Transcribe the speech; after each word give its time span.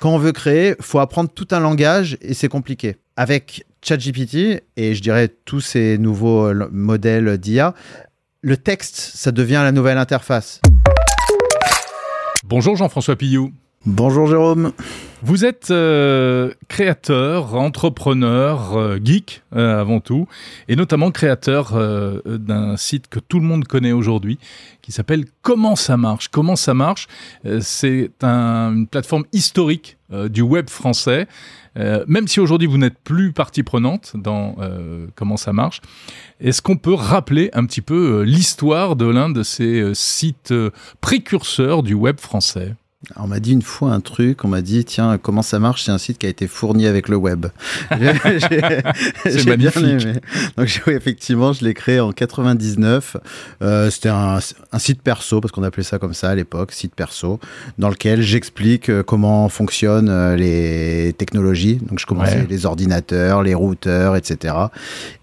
Quand 0.00 0.10
on 0.10 0.18
veut 0.18 0.32
créer, 0.32 0.74
faut 0.80 0.98
apprendre 0.98 1.30
tout 1.30 1.48
un 1.52 1.60
langage 1.60 2.18
et 2.20 2.34
c'est 2.34 2.48
compliqué. 2.48 2.96
Avec 3.16 3.64
ChatGPT 3.82 4.62
et 4.76 4.94
je 4.94 5.00
dirais 5.00 5.28
tous 5.28 5.60
ces 5.60 5.96
nouveaux 5.96 6.46
euh, 6.46 6.68
modèles 6.70 7.38
d'IA, 7.38 7.74
le 8.42 8.56
texte, 8.58 8.96
ça 8.96 9.32
devient 9.32 9.62
la 9.64 9.72
nouvelle 9.72 9.96
interface. 9.96 10.60
Bonjour 12.44 12.76
Jean-François 12.76 13.16
Pillou. 13.16 13.52
Bonjour 13.86 14.26
Jérôme. 14.26 14.72
Vous 15.22 15.46
êtes 15.46 15.70
euh, 15.70 16.52
créateur, 16.68 17.54
entrepreneur, 17.54 18.76
euh, 18.76 18.98
geek 19.02 19.42
euh, 19.54 19.80
avant 19.80 20.00
tout, 20.00 20.28
et 20.68 20.76
notamment 20.76 21.10
créateur 21.10 21.72
d'un 22.26 22.76
site 22.76 23.08
que 23.08 23.18
tout 23.18 23.40
le 23.40 23.46
monde 23.46 23.64
connaît 23.64 23.92
aujourd'hui, 23.92 24.38
qui 24.82 24.92
s'appelle 24.92 25.24
Comment 25.40 25.74
ça 25.74 25.96
marche? 25.96 26.28
Comment 26.28 26.56
ça 26.56 26.74
marche? 26.74 27.08
C'est 27.60 28.10
une 28.22 28.86
plateforme 28.90 29.24
historique 29.32 29.96
du 30.10 30.42
web 30.42 30.68
français. 30.68 31.26
même 31.74 32.28
si 32.28 32.40
aujourd'hui 32.40 32.68
vous 32.68 32.78
n'êtes 32.78 32.98
plus 32.98 33.32
partie 33.32 33.62
prenante 33.62 34.12
dans 34.14 34.56
comment 35.14 35.36
ça 35.36 35.52
marche, 35.52 35.80
est-ce 36.40 36.62
qu'on 36.62 36.76
peut 36.76 36.94
rappeler 36.94 37.50
un 37.52 37.64
petit 37.64 37.80
peu 37.80 38.22
l'histoire 38.22 38.96
de 38.96 39.06
l'un 39.06 39.30
de 39.30 39.42
ces 39.42 39.94
sites 39.94 40.54
précurseurs 41.00 41.82
du 41.82 41.94
web 41.94 42.18
français? 42.20 42.74
On 43.14 43.28
m'a 43.28 43.38
dit 43.38 43.52
une 43.52 43.62
fois 43.62 43.92
un 43.92 44.00
truc, 44.00 44.44
on 44.44 44.48
m'a 44.48 44.62
dit 44.62 44.84
tiens 44.84 45.16
comment 45.18 45.42
ça 45.42 45.60
marche 45.60 45.84
C'est 45.84 45.92
un 45.92 45.98
site 45.98 46.18
qui 46.18 46.26
a 46.26 46.28
été 46.28 46.48
fourni 46.48 46.86
avec 46.86 47.08
le 47.08 47.16
web. 47.16 47.46
C'est 49.24 49.46
magnifique. 49.46 50.08
Donc 50.56 50.82
oui, 50.86 50.92
effectivement, 50.94 51.52
je 51.52 51.64
l'ai 51.64 51.74
créé 51.74 52.00
en 52.00 52.12
99. 52.12 53.16
Euh, 53.62 53.90
c'était 53.90 54.08
un, 54.08 54.40
site 54.78 55.02
perso 55.02 55.40
parce 55.40 55.52
qu'on 55.52 55.62
appelait 55.62 55.84
ça 55.84 55.98
comme 55.98 56.14
ça 56.14 56.30
à 56.30 56.34
l'époque, 56.34 56.72
site 56.72 56.94
perso, 56.94 57.38
dans 57.78 57.90
lequel 57.90 58.22
j'explique 58.22 58.90
euh, 58.90 59.02
comment 59.02 59.48
fonctionnent 59.48 60.08
euh, 60.08 60.34
les 60.34 61.12
technologies. 61.12 61.76
Donc 61.76 62.00
je 62.00 62.06
commençais 62.06 62.46
les 62.48 62.66
ordinateurs, 62.66 63.42
les 63.42 63.54
routeurs, 63.54 64.16
etc. 64.16 64.54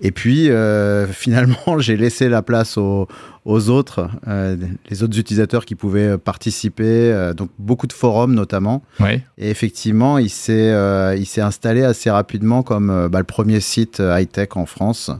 Et 0.01 0.11
puis 0.11 0.49
finalement, 1.11 1.79
j'ai 1.79 1.97
laissé 1.97 2.29
la 2.29 2.41
place 2.41 2.77
aux 2.77 3.07
aux 3.45 3.69
autres, 3.69 4.09
euh, 4.27 4.55
les 4.89 5.03
autres 5.03 5.19
utilisateurs 5.19 5.65
qui 5.65 5.75
pouvaient 5.75 6.17
participer, 6.17 7.11
euh, 7.11 7.33
donc 7.33 7.49
beaucoup 7.59 7.87
de 7.87 7.93
forums 7.93 8.33
notamment. 8.33 8.83
Et 9.37 9.49
effectivement, 9.49 10.17
il 10.17 10.29
s'est 10.29 10.71
euh, 10.71 11.15
il 11.15 11.25
s'est 11.25 11.41
installé 11.41 11.83
assez 11.83 12.09
rapidement 12.09 12.63
comme 12.63 13.07
bah, 13.11 13.19
le 13.19 13.25
premier 13.25 13.59
site 13.59 13.99
high-tech 13.99 14.49
en 14.55 14.65
France. 14.65 15.11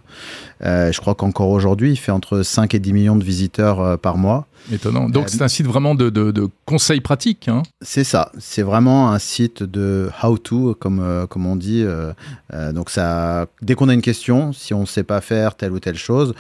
Je 0.64 0.98
crois 1.00 1.16
qu'encore 1.16 1.50
aujourd'hui, 1.50 1.92
il 1.92 1.98
fait 1.98 2.12
entre 2.12 2.42
5 2.42 2.74
et 2.74 2.80
10 2.80 2.94
millions 2.94 3.16
de 3.16 3.24
visiteurs 3.24 4.00
par 4.00 4.18
mois. 4.18 4.48
Étonnant. 4.72 5.10
Donc 5.10 5.28
c'est 5.28 5.42
un 5.42 5.50
site 5.50 5.68
vraiment 5.68 5.94
de, 5.94 6.10
de, 6.10 6.50
conseils 6.64 7.02
pratiques. 7.02 7.50
Hein. 7.50 7.64
C'est 7.82 8.06
ça. 8.06 8.32
C'est 8.40 8.62
vraiment 8.62 9.12
un 9.12 9.20
site 9.20 9.62
de 9.62 10.10
how-to, 10.24 10.76
comme, 10.80 11.28
comme 11.30 11.46
on 11.46 11.58
dit. 11.58 11.86
donc 12.74 12.90
ça, 12.90 13.48
dès 13.62 13.76
qu'on 13.76 13.90
a 13.90 13.94
une 13.94 14.02
question, 14.02 14.54
si 14.54 14.74
on 14.74 14.82
ne 14.82 14.86
sait 14.86 15.04
pas 15.04 15.20
faire 15.20 15.56
telle 15.56 15.74
ou 15.74 15.80
telle 15.80 15.98
chose, 15.98 16.34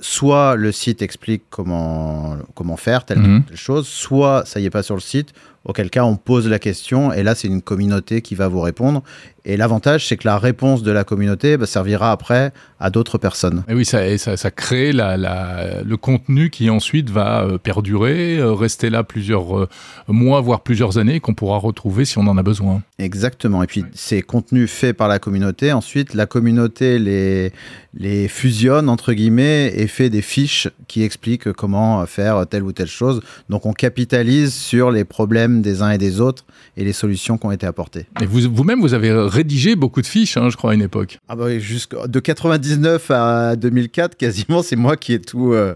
soit 0.00 0.56
le 0.56 0.72
site 0.72 1.02
explique 1.02 1.42
comment, 1.50 2.38
comment 2.54 2.78
faire 2.78 3.04
telle, 3.04 3.18
mhm. 3.18 3.44
telle 3.44 3.56
chose, 3.56 3.86
soit 3.86 4.44
ça 4.46 4.60
y 4.60 4.64
est 4.64 4.70
pas 4.70 4.82
sur 4.82 4.94
le 4.94 5.02
site, 5.02 5.34
auquel 5.68 5.90
cas 5.90 6.02
on 6.04 6.16
pose 6.16 6.48
la 6.48 6.58
question 6.58 7.12
et 7.12 7.22
là 7.22 7.36
c'est 7.36 7.46
une 7.46 7.62
communauté 7.62 8.22
qui 8.22 8.34
va 8.34 8.48
vous 8.48 8.60
répondre. 8.60 9.04
Et 9.44 9.56
l'avantage 9.56 10.08
c'est 10.08 10.16
que 10.16 10.26
la 10.26 10.38
réponse 10.38 10.82
de 10.82 10.90
la 10.90 11.04
communauté 11.04 11.56
bah, 11.56 11.66
servira 11.66 12.10
après 12.10 12.52
à 12.80 12.90
d'autres 12.90 13.18
personnes. 13.18 13.64
Et 13.68 13.74
oui, 13.74 13.84
ça, 13.84 14.16
ça, 14.18 14.36
ça 14.36 14.50
crée 14.50 14.92
la, 14.92 15.16
la, 15.16 15.82
le 15.82 15.96
contenu 15.96 16.50
qui 16.50 16.70
ensuite 16.70 17.10
va 17.10 17.42
euh, 17.42 17.58
perdurer, 17.58 18.38
euh, 18.38 18.52
rester 18.52 18.88
là 18.88 19.02
plusieurs 19.02 19.58
euh, 19.58 19.68
mois, 20.06 20.40
voire 20.40 20.60
plusieurs 20.60 20.98
années, 20.98 21.20
qu'on 21.20 21.34
pourra 21.34 21.58
retrouver 21.58 22.04
si 22.04 22.18
on 22.18 22.26
en 22.26 22.38
a 22.38 22.42
besoin. 22.42 22.82
Exactement. 22.98 23.62
Et 23.62 23.66
puis 23.66 23.84
ces 23.94 24.22
contenus 24.22 24.70
faits 24.70 24.96
par 24.96 25.08
la 25.08 25.18
communauté, 25.18 25.72
ensuite 25.72 26.14
la 26.14 26.26
communauté 26.26 26.98
les, 26.98 27.52
les 27.94 28.28
fusionne 28.28 28.88
entre 28.88 29.12
guillemets 29.12 29.72
et 29.74 29.86
fait 29.86 30.10
des 30.10 30.22
fiches 30.22 30.68
qui 30.86 31.02
expliquent 31.02 31.52
comment 31.52 32.04
faire 32.06 32.46
telle 32.46 32.62
ou 32.62 32.72
telle 32.72 32.88
chose. 32.88 33.20
Donc 33.48 33.66
on 33.66 33.72
capitalise 33.72 34.54
sur 34.54 34.90
les 34.90 35.04
problèmes 35.04 35.57
des 35.62 35.82
uns 35.82 35.90
et 35.90 35.98
des 35.98 36.20
autres 36.20 36.44
et 36.76 36.84
les 36.84 36.92
solutions 36.92 37.38
qui 37.38 37.46
ont 37.46 37.50
été 37.50 37.66
apportées. 37.66 38.06
Et 38.20 38.26
vous, 38.26 38.52
vous-même, 38.52 38.80
vous 38.80 38.94
avez 38.94 39.12
rédigé 39.12 39.76
beaucoup 39.76 40.02
de 40.02 40.06
fiches, 40.06 40.36
hein, 40.36 40.48
je 40.50 40.56
crois, 40.56 40.72
à 40.72 40.74
une 40.74 40.82
époque. 40.82 41.18
Ah 41.28 41.36
bah 41.36 41.46
de 41.48 42.20
99 42.20 43.10
à 43.10 43.56
2004, 43.56 44.16
quasiment, 44.16 44.62
c'est 44.62 44.76
moi 44.76 44.96
qui 44.96 45.12
ai 45.12 45.20
tout, 45.20 45.52
euh, 45.52 45.74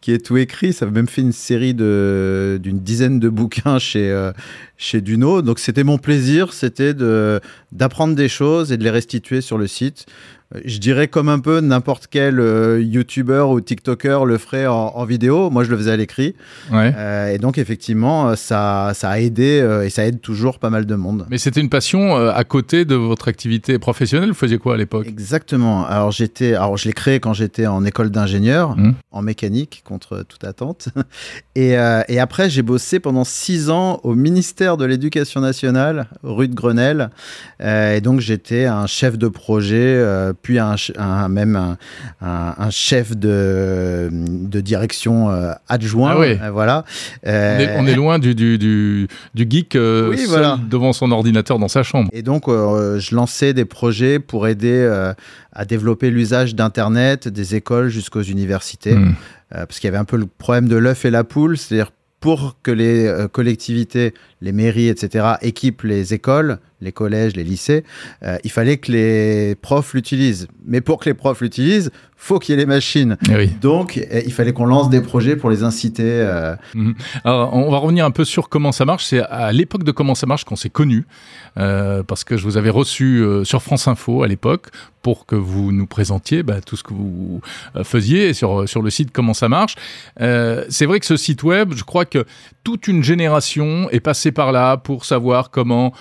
qui 0.00 0.12
ai 0.12 0.18
tout 0.18 0.36
écrit. 0.36 0.72
Ça 0.72 0.86
a 0.86 0.90
même 0.90 1.08
fait 1.08 1.22
une 1.22 1.32
série 1.32 1.74
de, 1.74 2.58
d'une 2.62 2.80
dizaine 2.80 3.20
de 3.20 3.28
bouquins 3.28 3.78
chez, 3.78 4.10
euh, 4.10 4.32
chez 4.76 5.00
Duno. 5.00 5.42
Donc 5.42 5.58
c'était 5.58 5.84
mon 5.84 5.98
plaisir, 5.98 6.52
c'était 6.52 6.94
de, 6.94 7.40
d'apprendre 7.72 8.14
des 8.14 8.28
choses 8.28 8.72
et 8.72 8.76
de 8.76 8.84
les 8.84 8.90
restituer 8.90 9.40
sur 9.40 9.58
le 9.58 9.66
site 9.66 10.06
je 10.64 10.78
dirais 10.78 11.06
comme 11.06 11.28
un 11.28 11.38
peu 11.38 11.60
n'importe 11.60 12.08
quel 12.10 12.40
euh, 12.40 12.82
YouTuber 12.82 13.44
ou 13.48 13.60
TikToker 13.60 14.24
le 14.24 14.36
ferait 14.36 14.66
en, 14.66 15.04
vidéo. 15.04 15.48
Moi, 15.48 15.62
je 15.62 15.70
le 15.70 15.76
faisais 15.76 15.92
à 15.92 15.96
l'écrit. 15.96 16.34
Euh, 16.72 17.32
et 17.32 17.38
donc, 17.38 17.56
effectivement, 17.56 18.30
euh, 18.30 18.34
ça, 18.34 18.90
ça 18.94 19.10
a 19.10 19.18
aidé 19.20 19.64
et 19.84 19.90
ça 19.90 20.04
aide 20.06 20.20
toujours 20.20 20.58
pas 20.58 20.70
mal 20.70 20.86
de 20.86 20.94
monde. 20.96 21.26
Mais 21.30 21.38
c'était 21.38 21.60
une 21.60 21.68
passion 21.68 22.16
à 22.16 22.44
côté 22.44 22.84
de 22.84 22.96
votre 22.96 23.28
activité 23.28 23.78
professionnelle. 23.78 24.30
Vous 24.30 24.34
faisiez 24.34 24.58
quoi 24.58 24.74
à 24.74 24.76
l'époque? 24.76 25.06
Exactement. 25.06 25.86
Alors, 25.86 26.10
j'étais, 26.10 26.54
alors 26.54 26.76
je 26.76 26.88
l'ai 26.88 26.94
créé 26.94 27.20
quand 27.20 27.32
j'étais 27.32 27.66
en 27.66 27.84
école 27.84 28.10
d'ingénieur, 28.10 28.76
mmh. 28.76 28.94
en 29.12 29.22
mécanique, 29.22 29.82
contre 29.84 30.24
toute 30.28 30.44
attente. 30.44 30.88
Et, 31.56 31.72
et 31.72 32.20
après, 32.20 32.48
j'ai 32.48 32.62
bossé 32.62 33.00
pendant 33.00 33.24
six 33.24 33.68
ans 33.68 34.00
au 34.02 34.14
ministère 34.14 34.78
de 34.78 34.86
l'Éducation 34.86 35.42
nationale, 35.42 36.06
rue 36.22 36.48
de 36.48 36.54
Grenelle. 36.54 37.10
et 37.60 38.00
donc, 38.00 38.20
j'étais 38.20 38.64
un 38.64 38.86
chef 38.86 39.18
de 39.18 39.28
projet 39.28 40.02
puis 40.42 40.58
un, 40.58 40.76
même 41.28 41.76
un, 42.20 42.70
chef 42.70 43.16
de, 43.16 44.08
de 44.10 44.60
direction 44.60 45.30
euh, 45.30 45.52
adjoint. 45.68 46.14
Ah 46.16 46.20
euh, 46.20 46.50
voilà. 46.52 46.84
On 47.24 47.86
est, 47.86 47.94
loin 47.94 48.18
du, 48.18 48.34
du, 48.34 48.58
du, 48.58 49.08
geek 49.48 49.76
euh, 49.76 50.14
devant 50.68 50.92
son 50.92 51.10
ordinateur 51.10 51.58
dans 51.58 51.68
sa 51.68 51.82
chambre. 51.82 52.08
Et 52.12 52.22
donc, 52.22 52.44
je 52.48 53.14
lançais 53.14 53.52
des 53.52 53.64
projets 53.64 54.18
pour 54.18 54.46
aider 54.46 54.88
à 55.52 55.64
développer 55.64 56.10
l'usage 56.10 56.54
d'Internet 56.54 57.28
des 57.28 57.54
écoles 57.54 57.88
jusqu'aux 57.88 58.22
universités. 58.22 58.94
Hmm. 58.94 59.14
parce 59.50 59.78
qu'il 59.78 59.88
y 59.88 59.88
avait 59.88 59.98
un 59.98 60.04
peu 60.04 60.16
le 60.16 60.26
problème 60.26 60.68
de 60.68 60.76
l'œuf 60.76 61.04
et 61.04 61.10
la 61.10 61.24
poule, 61.24 61.58
c'est-à-dire 61.58 61.90
pour 62.20 62.56
que 62.62 62.70
les 62.70 63.26
collectivités, 63.32 64.14
les 64.40 64.52
mairies, 64.52 64.88
etc., 64.88 65.34
équipent 65.42 65.82
les 65.82 66.12
écoles, 66.12 66.58
les 66.80 66.92
collèges, 66.92 67.36
les 67.36 67.44
lycées, 67.44 67.84
euh, 68.22 68.38
il 68.44 68.50
fallait 68.50 68.78
que 68.78 68.92
les 68.92 69.54
profs 69.54 69.94
l'utilisent. 69.94 70.48
Mais 70.64 70.80
pour 70.80 71.00
que 71.00 71.08
les 71.08 71.14
profs 71.14 71.40
l'utilisent, 71.40 71.90
faut 72.16 72.38
qu'il 72.38 72.52
y 72.52 72.58
ait 72.58 72.60
les 72.60 72.66
machines. 72.66 73.16
Eh 73.30 73.46
Donc, 73.46 73.96
eh, 73.96 74.22
il 74.26 74.32
fallait 74.32 74.52
qu'on 74.52 74.66
lance 74.66 74.90
des 74.90 75.00
projets 75.00 75.36
pour 75.36 75.48
les 75.48 75.62
inciter. 75.62 76.04
Euh. 76.04 76.54
Mhm. 76.74 76.94
Alors, 77.24 77.54
on 77.54 77.70
va 77.70 77.78
revenir 77.78 78.04
un 78.04 78.10
peu 78.10 78.24
sur 78.24 78.48
comment 78.48 78.72
ça 78.72 78.84
marche. 78.84 79.06
C'est 79.06 79.20
à 79.20 79.52
l'époque 79.52 79.84
de 79.84 79.90
comment 79.90 80.14
ça 80.14 80.26
marche 80.26 80.44
qu'on 80.44 80.56
s'est 80.56 80.68
connus, 80.68 81.06
euh, 81.56 82.02
parce 82.02 82.24
que 82.24 82.36
je 82.36 82.44
vous 82.44 82.58
avais 82.58 82.70
reçu 82.70 83.24
sur 83.44 83.62
France 83.62 83.88
Info 83.88 84.22
à 84.22 84.28
l'époque 84.28 84.68
pour 85.02 85.24
que 85.24 85.34
vous 85.34 85.72
nous 85.72 85.86
présentiez 85.86 86.42
bah, 86.42 86.60
tout 86.60 86.76
ce 86.76 86.82
que 86.82 86.92
vous 86.92 87.40
faisiez 87.84 88.34
sur, 88.34 88.68
sur 88.68 88.82
le 88.82 88.90
site 88.90 89.12
Comment 89.12 89.32
ça 89.32 89.48
marche. 89.48 89.76
c'est 90.18 90.86
vrai 90.86 91.00
que 91.00 91.06
ce 91.06 91.16
site 91.16 91.42
web, 91.42 91.72
je 91.74 91.84
crois 91.84 92.04
que 92.04 92.26
toute 92.64 92.86
une 92.86 93.02
génération 93.02 93.88
est 93.90 94.00
passée 94.00 94.30
par 94.30 94.52
là 94.52 94.76
pour 94.76 95.06
savoir 95.06 95.50
comment 95.50 95.94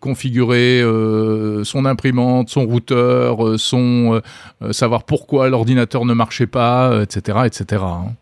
configurer 0.00 0.21
euh, 0.24 1.64
son 1.64 1.84
imprimante, 1.84 2.48
son 2.48 2.66
routeur, 2.66 3.46
euh, 3.46 3.58
son 3.58 4.20
euh, 4.62 4.72
savoir 4.72 5.04
pourquoi 5.04 5.48
l'ordinateur 5.48 6.04
ne 6.04 6.14
marchait 6.14 6.46
pas, 6.46 7.02
etc., 7.02 7.38
etc. 7.46 7.82
Hein. 7.84 8.12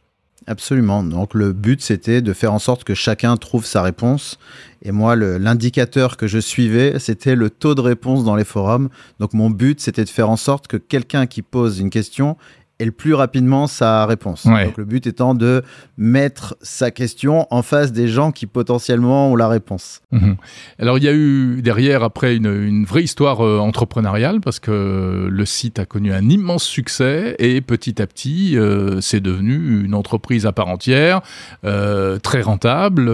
Absolument. 0.47 1.05
Donc 1.05 1.35
le 1.35 1.53
but, 1.53 1.81
c'était 1.81 2.23
de 2.23 2.33
faire 2.33 2.53
en 2.53 2.59
sorte 2.59 2.85
que 2.85 2.95
chacun 2.95 3.37
trouve 3.37 3.65
sa 3.65 3.83
réponse. 3.83 4.39
Et 4.83 4.93
moi, 4.93 5.15
l'indicateur 5.15 6.17
que 6.17 6.27
je 6.27 6.39
suivais, 6.39 6.99
c'était 6.99 7.37
le 7.37 7.51
taux 7.51 7.75
de 7.75 7.83
réponse 7.83 8.25
dans 8.25 8.35
les 8.35 8.45
forums. 8.45 8.89
Donc 9.21 9.35
mon 9.35 9.51
but, 9.51 9.81
c'était 9.81 10.05
de 10.05 10.09
faire 10.09 10.31
en 10.31 10.37
sorte 10.37 10.67
que 10.67 10.79
quelqu'un 10.79 11.27
qui 11.27 11.43
pose 11.43 11.79
une 11.79 11.91
question 11.91 12.37
et 12.81 12.85
le 12.87 12.93
plus 12.93 13.13
rapidement 13.13 13.67
sa 13.67 14.07
réponse. 14.07 14.47
Donc 14.47 14.79
le 14.79 14.85
but 14.85 15.07
étant 15.07 15.35
de 15.35 15.63
mettre 15.99 16.57
sa 16.63 16.91
question 16.91 17.47
en 17.51 17.61
face 17.61 17.93
des 17.93 18.09
gens 18.09 18.33
qui 18.33 18.47
potentiellement 18.47 19.31
ont 19.31 19.37
la 19.37 19.49
réponse. 19.49 20.01
Mhm. 20.13 20.37
Alors 20.79 20.97
il 20.97 21.05
y 21.05 21.09
a 21.09 21.13
eu 21.13 21.61
derrière 21.63 22.03
après 22.03 22.35
une, 22.35 22.85
vraie 22.87 23.03
histoire 23.03 23.45
euh, 23.45 23.59
entrepreneuriale 23.59 24.41
parce 24.41 24.59
que 24.59 25.29
le 25.31 25.45
site 25.45 25.79
a 25.79 25.85
connu 25.85 26.13
un 26.13 26.27
immense 26.29 26.65
succès 26.65 27.37
et 27.39 27.61
petit 27.61 28.01
à 28.01 28.07
petit 28.07 28.57
euh, 28.57 29.03
c'est 29.03 29.21
devenu 29.21 29.85
une 29.85 29.95
entreprise 29.95 30.47
à 30.47 30.53
part 30.53 30.69
entière, 30.69 31.21
euh, 31.65 32.19
très 32.19 32.41
rentable 32.41 33.11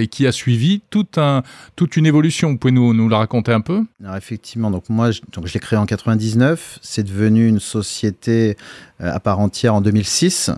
et 0.00 0.06
qui 0.06 0.26
a 0.26 0.32
suivi 0.32 0.80
tout 0.88 1.06
un, 1.18 1.42
toute 1.76 1.98
une 1.98 2.06
évolution. 2.06 2.50
Vous 2.52 2.56
pouvez 2.56 2.72
nous, 2.72 2.94
nous 2.94 3.08
la 3.10 3.18
raconter 3.18 3.52
un 3.52 3.60
peu? 3.60 3.82
Alors 4.02 4.16
effectivement, 4.16 4.70
donc 4.70 4.88
moi 4.88 5.10
je, 5.10 5.20
donc 5.32 5.46
je 5.46 5.52
l'ai 5.52 5.60
créé 5.60 5.78
en 5.78 5.84
99, 5.84 6.78
c'est 6.80 7.02
devenu 7.02 7.46
une 7.46 7.60
société 7.60 8.56
à 9.00 9.18
part 9.20 9.40
entière 9.40 9.74
en 9.74 9.80
2006. 9.80 10.50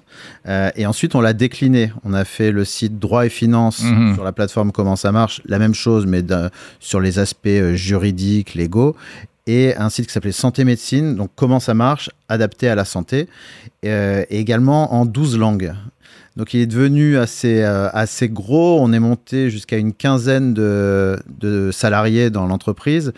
et 0.76 0.86
ensuite, 0.86 1.14
on 1.14 1.20
l'a 1.20 1.32
décliné. 1.32 1.92
On 2.04 2.12
a 2.14 2.24
fait 2.24 2.50
le 2.52 2.64
site 2.64 2.98
droit 2.98 3.26
et 3.26 3.28
finance 3.30 3.82
Mhm. 3.82 4.14
sur 4.14 4.24
la 4.24 4.32
plateforme 4.32 4.72
Comment 4.72 4.96
ça 4.96 5.12
marche, 5.12 5.40
la 5.46 5.58
même 5.58 5.74
chose, 5.74 6.06
mais 6.06 6.22
sur 6.80 7.00
les 7.00 7.18
aspects 7.18 7.46
euh, 7.46 7.74
juridiques, 7.74 8.54
légaux. 8.54 8.94
Et 9.48 9.76
un 9.76 9.90
site 9.90 10.08
qui 10.08 10.12
s'appelait 10.12 10.32
Santé 10.32 10.64
Médecine, 10.64 11.14
donc 11.14 11.30
comment 11.36 11.60
ça 11.60 11.72
marche, 11.72 12.10
adapté 12.28 12.68
à 12.68 12.74
la 12.74 12.84
santé, 12.84 13.28
euh, 13.84 14.24
et 14.28 14.40
également 14.40 14.94
en 14.94 15.06
12 15.06 15.38
langues. 15.38 15.72
Donc 16.36 16.52
il 16.52 16.60
est 16.60 16.66
devenu 16.66 17.16
assez, 17.16 17.62
euh, 17.62 17.88
assez 17.94 18.28
gros, 18.28 18.78
on 18.80 18.92
est 18.92 19.00
monté 19.00 19.48
jusqu'à 19.48 19.78
une 19.78 19.94
quinzaine 19.94 20.52
de, 20.52 21.16
de 21.40 21.70
salariés 21.72 22.28
dans 22.28 22.46
l'entreprise, 22.46 23.12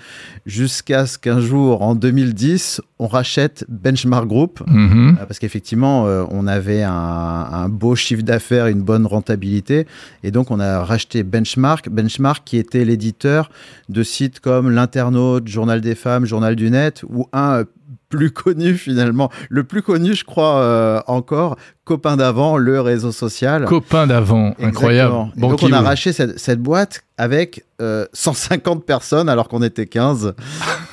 jusqu'à 0.47 1.07
ce 1.07 1.19
qu'un 1.19 1.41
jour, 1.41 1.83
en 1.83 1.95
2010, 1.97 2.81
on 3.01 3.07
rachète 3.09 3.65
Benchmark 3.69 4.27
Group, 4.27 4.63
Mhm. 4.67 5.17
euh, 5.21 5.25
Parce 5.27 5.39
qu'effectivement, 5.41 6.07
euh, 6.07 6.25
on 6.31 6.47
avait 6.47 6.83
un, 6.85 6.93
un 6.93 7.69
beau 7.69 7.97
chiffre 7.97 8.23
d'affaires, 8.23 8.67
une 8.69 8.83
bonne 8.83 9.07
rentabilité. 9.07 9.87
Et 10.23 10.31
donc, 10.31 10.51
on 10.51 10.61
a 10.61 10.85
racheté 10.85 11.23
Benchmark. 11.25 11.89
Benchmark 11.89 12.43
qui 12.45 12.57
était 12.57 12.85
l'éditeur 12.85 13.51
de 13.89 14.03
sites 14.03 14.41
comme 14.41 14.71
L'Internaute, 14.71 15.49
Journal 15.49 15.81
des 15.81 15.95
femmes, 15.95 16.25
Journal 16.25 16.55
du 16.57 16.71
Net, 16.71 17.05
ou 17.09 17.27
un 17.33 17.59
euh, 17.61 17.65
plus 18.09 18.31
connu 18.31 18.75
finalement, 18.75 19.31
le 19.51 19.65
plus 19.65 19.83
connu, 19.83 20.15
je 20.15 20.25
crois, 20.25 20.63
euh, 20.63 21.01
encore, 21.07 21.57
Copain 21.89 22.19
d'avant, 22.19 22.59
le 22.59 22.83
réseau 22.83 23.13
social. 23.13 23.65
Copain 23.65 24.07
d'avant, 24.07 24.55
incroyable. 24.63 25.15
Bon, 25.37 25.49
donc, 25.49 25.63
on 25.63 25.73
a 25.73 25.81
racheté 25.81 26.13
cette, 26.13 26.39
cette 26.39 26.61
boîte 26.61 27.03
avec 27.17 27.65
euh, 27.81 28.05
150 28.13 28.85
personnes 28.85 29.31
alors 29.31 29.49
qu'on 29.49 29.63
était 29.63 29.87
15. 29.87 30.35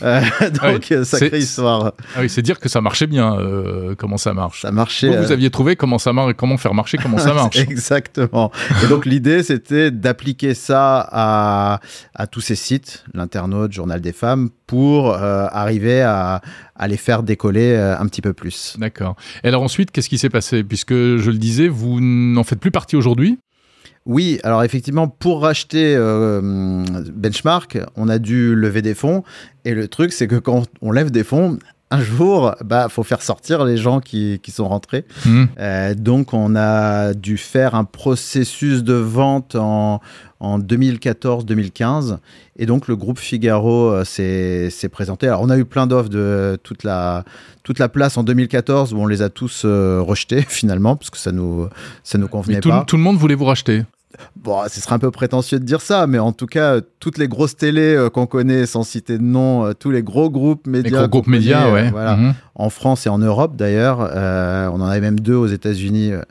Euh, 0.01 0.19
donc, 0.51 0.61
Ouais, 0.89 0.97
euh, 0.97 1.03
sacrée 1.05 1.39
histoire. 1.39 1.93
Ah 2.15 2.19
oui, 2.19 2.29
c'est 2.29 2.41
dire 2.41 2.59
que 2.59 2.67
ça 2.67 2.81
marchait 2.81 3.07
bien, 3.07 3.39
euh, 3.39 3.95
comment 3.97 4.17
ça 4.17 4.33
marche. 4.33 4.61
Ça 4.61 4.71
marchait. 4.71 5.07
Vous, 5.07 5.23
vous 5.23 5.29
euh, 5.31 5.33
aviez 5.33 5.49
trouvé 5.49 5.77
comment 5.77 5.97
ça 5.99 6.11
marche, 6.11 6.33
comment 6.33 6.57
faire 6.57 6.73
marcher, 6.73 6.97
comment 6.97 7.17
ça 7.17 7.33
marche. 7.41 7.57
Exactement. 7.57 8.51
Et 8.83 8.87
donc 8.87 9.05
l'idée, 9.05 9.41
c'était 9.41 9.91
d'appliquer 9.91 10.53
ça 10.53 10.99
à, 11.09 11.79
à 12.13 12.27
tous 12.27 12.41
ces 12.41 12.55
sites, 12.55 13.05
l'internaute, 13.13 13.71
Journal 13.71 14.01
des 14.01 14.11
femmes, 14.11 14.49
pour 14.67 15.13
euh, 15.13 15.47
arriver 15.49 16.01
à, 16.01 16.41
à 16.75 16.87
les 16.89 16.97
faire 16.97 17.23
décoller 17.23 17.71
euh, 17.73 17.97
un 17.97 18.05
petit 18.07 18.21
peu 18.21 18.33
plus. 18.33 18.75
D'accord. 18.77 19.15
Et 19.45 19.47
alors 19.47 19.61
ensuite, 19.63 19.91
qu'est-ce 19.91 20.09
qui 20.09 20.17
s'est 20.17 20.29
passé? 20.29 20.63
Puisque 20.65 20.84
je 20.93 21.29
le 21.29 21.37
disais, 21.37 21.67
vous 21.67 21.99
n'en 22.01 22.43
faites 22.43 22.59
plus 22.59 22.71
partie 22.71 22.95
aujourd'hui. 22.95 23.39
Oui, 24.05 24.39
alors 24.43 24.63
effectivement, 24.63 25.07
pour 25.07 25.41
racheter 25.41 25.95
euh, 25.97 26.83
Benchmark, 27.11 27.79
on 27.95 28.07
a 28.07 28.19
dû 28.19 28.53
lever 28.53 28.83
des 28.83 28.93
fonds. 28.93 29.23
Et 29.65 29.73
le 29.73 29.87
truc, 29.87 30.13
c'est 30.13 30.27
que 30.27 30.35
quand 30.35 30.67
on 30.81 30.91
lève 30.91 31.09
des 31.09 31.23
fonds, 31.23 31.57
un 31.91 32.01
jour, 32.01 32.55
bah, 32.63 32.87
faut 32.89 33.03
faire 33.03 33.21
sortir 33.21 33.63
les 33.63 33.77
gens 33.77 33.99
qui, 33.99 34.39
qui 34.41 34.51
sont 34.51 34.67
rentrés. 34.67 35.05
Mhm. 35.25 35.47
Euh, 35.59 35.93
donc, 35.93 36.33
on 36.33 36.55
a 36.55 37.13
dû 37.13 37.37
faire 37.37 37.75
un 37.75 37.83
processus 37.83 38.83
de 38.83 38.93
vente 38.93 39.55
en, 39.55 40.01
en 40.39 40.59
2014-2015. 40.59 42.17
Et 42.57 42.65
donc, 42.65 42.87
le 42.87 42.95
groupe 42.95 43.19
Figaro 43.19 43.91
euh, 43.91 44.03
s'est 44.03 44.89
présenté. 44.91 45.27
Alors, 45.27 45.41
on 45.41 45.49
a 45.49 45.57
eu 45.57 45.65
plein 45.65 45.85
d'offres 45.87 46.09
de 46.09 46.57
toute 46.63 46.83
la, 46.83 47.23
toute 47.63 47.79
la 47.79 47.87
place 47.89 48.17
en 48.17 48.23
2014 48.23 48.93
où 48.93 48.97
on 48.97 49.07
les 49.07 49.21
a 49.21 49.29
tous 49.29 49.63
euh, 49.65 50.01
rejetés 50.01 50.41
finalement, 50.47 50.95
parce 50.95 51.09
que 51.11 51.17
ça 51.17 51.31
nous, 51.31 51.67
ça 52.03 52.17
nous 52.17 52.27
convenait 52.27 52.55
Mais 52.55 52.61
tout, 52.61 52.69
pas. 52.69 52.83
tout 52.85 52.97
le 52.97 53.03
monde 53.03 53.17
voulait 53.17 53.35
vous 53.35 53.45
racheter. 53.45 53.83
Bon, 54.35 54.61
ce 54.69 54.79
serait 54.81 54.95
un 54.95 54.99
peu 54.99 55.11
prétentieux 55.11 55.59
de 55.59 55.63
dire 55.65 55.81
ça, 55.81 56.07
mais 56.07 56.19
en 56.19 56.31
tout 56.31 56.45
cas, 56.45 56.75
euh, 56.75 56.81
toutes 56.99 57.17
les 57.17 57.27
grosses 57.27 57.55
télés 57.55 57.95
euh, 57.95 58.09
qu'on 58.09 58.25
connaît, 58.27 58.65
sans 58.65 58.83
citer 58.83 59.17
de 59.17 59.23
nom, 59.23 59.65
euh, 59.65 59.73
tous 59.73 59.91
les 59.91 60.03
gros 60.03 60.29
groupes 60.29 60.65
Les 60.67 60.83
médias. 60.83 60.99
gros 60.99 61.07
groupes 61.07 61.27
médias, 61.27 61.71
ouais. 61.71 61.89
Voilà, 61.89 62.15
Mhm. 62.15 62.33
En 62.55 62.69
France 62.69 63.05
et 63.05 63.09
en 63.09 63.17
Europe 63.17 63.55
d'ailleurs. 63.55 63.99
Euh, 64.01 64.69
on 64.71 64.81
en 64.81 64.85
avait 64.85 65.01
même 65.01 65.19
deux 65.19 65.35
aux 65.35 65.47
États-Unis 65.47 66.11
euh, 66.11 66.21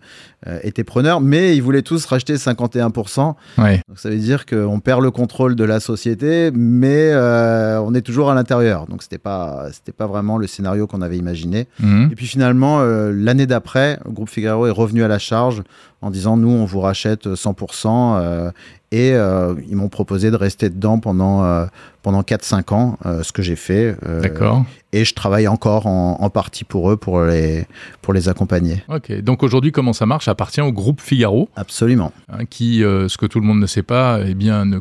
euh, 0.46 0.58
étaient 0.62 0.84
preneurs, 0.84 1.20
mais 1.20 1.56
ils 1.56 1.62
voulaient 1.62 1.82
tous 1.82 2.04
racheter 2.06 2.34
51%. 2.34 3.34
Ouais. 3.58 3.80
Donc 3.88 3.98
ça 3.98 4.10
veut 4.10 4.16
dire 4.16 4.44
qu'on 4.46 4.80
perd 4.80 5.02
le 5.02 5.10
contrôle 5.10 5.54
de 5.54 5.64
la 5.64 5.80
société, 5.80 6.50
mais 6.52 7.10
euh, 7.12 7.80
on 7.80 7.94
est 7.94 8.02
toujours 8.02 8.30
à 8.30 8.34
l'intérieur. 8.34 8.86
Donc 8.86 9.02
c'était 9.02 9.18
pas 9.18 9.68
c'était 9.72 9.92
pas 9.92 10.06
vraiment 10.06 10.36
le 10.36 10.46
scénario 10.46 10.86
qu'on 10.86 11.02
avait 11.02 11.18
imaginé. 11.18 11.66
Mhm. 11.80 12.08
Et 12.12 12.14
puis 12.14 12.26
finalement, 12.26 12.82
l'année 12.82 13.46
d'après, 13.46 13.98
le 14.04 14.10
groupe 14.10 14.28
Figaro 14.28 14.66
est 14.66 14.70
revenu 14.70 15.02
à 15.02 15.08
la 15.08 15.18
charge 15.18 15.62
en 16.04 16.10
disant 16.10 16.36
nous 16.36 16.50
on 16.50 16.66
vous 16.66 16.80
rachète 16.80 17.26
100% 17.26 18.16
euh, 18.18 18.50
et 18.92 19.12
euh, 19.12 19.54
ils 19.68 19.76
m'ont 19.76 19.88
proposé 19.88 20.30
de 20.30 20.36
rester 20.36 20.68
dedans 20.70 20.98
pendant 20.98 21.44
euh, 21.44 21.66
pendant 22.02 22.22
4-5 22.22 22.74
ans, 22.74 22.98
euh, 23.06 23.22
ce 23.22 23.32
que 23.32 23.42
j'ai 23.42 23.56
fait. 23.56 23.96
D'accord. 24.22 24.64
et 24.92 25.04
je 25.04 25.14
travaille 25.14 25.48
encore 25.48 25.86
en, 25.86 26.18
en 26.20 26.30
partie 26.30 26.64
pour 26.64 26.90
eux, 26.90 26.96
pour 26.96 27.22
les, 27.22 27.66
pour 28.02 28.12
les 28.12 28.28
accompagner. 28.28 28.84
Ok. 28.88 29.12
Donc 29.22 29.42
aujourd'hui, 29.42 29.72
comment 29.72 29.92
ça 29.92 30.06
marche? 30.06 30.28
Appartient 30.28 30.60
au 30.60 30.72
groupe 30.72 31.00
Figaro, 31.00 31.48
Absolument. 31.56 32.12
hein, 32.30 32.44
qui, 32.44 32.80
ce 32.80 33.16
que 33.16 33.26
tout 33.26 33.40
le 33.40 33.46
monde 33.46 33.58
ne 33.60 33.66
sait 33.66 33.82
pas, 33.82 34.20
eh 34.24 34.34
bien, 34.34 34.64
ne 34.64 34.78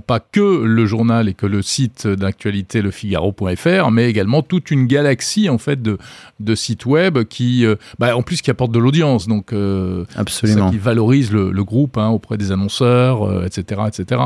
pas 0.00 0.20
que 0.20 0.64
le 0.64 0.86
journal 0.86 1.28
et 1.28 1.34
que 1.34 1.46
le 1.46 1.62
site 1.62 2.06
d'actualité, 2.06 2.82
le 2.82 2.90
Figaro.fr, 2.90 3.90
mais 3.90 4.08
également 4.08 4.42
toute 4.42 4.70
une 4.70 4.86
galaxie 4.86 5.48
en 5.48 5.58
fait 5.58 5.82
de, 5.82 5.98
de 6.40 6.54
sites 6.54 6.86
web 6.86 7.24
qui, 7.24 7.66
euh, 7.66 7.76
bah, 7.98 8.16
en 8.16 8.22
plus, 8.22 8.42
qui 8.42 8.50
apportent 8.50 8.72
de 8.72 8.78
l'audience. 8.78 9.28
Donc 9.28 9.52
euh, 9.52 10.04
Absolument. 10.16 10.66
ça 10.66 10.70
qui 10.70 10.78
valorise 10.78 11.32
le, 11.32 11.50
le 11.50 11.64
groupe 11.64 11.98
hein, 11.98 12.08
auprès 12.08 12.36
des 12.36 12.52
annonceurs, 12.52 13.22
euh, 13.22 13.46
etc., 13.46 13.82
etc. 13.86 14.20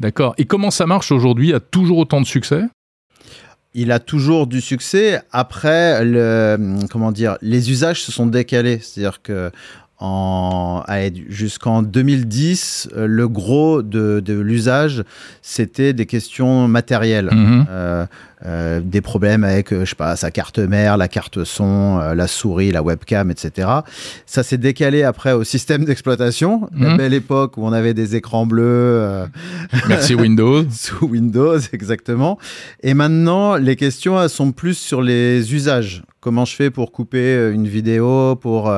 D'accord. 0.00 0.34
Et 0.38 0.44
comment 0.44 0.70
ça 0.70 0.86
marche 0.86 1.12
aujourd'hui? 1.12 1.52
A 1.52 1.60
toujours 1.60 1.98
autant 1.98 2.20
de 2.20 2.26
succès? 2.26 2.62
Il 3.72 3.92
a 3.92 4.00
toujours 4.00 4.48
du 4.48 4.60
succès. 4.60 5.20
Après, 5.30 6.04
le, 6.04 6.78
comment 6.90 7.12
dire, 7.12 7.36
les 7.40 7.70
usages 7.70 8.02
se 8.02 8.10
sont 8.10 8.26
décalés. 8.26 8.80
C'est-à-dire 8.80 9.22
que 9.22 9.52
en, 10.00 10.82
jusqu'en 11.28 11.82
2010, 11.82 12.88
euh, 12.96 13.06
le 13.06 13.28
gros 13.28 13.82
de, 13.82 14.20
de 14.20 14.38
l'usage, 14.38 15.04
c'était 15.42 15.92
des 15.92 16.06
questions 16.06 16.68
matérielles. 16.68 17.30
Mhm. 17.32 17.66
Euh, 17.68 18.06
euh, 18.46 18.80
des 18.82 19.00
problèmes 19.00 19.44
avec, 19.44 19.72
euh, 19.72 19.84
je 19.84 19.90
sais 19.90 19.96
pas, 19.96 20.16
sa 20.16 20.30
carte 20.30 20.58
mère, 20.58 20.96
la 20.96 21.08
carte 21.08 21.44
son, 21.44 21.98
euh, 22.00 22.14
la 22.14 22.26
souris, 22.26 22.72
la 22.72 22.82
webcam, 22.82 23.30
etc. 23.30 23.68
Ça 24.26 24.42
s'est 24.42 24.56
décalé 24.58 25.02
après 25.02 25.32
au 25.32 25.44
système 25.44 25.84
d'exploitation, 25.84 26.68
la 26.76 26.90
Mhm. 26.90 26.96
belle 26.96 27.14
époque 27.14 27.56
où 27.58 27.66
on 27.66 27.72
avait 27.72 27.92
des 27.94 28.16
écrans 28.16 28.46
bleus 28.46 28.62
euh, 28.64 29.26
Merci 29.88 30.14
Windows. 30.14 30.64
sous 30.70 31.06
Windows, 31.06 31.58
exactement. 31.72 32.38
Et 32.82 32.94
maintenant, 32.94 33.56
les 33.56 33.76
questions 33.76 34.20
elles 34.20 34.30
sont 34.30 34.52
plus 34.52 34.74
sur 34.78 35.02
les 35.02 35.54
usages. 35.54 36.02
Comment 36.20 36.44
je 36.44 36.54
fais 36.54 36.70
pour 36.70 36.92
couper 36.92 37.50
une 37.52 37.66
vidéo, 37.66 38.36
pour 38.36 38.70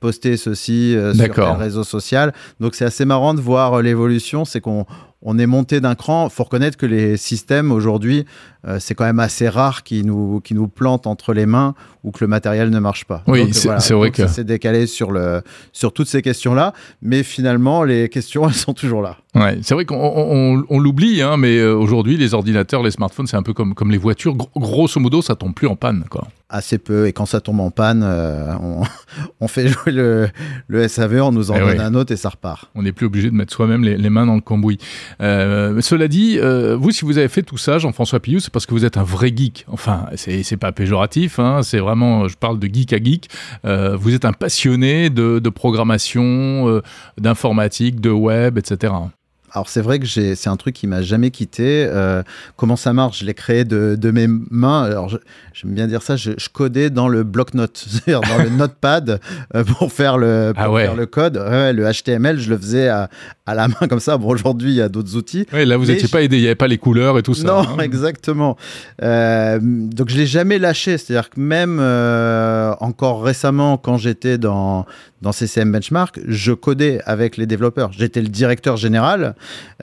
poster 0.00 0.36
ceci 0.36 0.94
sur 1.14 1.48
un 1.48 1.54
réseau 1.56 1.82
social. 1.82 2.34
Donc 2.60 2.74
c'est 2.74 2.84
assez 2.84 3.06
marrant 3.06 3.32
de 3.32 3.40
voir 3.40 3.80
l'évolution. 3.80 4.44
C'est 4.44 4.60
qu'on 4.60 4.84
on 5.22 5.38
est 5.38 5.46
monté 5.46 5.80
d'un 5.80 5.94
cran. 5.94 6.28
faut 6.30 6.44
reconnaître 6.44 6.76
que 6.76 6.86
les 6.86 7.16
systèmes 7.16 7.72
aujourd'hui, 7.72 8.24
euh, 8.66 8.78
c'est 8.80 8.94
quand 8.94 9.04
même 9.04 9.20
assez 9.20 9.48
rare 9.48 9.82
qu'ils 9.82 10.06
nous, 10.06 10.40
qu'ils 10.40 10.56
nous 10.56 10.68
plantent 10.68 11.06
entre 11.06 11.32
les 11.34 11.44
mains 11.46 11.74
ou 12.04 12.10
que 12.10 12.18
le 12.22 12.26
matériel 12.28 12.70
ne 12.70 12.78
marche 12.78 13.04
pas. 13.04 13.22
Oui, 13.26 13.52
c'est- 13.52 13.68
c'est 13.80 13.94
vrai 13.94 14.10
que- 14.10 14.22
ça 14.22 14.28
s'est 14.28 14.44
décalé 14.44 14.86
sur, 14.86 15.12
le, 15.12 15.42
sur 15.72 15.92
toutes 15.92 16.08
ces 16.08 16.22
questions-là. 16.22 16.72
Mais 17.02 17.22
finalement, 17.22 17.84
les 17.84 18.08
questions, 18.08 18.42
elles 18.48 18.54
sont 18.54 18.72
toujours 18.74 19.02
là. 19.02 19.16
Ouais, 19.34 19.58
c'est 19.62 19.74
vrai 19.74 19.84
qu'on 19.84 19.96
on- 19.96 20.56
on- 20.58 20.64
on 20.70 20.78
l'oublie, 20.80 21.20
hein, 21.22 21.36
mais 21.36 21.58
euh, 21.58 21.74
aujourd'hui, 21.74 22.16
les 22.16 22.32
ordinateurs, 22.34 22.82
les 22.82 22.90
smartphones, 22.90 23.26
c'est 23.26 23.36
un 23.36 23.42
peu 23.42 23.52
comme, 23.52 23.74
comme 23.74 23.90
les 23.90 23.98
voitures. 23.98 24.34
Gro- 24.34 24.48
grosso 24.56 24.98
modo, 25.00 25.20
ça 25.22 25.36
tombe 25.36 25.54
plus 25.54 25.66
en 25.68 25.76
panne. 25.76 26.04
Quoi. 26.10 26.26
Assez 26.50 26.78
peu. 26.78 27.06
Et 27.06 27.12
quand 27.12 27.26
ça 27.26 27.40
tombe 27.40 27.60
en 27.60 27.70
panne, 27.70 28.02
euh, 28.04 28.52
on, 28.60 28.82
on 29.40 29.48
fait 29.48 29.68
jouer 29.68 29.92
le, 29.92 30.28
le 30.68 30.88
SAV, 30.88 31.20
on 31.22 31.32
nous 31.32 31.50
en 31.50 31.56
Eh 31.56 31.60
donne 31.60 31.80
un 31.80 31.94
autre 31.94 32.12
et 32.12 32.16
ça 32.16 32.28
repart. 32.28 32.70
On 32.74 32.82
n'est 32.82 32.92
plus 32.92 33.06
obligé 33.06 33.30
de 33.30 33.34
mettre 33.34 33.52
soi-même 33.52 33.82
les, 33.84 33.96
les 33.96 34.10
mains 34.10 34.26
dans 34.26 34.34
le 34.34 34.40
cambouis. 34.40 34.78
Euh, 35.22 35.80
cela 35.80 36.08
dit, 36.08 36.38
euh, 36.38 36.76
vous, 36.76 36.90
si 36.90 37.04
vous 37.04 37.18
avez 37.18 37.28
fait 37.28 37.42
tout 37.42 37.58
ça, 37.58 37.78
Jean-François 37.78 38.20
Pillou, 38.20 38.40
c'est 38.40 38.52
parce 38.52 38.66
que 38.66 38.74
vous 38.74 38.84
êtes 38.84 38.96
un 38.96 39.02
vrai 39.02 39.32
geek. 39.34 39.64
Enfin, 39.68 40.06
c'est 40.16 40.42
c'est 40.42 40.56
pas 40.56 40.72
péjoratif, 40.72 41.38
hein, 41.38 41.62
c'est 41.62 41.78
vraiment, 41.78 42.28
je 42.28 42.36
parle 42.36 42.58
de 42.58 42.66
geek 42.66 42.92
à 42.92 42.98
geek. 42.98 43.28
Euh, 43.64 43.96
vous 43.96 44.14
êtes 44.14 44.24
un 44.24 44.32
passionné 44.32 45.10
de, 45.10 45.38
de 45.38 45.48
programmation, 45.48 46.68
euh, 46.68 46.82
d'informatique, 47.18 48.00
de 48.00 48.10
web, 48.10 48.58
etc. 48.58 48.92
Alors 49.52 49.68
c'est 49.68 49.80
vrai 49.80 49.98
que 49.98 50.06
c'est 50.06 50.48
un 50.48 50.56
truc 50.56 50.74
qui 50.74 50.86
m'a 50.86 51.02
jamais 51.02 51.30
quitté. 51.30 51.84
Euh, 51.88 52.22
comment 52.56 52.76
ça 52.76 52.92
marche? 52.92 53.20
Je 53.20 53.24
l'ai 53.24 53.34
créé 53.34 53.64
de, 53.64 53.96
de 53.98 54.10
mes 54.10 54.26
mains. 54.28 54.84
Alors 54.84 55.08
j'aime 55.52 55.72
bien 55.74 55.86
dire 55.86 56.02
ça. 56.02 56.16
Je, 56.16 56.32
je 56.38 56.48
codais 56.48 56.90
dans 56.90 57.08
le 57.08 57.22
bloc-notes, 57.24 57.84
c'est-à-dire 57.88 58.20
dans 58.20 58.42
le 58.42 58.48
notepad 58.56 59.20
euh, 59.54 59.64
pour 59.64 59.92
faire 59.92 60.18
le 60.18 60.52
pour 60.54 60.62
Ah 60.64 60.70
ouais. 60.70 60.84
faire 60.84 60.94
le 60.94 61.06
code. 61.06 61.36
Ouais, 61.36 61.72
le 61.72 61.90
HTML, 61.90 62.38
je 62.38 62.50
le 62.50 62.58
faisais 62.58 62.88
à, 62.88 63.08
à 63.46 63.54
la 63.54 63.68
main 63.68 63.88
comme 63.88 64.00
ça. 64.00 64.16
Bon 64.18 64.28
aujourd'hui 64.28 64.70
il 64.70 64.76
y 64.76 64.82
a 64.82 64.88
d'autres 64.88 65.16
outils. 65.16 65.46
Ouais, 65.52 65.64
là, 65.64 65.76
vous 65.76 65.86
n'étiez 65.86 66.08
pas 66.08 66.22
aidé, 66.22 66.36
il 66.36 66.40
n'y 66.42 66.46
avait 66.46 66.54
pas 66.54 66.68
les 66.68 66.78
couleurs 66.78 67.18
et 67.18 67.22
tout 67.22 67.34
ça. 67.34 67.46
Non, 67.46 67.60
hein. 67.60 67.78
exactement. 67.82 68.56
Euh, 69.02 69.58
donc 69.60 70.10
je 70.10 70.16
l'ai 70.16 70.26
jamais 70.26 70.58
lâché. 70.58 70.96
C'est-à-dire 70.98 71.30
que 71.30 71.40
même 71.40 71.80
encore 72.80 73.22
récemment, 73.24 73.76
quand 73.78 73.96
j'étais 73.96 74.38
dans 74.38 74.86
dans 75.22 75.32
CCM 75.32 75.70
Benchmark, 75.70 76.18
je 76.26 76.52
codais 76.52 77.00
avec 77.04 77.36
les 77.36 77.44
développeurs. 77.46 77.92
J'étais 77.92 78.22
le 78.22 78.28
directeur 78.28 78.76
général. 78.78 79.34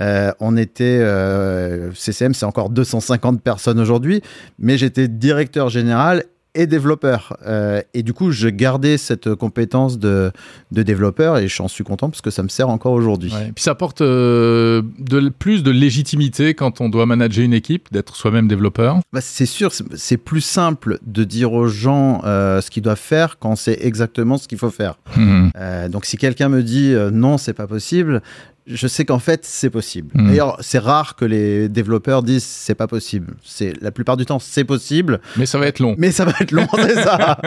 Euh, 0.01 0.31
on 0.39 0.57
était 0.57 0.99
euh, 1.01 1.91
CCM, 1.93 2.33
c'est 2.33 2.45
encore 2.45 2.69
250 2.69 3.41
personnes 3.41 3.79
aujourd'hui, 3.79 4.21
mais 4.59 4.77
j'étais 4.77 5.07
directeur 5.07 5.69
général 5.69 6.23
et 6.57 6.65
développeur. 6.65 7.37
Euh, 7.45 7.81
et 7.93 8.03
du 8.03 8.13
coup, 8.13 8.31
je 8.31 8.49
gardais 8.49 8.97
cette 8.97 9.35
compétence 9.35 9.99
de, 9.99 10.31
de 10.71 10.83
développeur 10.83 11.37
et 11.37 11.47
j'en 11.47 11.67
suis 11.67 11.83
content 11.83 12.09
parce 12.09 12.21
que 12.21 12.31
ça 12.31 12.41
me 12.43 12.49
sert 12.49 12.67
encore 12.67 12.93
aujourd'hui. 12.93 13.31
Ouais. 13.31 13.51
Puis 13.55 13.63
ça 13.63 13.71
apporte 13.71 14.01
euh, 14.01 14.81
de, 14.97 15.29
plus 15.29 15.61
de 15.61 15.71
légitimité 15.71 16.55
quand 16.55 16.81
on 16.81 16.89
doit 16.89 17.05
manager 17.05 17.45
une 17.45 17.53
équipe, 17.53 17.87
d'être 17.91 18.15
soi-même 18.15 18.47
développeur. 18.47 18.99
Bah, 19.13 19.21
c'est 19.21 19.45
sûr, 19.45 19.71
c'est 19.95 20.17
plus 20.17 20.41
simple 20.41 20.97
de 21.05 21.23
dire 21.23 21.53
aux 21.53 21.67
gens 21.67 22.21
euh, 22.25 22.59
ce 22.59 22.71
qu'ils 22.71 22.83
doivent 22.83 22.97
faire 22.97 23.37
quand 23.37 23.55
c'est 23.55 23.77
exactement 23.81 24.37
ce 24.37 24.47
qu'il 24.47 24.57
faut 24.57 24.71
faire. 24.71 24.97
Mmh. 25.15 25.49
donc 25.89 26.05
si 26.05 26.17
quelqu'un 26.17 26.49
me 26.49 26.63
dit 26.63 26.93
non, 27.11 27.37
c'est 27.37 27.53
pas 27.53 27.67
possible, 27.67 28.21
je 28.67 28.87
sais 28.87 29.05
qu'en 29.05 29.19
fait 29.19 29.45
c'est 29.45 29.69
possible. 29.69 30.11
Hmm. 30.13 30.27
D'ailleurs, 30.27 30.57
c'est 30.61 30.79
rare 30.79 31.15
que 31.15 31.25
les 31.25 31.69
développeurs 31.69 32.23
disent 32.23 32.43
c'est 32.43 32.75
pas 32.75 32.87
possible. 32.87 33.35
C'est 33.43 33.73
la 33.81 33.91
plupart 33.91 34.17
du 34.17 34.25
temps 34.25 34.39
c'est 34.39 34.65
possible. 34.65 35.19
Mais 35.37 35.45
ça 35.45 35.57
va 35.57 35.67
être 35.67 35.79
long. 35.79 35.95
Mais 35.97 36.11
ça 36.11 36.25
va 36.25 36.33
être 36.39 36.51
long, 36.51 36.67
c'est 36.75 36.95
ça. 36.95 37.39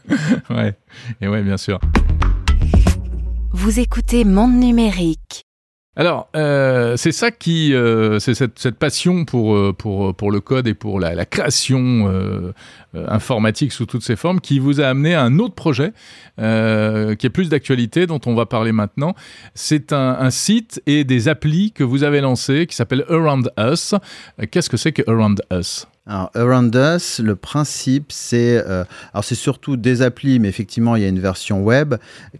ouais. 0.50 0.74
Et 1.20 1.28
ouais, 1.28 1.42
bien 1.42 1.56
sûr. 1.56 1.80
Vous 3.52 3.80
écoutez 3.80 4.24
Monde 4.24 4.54
Numérique. 4.54 5.45
Alors, 5.98 6.28
euh, 6.36 6.94
c'est 6.98 7.10
ça 7.10 7.30
qui, 7.30 7.72
euh, 7.72 8.18
c'est 8.18 8.34
cette, 8.34 8.76
passion 8.76 9.24
pour, 9.24 9.56
euh, 9.56 9.72
pour, 9.72 10.14
pour 10.14 10.30
le 10.30 10.40
code 10.40 10.66
et 10.66 10.74
pour 10.74 11.00
la, 11.00 11.24
création 11.24 12.22
informatique 12.94 13.72
sous 13.72 13.86
toutes 13.86 14.02
ses 14.02 14.16
formes 14.16 14.40
qui 14.40 14.58
vous 14.58 14.80
a 14.80 14.86
amené 14.86 15.14
à 15.14 15.22
un 15.22 15.38
autre 15.38 15.54
projet 15.54 15.92
qui 16.38 16.42
est 17.26 17.32
plus 17.32 17.48
d'actualité, 17.48 18.06
dont 18.06 18.20
on 18.26 18.34
va 18.34 18.46
parler 18.46 18.72
maintenant. 18.72 19.14
C'est 19.54 19.92
un, 19.92 20.30
site 20.30 20.82
et 20.86 21.04
des 21.04 21.28
applis 21.28 21.72
que 21.72 21.82
vous 21.82 22.04
avez 22.04 22.20
lancé 22.20 22.66
qui 22.66 22.76
s'appelle 22.76 23.04
Around 23.08 23.50
Us. 23.58 23.94
Qu'est-ce 24.50 24.68
que 24.68 24.76
c'est 24.76 24.92
que 24.92 25.02
Around 25.10 25.42
Us? 25.52 25.86
Alors, 26.06 26.30
Around 26.34 26.74
Us, 26.76 27.20
le 27.20 27.36
principe, 27.36 28.12
c'est 28.12 28.58
alors 28.58 29.24
c'est 29.24 29.34
surtout 29.34 29.76
des 29.76 30.02
applis, 30.02 30.38
mais 30.38 30.48
effectivement, 30.48 30.96
il 30.96 31.02
y 31.02 31.06
a 31.06 31.08
une 31.08 31.20
version 31.20 31.62
web 31.62 31.94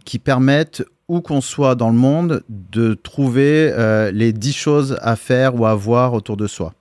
qui 0.05 0.19
permettent 0.19 0.85
où 1.09 1.21
qu'on 1.21 1.41
soit 1.41 1.75
dans 1.75 1.91
le 1.91 1.97
monde, 1.97 2.43
de 2.49 2.95
trouver 2.95 3.71
euh, 3.73 4.11
les 4.11 4.33
10 4.33 4.53
choses 4.53 4.99
à 5.03 5.17
faire 5.17 5.59
ou 5.59 5.67
à 5.67 5.75
voir 5.75 6.15
autour 6.15 6.37
de 6.37 6.47
soi. 6.47 6.75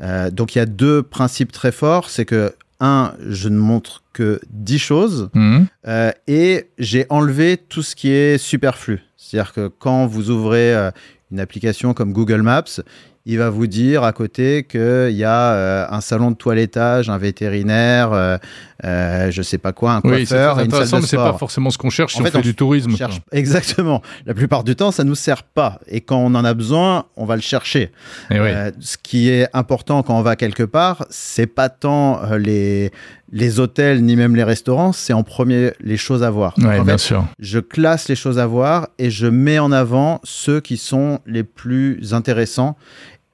Euh, 0.00 0.30
donc 0.30 0.54
il 0.54 0.58
y 0.58 0.60
a 0.60 0.66
deux 0.66 1.02
principes 1.02 1.52
très 1.52 1.72
forts, 1.72 2.10
c'est 2.10 2.24
que 2.24 2.54
un, 2.80 3.14
je 3.28 3.48
ne 3.48 3.56
montre 3.56 4.02
que 4.12 4.40
10 4.50 4.78
choses 4.78 5.30
mmh. 5.34 5.60
euh, 5.86 6.10
et 6.26 6.68
j'ai 6.78 7.06
enlevé 7.10 7.56
tout 7.56 7.82
ce 7.82 7.94
qui 7.94 8.10
est 8.10 8.38
superflu. 8.38 9.02
C'est-à-dire 9.16 9.52
que 9.52 9.68
quand 9.68 10.06
vous 10.06 10.30
ouvrez 10.30 10.74
une 11.30 11.40
application 11.40 11.94
comme 11.94 12.12
Google 12.12 12.42
Maps, 12.42 12.82
il 13.24 13.38
va 13.38 13.50
vous 13.50 13.66
dire 13.66 14.02
à 14.02 14.12
côté 14.12 14.64
qu'il 14.64 15.16
y 15.16 15.24
a 15.24 15.52
euh, 15.52 15.86
un 15.90 16.00
salon 16.00 16.30
de 16.30 16.36
toilettage, 16.36 17.08
un 17.08 17.18
vétérinaire, 17.18 18.12
euh, 18.12 18.36
euh, 18.84 19.30
je 19.30 19.42
sais 19.42 19.58
pas 19.58 19.72
quoi, 19.72 19.92
un 19.92 20.00
coiffeur, 20.00 20.56
oui, 20.56 20.64
une 20.64 20.70
salle 20.70 20.88
de 20.88 20.96
mais 20.96 21.02
c'est 21.02 21.16
pas 21.16 21.34
forcément 21.34 21.70
ce 21.70 21.78
qu'on 21.78 21.90
cherche 21.90 22.14
si 22.14 22.20
on 22.20 22.24
fait 22.24 22.40
du 22.40 22.54
tourisme. 22.54 22.96
Cherche... 22.96 23.20
Exactement. 23.32 24.02
La 24.26 24.34
plupart 24.34 24.64
du 24.64 24.74
temps, 24.74 24.90
ça 24.90 25.04
nous 25.04 25.14
sert 25.14 25.44
pas. 25.44 25.78
Et 25.86 26.00
quand 26.00 26.18
on 26.18 26.34
en 26.34 26.44
a 26.44 26.52
besoin, 26.52 27.04
on 27.16 27.24
va 27.24 27.36
le 27.36 27.42
chercher. 27.42 27.92
Euh, 28.32 28.72
ce 28.80 28.96
qui 29.00 29.28
est 29.28 29.46
important 29.52 30.02
quand 30.02 30.18
on 30.18 30.22
va 30.22 30.34
quelque 30.34 30.64
part, 30.64 31.06
c'est 31.10 31.46
pas 31.46 31.68
tant 31.68 32.22
euh, 32.24 32.38
les 32.38 32.90
les 33.34 33.60
hôtels 33.60 34.04
ni 34.04 34.14
même 34.14 34.36
les 34.36 34.44
restaurants, 34.44 34.92
c'est 34.92 35.14
en 35.14 35.22
premier 35.22 35.72
les 35.80 35.96
choses 35.96 36.22
à 36.22 36.28
voir. 36.28 36.54
Ouais, 36.58 36.80
en 36.80 36.84
bien 36.84 36.98
fait, 36.98 37.04
sûr. 37.04 37.24
Je 37.38 37.60
classe 37.60 38.08
les 38.08 38.14
choses 38.14 38.38
à 38.38 38.46
voir 38.46 38.88
et 38.98 39.08
je 39.10 39.26
mets 39.26 39.58
en 39.58 39.72
avant 39.72 40.20
ceux 40.22 40.60
qui 40.60 40.76
sont 40.76 41.18
les 41.24 41.42
plus 41.42 42.12
intéressants 42.12 42.76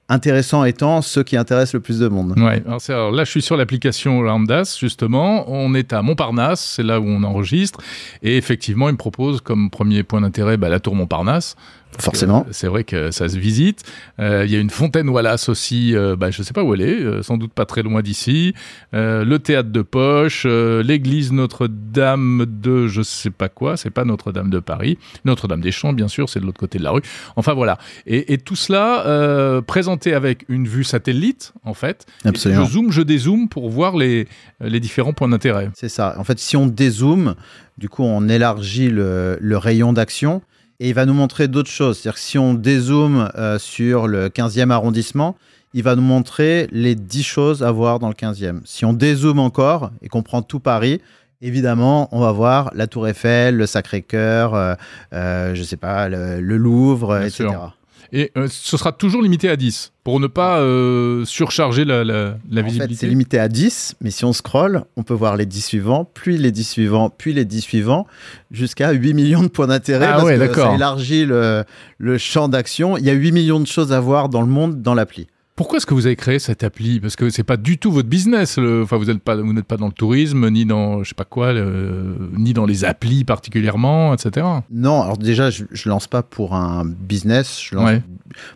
intéressants 0.08 0.64
étant 0.64 1.02
ceux 1.02 1.22
qui 1.22 1.36
intéressent 1.36 1.74
le 1.74 1.80
plus 1.80 1.98
de 1.98 2.08
monde. 2.08 2.38
Ouais, 2.38 2.62
alors, 2.66 3.12
là 3.12 3.24
je 3.24 3.30
suis 3.30 3.42
sur 3.42 3.56
l'application 3.56 4.22
Lambdas 4.22 4.76
justement, 4.80 5.50
on 5.50 5.74
est 5.74 5.92
à 5.92 6.02
Montparnasse, 6.02 6.74
c'est 6.76 6.82
là 6.82 7.00
où 7.00 7.06
on 7.06 7.22
enregistre, 7.22 7.80
et 8.22 8.36
effectivement 8.36 8.88
il 8.88 8.92
me 8.92 8.98
propose 8.98 9.40
comme 9.40 9.70
premier 9.70 10.02
point 10.02 10.20
d'intérêt 10.20 10.56
bah, 10.56 10.68
la 10.68 10.80
tour 10.80 10.94
Montparnasse, 10.94 11.56
Forcément. 11.98 12.46
C'est 12.50 12.68
vrai 12.68 12.84
que 12.84 13.10
ça 13.10 13.28
se 13.28 13.38
visite. 13.38 13.82
Euh, 14.20 14.44
il 14.44 14.52
y 14.52 14.56
a 14.56 14.60
une 14.60 14.70
fontaine 14.70 15.08
Wallace 15.08 15.48
aussi, 15.48 15.96
euh, 15.96 16.16
bah, 16.16 16.30
je 16.30 16.40
ne 16.40 16.44
sais 16.44 16.52
pas 16.52 16.62
où 16.62 16.74
elle 16.74 16.82
est, 16.82 17.00
euh, 17.00 17.22
sans 17.22 17.36
doute 17.36 17.52
pas 17.52 17.64
très 17.66 17.82
loin 17.82 18.02
d'ici. 18.02 18.54
Le 18.92 19.36
théâtre 19.38 19.70
de 19.70 19.82
Poche, 19.82 20.46
l'église 20.46 21.32
Notre-Dame 21.32 22.46
de 22.46 22.86
je 22.86 23.02
sais 23.02 23.30
pas 23.30 23.48
quoi, 23.48 23.76
c'est 23.76 23.90
pas 23.90 24.04
Notre-Dame 24.04 24.50
de 24.50 24.60
Paris. 24.60 24.98
Notre-Dame 25.24 25.60
des 25.60 25.72
Champs, 25.72 25.92
bien 25.92 26.08
sûr, 26.08 26.28
c'est 26.28 26.40
de 26.40 26.44
l'autre 26.44 26.60
côté 26.60 26.78
de 26.78 26.84
la 26.84 26.90
rue. 26.90 27.02
Enfin 27.36 27.54
voilà. 27.54 27.78
Et, 28.06 28.32
et 28.32 28.38
tout 28.38 28.56
cela 28.56 29.62
présenté 29.66 30.14
avec 30.14 30.44
une 30.48 30.68
vue 30.68 30.84
satellite, 30.84 31.52
en 31.64 31.74
fait. 31.74 32.06
Absolument. 32.24 32.64
Je 32.64 32.70
zoome, 32.70 32.92
je 32.92 33.02
dézoome 33.02 33.48
pour 33.48 33.70
voir 33.70 33.96
les, 33.96 34.28
les 34.60 34.80
différents 34.80 35.12
points 35.12 35.28
d'intérêt. 35.28 35.70
C'est 35.74 35.88
ça. 35.88 36.14
En 36.18 36.24
fait, 36.24 36.38
si 36.38 36.56
on 36.56 36.66
dézoome, 36.66 37.34
du 37.76 37.88
coup, 37.88 38.02
on 38.02 38.28
élargit 38.28 38.88
le, 38.90 39.38
le 39.40 39.56
rayon 39.56 39.92
d'action 39.92 40.42
et 40.80 40.88
il 40.88 40.94
va 40.94 41.06
nous 41.06 41.14
montrer 41.14 41.48
d'autres 41.48 41.70
choses. 41.70 41.98
C'est-à-dire 41.98 42.14
que 42.14 42.20
si 42.24 42.38
on 42.38 42.54
dézoome 42.54 43.30
euh, 43.36 43.58
sur 43.58 44.06
le 44.06 44.28
15e 44.28 44.70
arrondissement, 44.70 45.36
il 45.74 45.82
va 45.82 45.96
nous 45.96 46.02
montrer 46.02 46.68
les 46.70 46.94
10 46.94 47.22
choses 47.22 47.62
à 47.62 47.70
voir 47.70 47.98
dans 47.98 48.08
le 48.08 48.14
15e. 48.14 48.60
Si 48.64 48.84
on 48.84 48.92
dézoome 48.92 49.38
encore 49.38 49.90
et 50.02 50.08
qu'on 50.08 50.22
prend 50.22 50.42
tout 50.42 50.60
Paris, 50.60 51.00
évidemment, 51.42 52.08
on 52.12 52.20
va 52.20 52.32
voir 52.32 52.70
la 52.74 52.86
Tour 52.86 53.08
Eiffel, 53.08 53.56
le 53.56 53.66
Sacré-Cœur, 53.66 54.54
euh, 54.54 54.74
euh, 55.12 55.54
je 55.54 55.62
sais 55.62 55.76
pas, 55.76 56.08
le, 56.08 56.40
le 56.40 56.56
Louvre, 56.56 57.18
Bien 57.18 57.26
etc. 57.26 57.48
sûr. 57.50 57.77
Et 58.12 58.32
euh, 58.36 58.48
ce 58.50 58.76
sera 58.76 58.92
toujours 58.92 59.22
limité 59.22 59.48
à 59.48 59.56
10 59.56 59.92
pour 60.04 60.20
ne 60.20 60.26
pas 60.26 60.60
euh, 60.60 61.24
surcharger 61.24 61.84
la, 61.84 62.04
la, 62.04 62.36
la 62.50 62.62
En 62.62 62.64
visibilité. 62.64 63.00
c'est 63.00 63.06
limité 63.06 63.38
à 63.38 63.48
10, 63.48 63.96
mais 64.00 64.10
si 64.10 64.24
on 64.24 64.32
scrolle, 64.32 64.84
on 64.96 65.02
peut 65.02 65.14
voir 65.14 65.36
les 65.36 65.44
10 65.46 65.60
suivants, 65.60 66.10
puis 66.14 66.38
les 66.38 66.50
10 66.50 66.64
suivants, 66.64 67.10
puis 67.10 67.34
les 67.34 67.44
10 67.44 67.60
suivants, 67.60 68.06
jusqu'à 68.50 68.92
8 68.92 69.14
millions 69.14 69.42
de 69.42 69.48
points 69.48 69.66
d'intérêt. 69.66 70.06
Ah 70.06 70.12
parce 70.14 70.24
ouais, 70.24 70.48
que. 70.48 70.54
Ça 70.54 70.74
élargit 70.74 71.26
le, 71.26 71.64
le 71.98 72.18
champ 72.18 72.48
d'action. 72.48 72.96
Il 72.96 73.04
y 73.04 73.10
a 73.10 73.14
8 73.14 73.32
millions 73.32 73.60
de 73.60 73.66
choses 73.66 73.92
à 73.92 74.00
voir 74.00 74.28
dans 74.28 74.40
le 74.40 74.48
monde 74.48 74.80
dans 74.82 74.94
l'appli. 74.94 75.26
Pourquoi 75.58 75.76
est-ce 75.78 75.86
que 75.86 75.92
vous 75.92 76.06
avez 76.06 76.14
créé 76.16 76.38
cette 76.38 76.62
appli? 76.62 77.00
Parce 77.00 77.16
que 77.16 77.28
c'est 77.30 77.42
pas 77.42 77.56
du 77.56 77.76
tout 77.78 77.90
votre 77.90 78.08
business. 78.08 78.56
le- 78.58 78.82
Enfin, 78.84 78.96
vous 78.96 79.06
n'êtes 79.06 79.18
pas, 79.18 79.34
vous 79.36 79.52
n'êtes 79.52 79.64
pas 79.66 79.76
dans 79.76 79.88
le 79.88 79.92
tourisme, 79.92 80.48
ni 80.50 80.64
dans, 80.64 81.02
je 81.02 81.08
sais 81.08 81.14
pas 81.16 81.24
quoi, 81.24 81.52
le- 81.52 82.16
ni 82.36 82.52
dans 82.54 82.64
les 82.64 82.84
applis 82.84 83.24
particulièrement, 83.24 84.14
etc. 84.14 84.46
Non, 84.70 85.02
alors 85.02 85.18
déjà, 85.18 85.50
je, 85.50 85.64
je 85.72 85.88
lance 85.88 86.06
pas 86.06 86.22
pour 86.22 86.54
un 86.54 86.84
business. 86.86 87.60
Je 87.60 87.74
lance... 87.74 87.90
Ouais. 87.90 88.02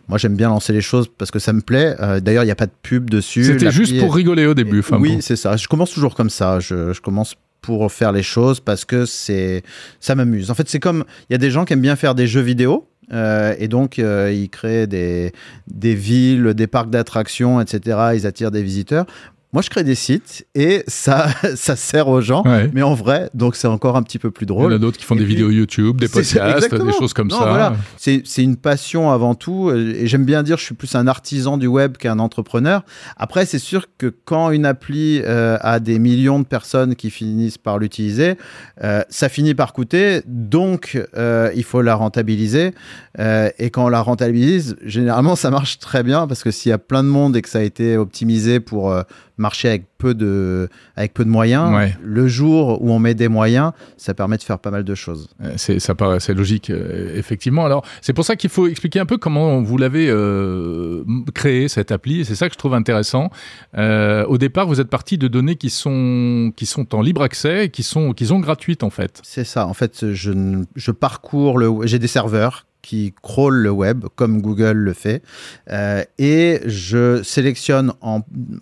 Moi, 0.07 0.17
j'aime 0.17 0.35
bien 0.37 0.47
lancer 0.47 0.71
les 0.71 0.81
choses 0.81 1.09
parce 1.17 1.29
que 1.29 1.39
ça 1.39 1.51
me 1.51 1.59
plaît. 1.61 1.95
Euh, 1.99 2.19
D'ailleurs, 2.21 2.43
il 2.43 2.47
n'y 2.47 2.51
a 2.51 2.55
pas 2.55 2.67
de 2.67 2.71
pub 2.81 3.09
dessus. 3.09 3.43
C'était 3.43 3.65
L'appli 3.65 3.77
juste 3.79 3.93
est- 3.95 3.99
pour 3.99 4.15
rigoler 4.15 4.45
au 4.45 4.53
début. 4.53 4.79
Enfin, 4.79 4.97
oui, 4.97 5.17
c'est 5.19 5.35
ça. 5.35 5.57
Je 5.57 5.67
commence 5.67 5.91
toujours 5.91 6.15
comme 6.15 6.29
ça. 6.29 6.59
Je, 6.61 6.93
je 6.93 7.01
commence 7.01 7.35
pour 7.61 7.91
faire 7.91 8.11
les 8.11 8.23
choses 8.23 8.59
parce 8.59 8.85
que 8.85 9.05
c'est 9.05 9.63
ça 9.99 10.15
m'amuse. 10.15 10.51
En 10.51 10.53
fait, 10.53 10.69
c'est 10.69 10.79
comme 10.79 11.03
il 11.29 11.33
y 11.33 11.35
a 11.35 11.37
des 11.37 11.49
gens 11.51 11.65
qui 11.65 11.73
aiment 11.73 11.81
bien 11.81 11.95
faire 11.95 12.15
des 12.15 12.27
jeux 12.27 12.41
vidéo. 12.41 12.87
Euh, 13.13 13.55
et 13.59 13.67
donc, 13.67 13.99
euh, 13.99 14.31
ils 14.33 14.49
créent 14.49 14.87
des, 14.87 15.31
des 15.67 15.95
villes, 15.95 16.53
des 16.53 16.67
parcs 16.67 16.89
d'attractions, 16.89 17.61
etc. 17.61 17.97
Ils 18.15 18.27
attirent 18.27 18.51
des 18.51 18.63
visiteurs. 18.63 19.05
Moi, 19.53 19.61
je 19.61 19.69
crée 19.69 19.83
des 19.83 19.95
sites 19.95 20.45
et 20.55 20.83
ça, 20.87 21.27
ça 21.55 21.75
sert 21.75 22.07
aux 22.07 22.21
gens, 22.21 22.43
Ouais. 22.43 22.69
mais 22.73 22.81
en 22.81 22.95
vrai, 22.95 23.29
donc 23.33 23.55
c'est 23.55 23.67
encore 23.67 23.95
un 23.95 24.03
petit 24.03 24.17
peu 24.19 24.31
plus 24.31 24.45
Il 24.45 24.49
y 24.49 24.51
en 24.51 24.55
drôle. 24.55 24.73
a 24.73 24.77
d'autres 24.79 24.97
qui 24.97 25.05
font 25.05 25.15
Et 25.15 25.19
des 25.19 25.25
puis- 25.25 25.35
vidéos 25.35 25.51
YouTube, 25.51 25.99
des 26.01 26.07
podcasts, 26.07 26.73
des 26.73 26.91
choses 26.93 27.13
comme 27.13 27.27
Non, 27.29 27.37
ça. 27.39 27.45
voilà. 27.45 27.75
C'est 27.97 28.23
c'est 28.25 28.43
une 28.43 28.57
passion 28.57 29.11
avant 29.11 29.35
tout. 29.35 29.71
Et 29.71 30.07
j'aime 30.07 30.25
bien 30.25 30.43
dire, 30.43 30.57
je 30.57 30.63
suis 30.63 30.75
plus 30.75 30.95
un 30.95 31.05
artisan 31.07 31.57
du 31.57 31.67
web 31.67 31.97
qu'un 31.97 32.19
entrepreneur. 32.19 32.83
Après, 33.15 33.45
c'est 33.45 33.59
sûr 33.59 33.85
que 33.97 34.07
quand 34.25 34.49
une 34.51 34.65
appli 34.65 35.21
euh, 35.23 35.57
a 35.61 35.79
des 35.79 35.99
millions 35.99 36.39
de 36.39 36.45
personnes 36.45 36.95
qui 36.95 37.09
finissent 37.11 37.57
par 37.59 37.77
l'utiliser, 37.77 38.35
euh, 38.83 39.03
ça 39.09 39.29
finit 39.29 39.53
par 39.53 39.73
coûter. 39.73 40.21
Donc, 40.25 40.99
euh, 41.15 41.51
il 41.55 41.63
faut 41.63 41.81
la 41.81 41.95
rentabiliser. 41.95 42.73
Euh, 43.19 43.49
et 43.59 43.69
quand 43.69 43.85
on 43.85 43.89
la 43.89 44.01
rentabilise, 44.01 44.75
généralement, 44.83 45.35
ça 45.35 45.51
marche 45.51 45.77
très 45.77 46.01
bien 46.01 46.25
parce 46.25 46.41
que 46.43 46.49
s'il 46.49 46.69
y 46.71 46.73
a 46.73 46.79
plein 46.79 47.03
de 47.03 47.09
monde 47.09 47.35
et 47.37 47.41
que 47.43 47.49
ça 47.49 47.59
a 47.59 47.61
été 47.61 47.97
optimisé 47.97 48.59
pour 48.59 48.91
euh, 48.91 49.03
marcher 49.37 49.69
avec 49.69 49.85
peu 49.97 50.13
de, 50.13 50.69
avec 50.95 51.13
peu 51.13 51.25
de 51.25 51.29
moyens, 51.29 51.73
Ouais. 51.73 51.95
le 52.03 52.27
jour 52.27 52.81
où 52.83 52.91
on 52.91 52.99
met 52.99 53.15
des 53.15 53.27
moyens, 53.29 53.71
ça 53.97 54.13
permet 54.13 54.37
de 54.37 54.43
faire 54.43 54.59
pas 54.59 54.69
mal 54.71 54.83
de 54.83 54.95
choses. 54.95 55.27
Euh, 55.43 55.53
C'est, 55.57 55.79
ça 55.79 55.95
paraît, 55.95 56.19
c'est 56.19 56.33
logique, 56.33 56.69
euh, 56.69 57.17
effectivement. 57.17 57.65
Alors, 57.65 57.83
c'est 58.01 58.13
pour 58.13 58.25
ça 58.25 58.35
qu'il 58.35 58.49
faut 58.49 58.67
expliquer 58.67 58.99
un 58.99 59.05
peu 59.05 59.17
comment 59.17 59.61
vous 59.61 59.77
l'avez 59.77 60.07
euh, 60.09 61.03
créé 61.33 61.67
cette 61.67 61.91
appli. 61.91 62.19
Et 62.21 62.23
c'est 62.23 62.35
ça 62.35 62.47
que 62.47 62.53
je 62.53 62.59
trouve 62.59 62.73
intéressant. 62.73 63.29
Euh, 63.77 64.25
au 64.25 64.37
départ, 64.37 64.67
vous 64.67 64.79
êtes 64.79 64.89
parti 64.89 65.17
de 65.17 65.27
données 65.27 65.55
qui 65.55 65.69
sont 65.69 66.51
qui 66.55 66.65
sont 66.65 66.93
en 66.95 67.01
libre 67.01 67.21
accès, 67.23 67.69
qui 67.69 67.83
sont 67.83 68.13
qui 68.13 68.25
sont 68.25 68.39
gratuites 68.39 68.83
en 68.83 68.89
fait. 68.89 69.19
C'est 69.23 69.43
ça. 69.45 69.67
En 69.67 69.73
fait, 69.73 70.11
je, 70.13 70.31
je 70.75 70.91
parcours 70.91 71.57
le. 71.57 71.85
J'ai 71.87 71.99
des 71.99 72.07
serveurs 72.07 72.65
qui 72.83 73.15
crawlent 73.23 73.63
le 73.63 73.71
web 73.71 74.05
comme 74.15 74.41
Google 74.41 74.77
le 74.77 74.93
fait, 74.93 75.23
euh, 75.71 76.03
et 76.19 76.59
je 76.65 77.23
sélectionne 77.23 77.93
en, 78.01 78.21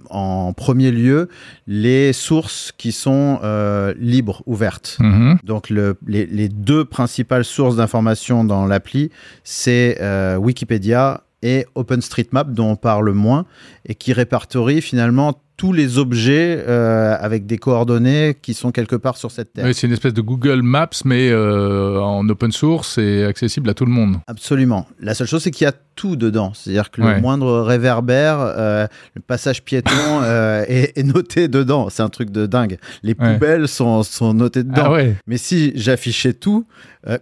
en 0.09 0.53
premier 0.53 0.91
lieu 0.91 1.27
les 1.67 2.13
sources 2.13 2.71
qui 2.77 2.93
sont 2.93 3.39
euh, 3.43 3.93
libres, 3.99 4.43
ouvertes. 4.45 4.97
Mhm. 5.01 5.39
Donc 5.43 5.69
le, 5.69 5.97
les, 6.07 6.25
les 6.25 6.47
deux 6.47 6.85
principales 6.85 7.43
sources 7.43 7.75
d'informations 7.75 8.45
dans 8.45 8.65
l'appli, 8.65 9.09
c'est 9.43 9.97
euh, 9.99 10.37
Wikipédia 10.37 11.23
et 11.43 11.65
OpenStreetMap 11.75 12.51
dont 12.53 12.71
on 12.71 12.75
parle 12.75 13.11
moins 13.11 13.45
et 13.85 13.95
qui 13.95 14.13
répertorie 14.13 14.81
finalement 14.81 15.41
tous 15.57 15.73
les 15.73 15.99
objets 15.99 16.63
euh, 16.67 17.15
avec 17.19 17.45
des 17.45 17.59
coordonnées 17.59 18.35
qui 18.41 18.55
sont 18.55 18.71
quelque 18.71 18.95
part 18.95 19.15
sur 19.17 19.29
cette 19.29 19.53
terre. 19.53 19.65
Oui, 19.65 19.75
c'est 19.75 19.85
une 19.85 19.93
espèce 19.93 20.13
de 20.13 20.21
Google 20.21 20.63
Maps, 20.63 20.89
mais 21.05 21.29
euh, 21.29 21.99
en 22.01 22.27
open 22.29 22.51
source 22.51 22.97
et 22.97 23.23
accessible 23.25 23.69
à 23.69 23.75
tout 23.75 23.85
le 23.85 23.91
monde. 23.91 24.17
Absolument. 24.25 24.87
La 24.99 25.13
seule 25.13 25.27
chose, 25.27 25.43
c'est 25.43 25.51
qu'il 25.51 25.65
y 25.65 25.67
a 25.67 25.73
tout 25.95 26.15
dedans. 26.15 26.53
C'est-à-dire 26.55 26.89
que 26.89 27.01
Ouais. 27.03 27.13
le 27.15 27.21
moindre 27.21 27.59
réverbère, 27.61 28.37
euh, 28.39 28.87
le 29.13 29.21
passage 29.21 29.63
piéton 29.63 29.91
est, 30.67 30.97
est 30.97 31.03
noté 31.03 31.47
dedans. 31.47 31.89
C'est 31.91 32.01
un 32.01 32.09
truc 32.09 32.31
de 32.31 32.47
dingue. 32.47 32.79
Les 33.03 33.13
Ouais. 33.19 33.33
poubelles 33.33 33.67
sont, 33.67 34.01
sont 34.01 34.33
notées 34.33 34.63
dedans. 34.63 34.81
Ah 34.85 34.91
ouais 34.93 35.15
Mais 35.27 35.37
si 35.37 35.73
j'affichais 35.75 36.33
tout, 36.33 36.65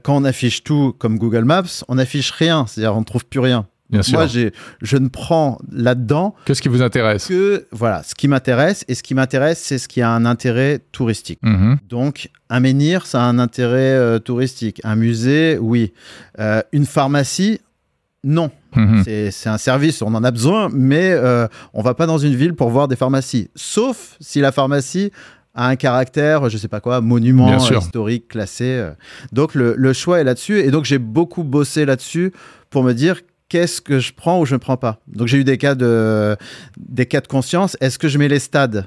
quand 0.04 0.16
on 0.16 0.24
affiche 0.24 0.64
tout 0.64 0.94
comme 0.98 1.18
Google 1.18 1.44
Maps, 1.44 1.84
on 1.90 1.96
n'affiche 1.96 2.32
rien. 2.32 2.66
C'est-à-dire 2.68 2.96
on 2.96 3.00
ne 3.02 3.06
trouve 3.06 3.26
plus 3.26 3.42
rien. 3.42 3.66
Bien 3.90 4.02
sûr. 4.04 4.20
Moi, 4.20 4.28
je 4.82 4.98
ne 4.98 5.08
prends 5.08 5.58
là-dedans 5.72 6.36
Qu'est-ce 6.46 6.62
qui 6.62 6.70
vous 6.70 6.82
intéresse 6.84 7.26
que 7.28 7.66
voilà, 7.72 8.04
ce 8.04 8.14
qui 8.16 8.28
m'intéresse. 8.28 8.86
Et 8.88 8.94
ce 8.96 9.02
qui 9.04 9.16
m'intéresse, 9.16 9.60
c'est 9.60 9.78
ce 9.80 9.88
qui 9.88 10.02
a 10.02 10.12
un 10.12 10.26
intérêt 10.26 10.80
touristique. 10.92 11.40
Mhm. 11.42 11.78
Donc, 11.90 12.30
un 12.50 12.60
menhir, 12.60 13.06
ça 13.08 13.22
a 13.24 13.26
un 13.26 13.40
intérêt 13.40 13.94
euh, 13.96 14.20
touristique. 14.20 14.80
Un 14.84 14.96
musée, 14.96 15.58
oui. 15.60 15.92
Euh, 16.40 16.62
une 16.72 16.86
pharmacie, 16.86 17.62
non. 18.24 18.52
Mhm. 18.76 19.04
C'est- 19.04 19.32
C'est 19.32 19.50
un 19.50 19.58
service, 19.58 20.02
on 20.04 20.14
en 20.14 20.24
a 20.24 20.32
besoin, 20.32 20.70
mais 20.72 21.10
euh, 21.12 21.48
on 21.74 21.82
va 21.82 21.94
pas 21.96 22.06
dans 22.06 22.18
une 22.20 22.36
ville 22.36 22.54
pour 22.54 22.70
voir 22.70 22.88
des 22.88 22.96
pharmacies. 22.96 23.50
Sauf 23.56 24.16
si 24.20 24.40
la 24.42 24.52
pharmacie 24.52 25.12
a 25.56 25.68
un 25.68 25.76
caractère, 25.76 26.48
je 26.50 26.58
sais 26.58 26.68
pas 26.68 26.80
quoi, 26.80 27.02
monument 27.02 27.48
historique 27.80 28.28
classé. 28.28 28.66
euh. 28.66 28.92
Donc, 29.32 29.56
le, 29.56 29.74
le 29.76 29.94
choix 29.94 30.20
est 30.20 30.24
là-dessus. 30.24 30.60
Et 30.60 30.70
donc, 30.70 30.86
j'ai 30.86 31.00
beaucoup 31.00 31.44
bossé 31.44 31.86
là-dessus 31.86 32.32
pour 32.70 32.84
me 32.84 32.94
dire 32.94 33.22
qu'est-ce 33.50 33.82
que 33.82 34.00
je 34.00 34.14
prends 34.14 34.40
ou 34.40 34.46
je 34.46 34.54
ne 34.54 34.60
prends 34.60 34.78
pas. 34.78 35.00
Donc, 35.08 35.28
j'ai 35.28 35.38
eu 35.40 35.44
des 35.44 35.58
cas 35.58 35.76
de, 35.76 36.38
des 36.78 37.06
cas 37.08 37.22
de 37.22 37.28
conscience. 37.28 37.76
Est-ce 37.82 38.00
que 38.00 38.08
je 38.08 38.18
mets 38.18 38.28
les 38.30 38.40
stades? 38.40 38.86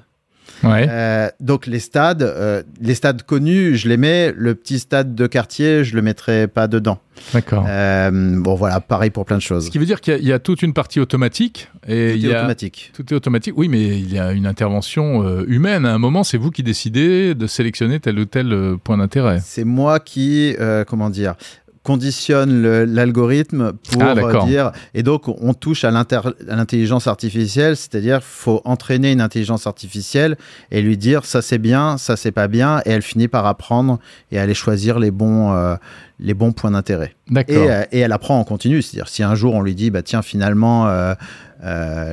Ouais. 0.64 0.87
euh, 0.88 1.28
donc 1.40 1.66
les 1.66 1.81
stades, 1.81 2.23
euh, 2.23 2.62
les 2.81 2.95
stades 2.95 3.25
connus, 3.25 3.75
je 3.76 3.88
les 3.88 3.97
mets. 3.97 4.33
Le 4.37 4.54
petit 4.54 4.78
stade 4.78 5.12
de 5.16 5.26
quartier, 5.26 5.83
je 5.83 5.97
le 5.97 6.02
mettrai 6.02 6.47
pas 6.47 6.69
dedans. 6.69 7.00
D'accord. 7.33 7.64
Euh, 7.69 8.11
bon 8.40 8.54
voilà, 8.54 8.78
pareil 8.81 9.11
pour 9.11 9.25
plein 9.25 9.38
de 9.38 9.42
choses. 9.42 9.66
Ce 9.66 9.71
qui 9.71 9.78
veut 9.78 9.87
dire 9.87 10.00
qu'il 10.00 10.12
y 10.12 10.16
a- 10.16 10.19
il 10.21 10.26
y, 10.26 10.33
a 10.33 10.38
toute 10.38 10.62
une 10.62 10.73
partie 10.73 11.00
automatique 11.00 11.69
et 11.88 12.11
Tout 12.12 12.16
il 12.16 12.23
y 12.23 12.31
est 12.31 12.35
a 12.35 12.38
automatique. 12.38 12.92
tout 12.95 13.12
est 13.12 13.16
automatique. 13.16 13.54
Oui, 13.57 13.66
mais 13.69 13.99
il 13.99 14.12
y 14.12 14.21
a 14.21 14.31
une 14.31 14.47
intervention 14.47 15.42
humaine. 15.47 15.85
À 15.85 15.95
un 15.95 15.99
moment, 15.99 16.23
c'est 16.23 16.38
vous 16.38 16.50
qui 16.52 16.62
décidez 16.62 17.35
de 17.35 17.47
sélectionner 17.49 17.99
tel 17.99 18.19
ou 18.21 18.25
tel 18.25 18.76
point 18.85 18.99
d'intérêt. 18.99 19.40
C'est 19.45 19.64
moi 19.64 19.99
qui, 19.99 20.54
comment 20.87 21.11
dire, 21.11 21.35
conditionne 21.83 22.85
l'algorithme 22.85 23.73
pour 23.91 24.03
Ah, 24.03 24.15
euh, 24.17 24.45
dire. 24.45 24.73
Et 24.95 25.03
donc 25.03 25.29
on 25.29 25.53
touche 25.55 25.85
à 25.85 25.91
l'intelligence 25.91 27.07
artificielle, 27.07 27.77
c'est-à-dire 27.77 28.23
faut 28.23 28.62
entraîner 28.65 29.12
une 29.12 29.21
intelligence 29.21 29.67
artificielle 29.67 30.37
et 30.71 30.81
lui 30.81 30.97
dire 30.97 31.25
ça 31.25 31.43
c'est 31.43 31.59
bien, 31.59 31.99
ça 31.99 32.17
c'est 32.17 32.31
pas 32.33 32.49
bien, 32.49 32.81
et 32.87 32.91
elle 32.91 33.03
finit 33.03 33.29
par 33.29 33.47
apprendre 33.47 33.99
et 34.31 34.39
aller 34.39 34.55
choisir 34.55 34.99
les 34.99 35.11
bons, 35.11 35.53
euh, 35.53 35.75
les 36.21 36.35
bons 36.35 36.53
points 36.53 36.71
d'intérêt. 36.71 37.15
Et, 37.49 37.57
euh, 37.57 37.85
et 37.91 37.99
elle 37.99 38.12
apprend 38.12 38.39
en 38.39 38.45
continu. 38.45 38.81
C'est-à-dire, 38.83 39.09
si 39.09 39.23
un 39.23 39.35
jour 39.35 39.55
on 39.55 39.62
lui 39.62 39.75
dit, 39.75 39.91
bah, 39.91 40.03
tiens, 40.03 40.23
finalement, 40.23 40.87
euh, 40.87 41.15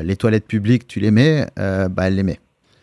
les 0.01 0.15
toilettes 0.15 0.47
publiques, 0.47 0.87
tu 0.87 0.99
les 0.99 1.11
mets, 1.11 1.47
bah, 1.57 2.07
elle 2.07 2.15
les 2.15 2.23
met. 2.23 2.39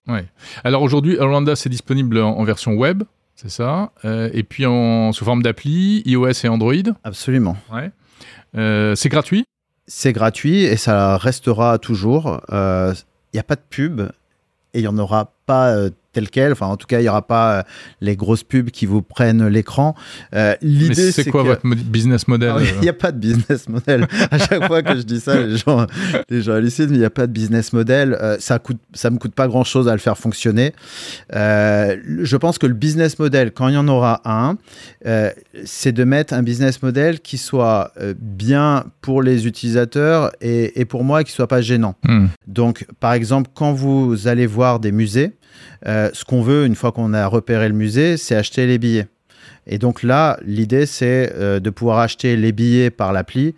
Ouais. 0.06 0.24
Alors 0.62 0.82
aujourd'hui, 0.82 1.18
Orlando, 1.18 1.54
c'est 1.56 1.68
disponible 1.68 2.18
en, 2.18 2.38
en 2.38 2.44
version 2.44 2.74
web, 2.74 3.02
c'est 3.36 3.50
ça 3.50 3.92
Euh, 4.04 4.28
Et 4.32 4.42
puis 4.42 4.66
en, 4.66 5.12
sous 5.12 5.24
forme 5.24 5.42
d'appli, 5.42 6.02
iOS 6.06 6.44
et 6.44 6.48
Android. 6.48 6.74
Absolument. 7.04 7.56
Ouais. 7.72 7.90
Euh, 8.56 8.94
c'est 8.94 9.08
gratuit? 9.08 9.44
C'est 9.86 10.12
gratuit 10.12 10.64
et 10.64 10.76
ça 10.76 11.16
restera 11.16 11.78
toujours. 11.78 12.40
Il 12.50 12.94
n'y 13.34 13.40
a 13.40 13.44
pas 13.44 13.54
de 13.56 13.62
pub 13.68 14.00
et 14.74 14.78
il 14.78 14.82
n'y 14.82 14.88
en 14.88 14.98
aura 14.98 15.32
pas 15.46 15.68
euh, 15.68 15.90
tel 16.16 16.30
quel. 16.30 16.52
Enfin, 16.52 16.66
en 16.66 16.78
tout 16.78 16.86
cas, 16.86 16.98
il 16.98 17.02
n'y 17.02 17.08
aura 17.10 17.26
pas 17.26 17.58
euh, 17.58 17.62
les 18.00 18.16
grosses 18.16 18.42
pubs 18.42 18.70
qui 18.70 18.86
vous 18.86 19.02
prennent 19.02 19.46
l'écran. 19.48 19.94
Euh, 20.34 20.54
L'idée, 20.62 21.12
c'est 21.12 21.30
quoi 21.30 21.42
que- 21.42 21.48
votre 21.48 21.66
business 21.66 22.26
model 22.26 22.52
Ah 22.54 22.58
euh 22.60 22.64
Il 22.76 22.80
n'y 22.80 22.88
a 22.88 22.94
pas 22.94 23.12
de 23.12 23.18
business 23.18 23.68
model. 23.68 24.08
À 24.30 24.38
chaque 24.38 24.66
fois 24.66 24.82
que 24.82 24.96
je 24.96 25.02
dis 25.02 25.20
ça, 25.20 25.38
les 25.38 25.58
gens, 25.58 25.86
les 26.30 26.40
gens 26.40 26.54
hallucinent, 26.54 26.88
mais 26.88 26.96
il 26.96 27.00
n'y 27.00 27.04
a 27.04 27.10
pas 27.10 27.26
de 27.26 27.32
business 27.32 27.72
model. 27.74 28.18
Ça 28.40 28.58
coûte, 28.58 28.78
ça 28.94 29.10
me 29.10 29.18
coûte 29.18 29.34
pas 29.34 29.46
grand 29.46 29.62
chose 29.64 29.88
à 29.88 29.92
le 29.92 29.98
faire 29.98 30.16
fonctionner. 30.16 30.72
Je 31.32 32.36
pense 32.36 32.58
que 32.58 32.66
le 32.66 32.74
business 32.74 33.18
model, 33.18 33.52
quand 33.52 33.68
il 33.68 33.74
y 33.74 33.78
en 33.78 33.88
aura 33.88 34.22
un, 34.24 34.56
c'est 35.64 35.92
de 35.92 36.04
mettre 36.04 36.32
un 36.32 36.42
business 36.42 36.82
model 36.82 37.20
qui 37.20 37.36
soit 37.36 37.92
bien 38.18 38.86
pour 39.02 39.22
les 39.22 39.46
utilisateurs 39.46 40.32
et, 40.40 40.80
et 40.80 40.84
pour 40.86 41.04
moi, 41.04 41.24
qui 41.24 41.32
soit 41.32 41.48
pas 41.48 41.60
gênant. 41.60 41.94
Hmm. 42.04 42.26
Donc, 42.46 42.86
par 43.00 43.12
exemple, 43.12 43.50
quand 43.54 43.72
vous 43.72 44.28
allez 44.28 44.46
voir 44.46 44.80
des 44.80 44.92
musées, 44.92 45.32
euh, 45.86 46.10
ce 46.12 46.24
qu'on 46.24 46.42
veut, 46.42 46.66
une 46.66 46.74
fois 46.74 46.92
qu'on 46.92 47.14
a 47.14 47.26
repéré 47.26 47.68
le 47.68 47.74
musée, 47.74 48.16
c'est 48.16 48.34
acheter 48.34 48.66
les 48.66 48.78
billets. 48.78 49.08
Et 49.66 49.78
donc 49.78 50.02
là, 50.02 50.38
l'idée, 50.44 50.86
c'est 50.86 51.32
euh, 51.34 51.60
de 51.60 51.70
pouvoir 51.70 51.98
acheter 51.98 52.36
les 52.36 52.52
billets 52.52 52.90
par 52.90 53.12
l'appli. 53.12 53.54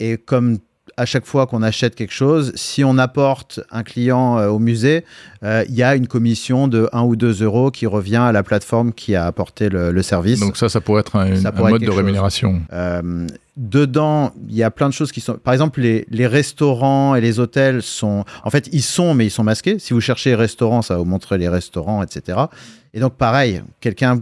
Et 0.00 0.16
comme 0.16 0.58
à 0.98 1.06
chaque 1.06 1.24
fois 1.24 1.46
qu'on 1.46 1.62
achète 1.62 1.94
quelque 1.94 2.12
chose, 2.12 2.52
si 2.56 2.82
on 2.82 2.98
apporte 2.98 3.60
un 3.70 3.84
client 3.84 4.38
euh, 4.38 4.48
au 4.48 4.58
musée, 4.58 5.04
euh, 5.44 5.64
il 5.68 5.74
y 5.76 5.84
a 5.84 5.94
une 5.94 6.08
commission 6.08 6.66
de 6.66 6.88
1 6.92 7.02
ou 7.02 7.14
2 7.14 7.44
euros 7.44 7.70
qui 7.70 7.86
revient 7.86 8.16
à 8.16 8.32
la 8.32 8.42
plateforme 8.42 8.92
qui 8.92 9.14
a 9.14 9.24
apporté 9.26 9.68
le, 9.68 9.92
le 9.92 10.02
service. 10.02 10.40
Donc 10.40 10.56
ça, 10.56 10.68
ça 10.68 10.80
pourrait 10.80 11.00
être 11.00 11.14
un, 11.14 11.36
Ça 11.36 11.48
un 11.48 11.52
pourrait 11.52 11.70
être 11.70 11.80
mode 11.80 11.88
de 11.88 11.90
rémunération. 11.90 12.60
Euh, 12.72 13.26
dedans, 13.56 14.32
il 14.48 14.56
y 14.56 14.64
a 14.64 14.72
plein 14.72 14.88
de 14.88 14.94
choses 14.94 15.12
qui 15.12 15.20
sont. 15.20 15.34
Par 15.34 15.54
exemple, 15.54 15.80
les, 15.80 16.04
les 16.10 16.26
restaurants 16.26 17.14
et 17.14 17.20
les 17.20 17.38
hôtels 17.38 17.82
sont. 17.82 18.24
En 18.44 18.50
fait, 18.50 18.68
ils 18.72 18.82
sont, 18.82 19.14
mais 19.14 19.26
ils 19.26 19.30
sont 19.30 19.44
masqués. 19.44 19.78
Si 19.78 19.94
vous 19.94 20.00
cherchez 20.00 20.34
restaurant, 20.34 20.82
ça 20.82 20.94
va 20.94 20.98
vous 20.98 21.06
montrer 21.06 21.38
les 21.38 21.48
restaurants, 21.48 22.02
etc. 22.02 22.38
Et 22.92 22.98
donc, 22.98 23.14
pareil, 23.14 23.62
quelqu'un. 23.80 24.20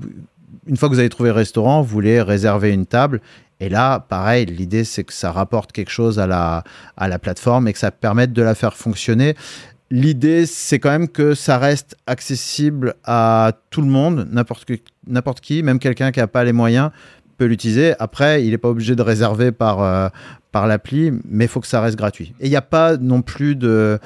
Une 0.67 0.77
fois 0.77 0.89
que 0.89 0.95
vous 0.95 1.01
avez 1.01 1.09
trouvé 1.09 1.31
le 1.31 1.35
restaurant, 1.35 1.83
vous 1.83 1.89
voulez 1.89 2.21
réserver 2.21 2.73
une 2.73 2.87
table. 2.87 3.21
Et 3.61 3.69
là, 3.69 4.01
pareil, 4.01 4.47
l'idée, 4.47 4.85
c'est 4.85 5.05
que 5.05 5.13
ça 5.13 5.33
rapporte 5.33 5.73
quelque 5.73 5.91
chose 5.91 6.19
à 6.19 6.27
la, 6.27 6.65
à 6.97 7.09
la 7.09 7.19
plateforme 7.19 7.69
et 7.69 7.73
que 7.73 7.79
ça 7.79 7.91
permette 7.91 8.33
de 8.33 8.43
la 8.43 8.55
faire 8.55 8.75
fonctionner. 8.75 9.35
L'idée, 9.91 10.47
c'est 10.47 10.81
quand 10.81 10.91
même 10.91 11.09
que 11.09 11.35
ça 11.35 11.59
reste 11.59 11.97
accessible 12.07 12.95
à 13.05 13.53
tout 13.71 13.81
le 13.81 13.87
monde, 13.87 14.29
n'importe 14.31 15.41
qui, 15.41 15.63
même 15.63 15.79
quelqu'un 15.79 16.11
qui 16.11 16.19
n'a 16.19 16.27
pas 16.27 16.43
les 16.43 16.53
moyens 16.53 16.91
peut 17.39 17.45
l'utiliser. 17.45 17.95
Après, 18.01 18.45
il 18.45 18.51
n'est 18.51 18.59
pas 18.59 18.69
obligé 18.69 18.97
de 18.97 19.03
réserver 19.03 19.53
par, 19.53 19.83
euh, 19.83 20.09
par 20.57 20.67
l'appli, 20.67 21.13
mais 21.29 21.45
il 21.45 21.49
faut 21.49 21.61
que 21.61 21.67
ça 21.67 21.83
reste 21.83 21.99
gratuit. 21.99 22.33
Et 22.41 22.47
il 22.47 22.49
n'y 22.49 22.57
a 22.57 22.63
pas 22.63 22.97
non 22.97 23.21
plus 23.21 23.57
de... 23.57 23.99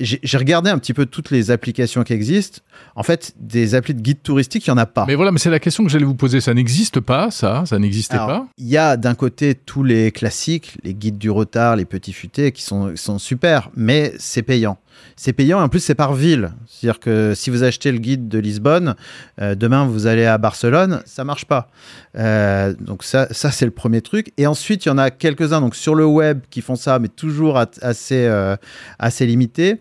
J'ai 0.00 0.38
regardé 0.38 0.70
un 0.70 0.78
petit 0.78 0.94
peu 0.94 1.04
toutes 1.04 1.30
les 1.30 1.50
applications 1.50 2.04
qui 2.04 2.14
existent. 2.14 2.60
En 2.96 3.02
fait, 3.02 3.34
des 3.38 3.74
applis 3.74 3.92
de 3.92 4.00
guide 4.00 4.22
touristique, 4.22 4.66
il 4.66 4.70
n'y 4.70 4.72
en 4.72 4.78
a 4.78 4.86
pas. 4.86 5.04
Mais 5.06 5.14
voilà, 5.14 5.30
mais 5.30 5.38
c'est 5.38 5.50
la 5.50 5.58
question 5.58 5.84
que 5.84 5.90
j'allais 5.90 6.06
vous 6.06 6.14
poser. 6.14 6.40
Ça 6.40 6.54
n'existe 6.54 7.00
pas, 7.00 7.30
ça? 7.30 7.64
Ça 7.66 7.78
n'existait 7.78 8.16
pas? 8.16 8.46
Il 8.56 8.66
y 8.66 8.78
a 8.78 8.96
d'un 8.96 9.14
côté 9.14 9.54
tous 9.54 9.84
les 9.84 10.10
classiques, 10.10 10.78
les 10.84 10.94
guides 10.94 11.18
du 11.18 11.28
retard, 11.28 11.76
les 11.76 11.84
petits 11.84 12.14
futés, 12.14 12.52
qui 12.52 12.62
sont, 12.62 12.92
qui 12.92 13.02
sont 13.02 13.18
super, 13.18 13.68
mais 13.76 14.14
c'est 14.18 14.40
payant. 14.40 14.78
C'est 15.16 15.32
payant 15.32 15.60
et 15.60 15.62
en 15.62 15.68
plus 15.68 15.80
c'est 15.80 15.94
par 15.94 16.14
ville. 16.14 16.52
C'est-à-dire 16.66 17.00
que 17.00 17.32
si 17.34 17.50
vous 17.50 17.62
achetez 17.62 17.92
le 17.92 17.98
guide 17.98 18.28
de 18.28 18.38
Lisbonne, 18.38 18.94
euh, 19.40 19.54
demain 19.54 19.86
vous 19.86 20.06
allez 20.06 20.24
à 20.24 20.38
Barcelone, 20.38 21.02
ça 21.04 21.24
marche 21.24 21.44
pas. 21.44 21.68
Euh, 22.16 22.74
donc 22.80 23.04
ça, 23.04 23.28
ça 23.30 23.50
c'est 23.50 23.64
le 23.64 23.70
premier 23.70 24.00
truc. 24.00 24.32
Et 24.38 24.46
ensuite 24.46 24.84
il 24.84 24.88
y 24.88 24.92
en 24.92 24.98
a 24.98 25.10
quelques-uns 25.10 25.60
donc 25.60 25.74
sur 25.74 25.94
le 25.94 26.06
web 26.06 26.40
qui 26.50 26.60
font 26.60 26.76
ça, 26.76 26.98
mais 26.98 27.08
toujours 27.08 27.58
assez, 27.58 28.26
euh, 28.26 28.56
assez 28.98 29.26
limité. 29.26 29.80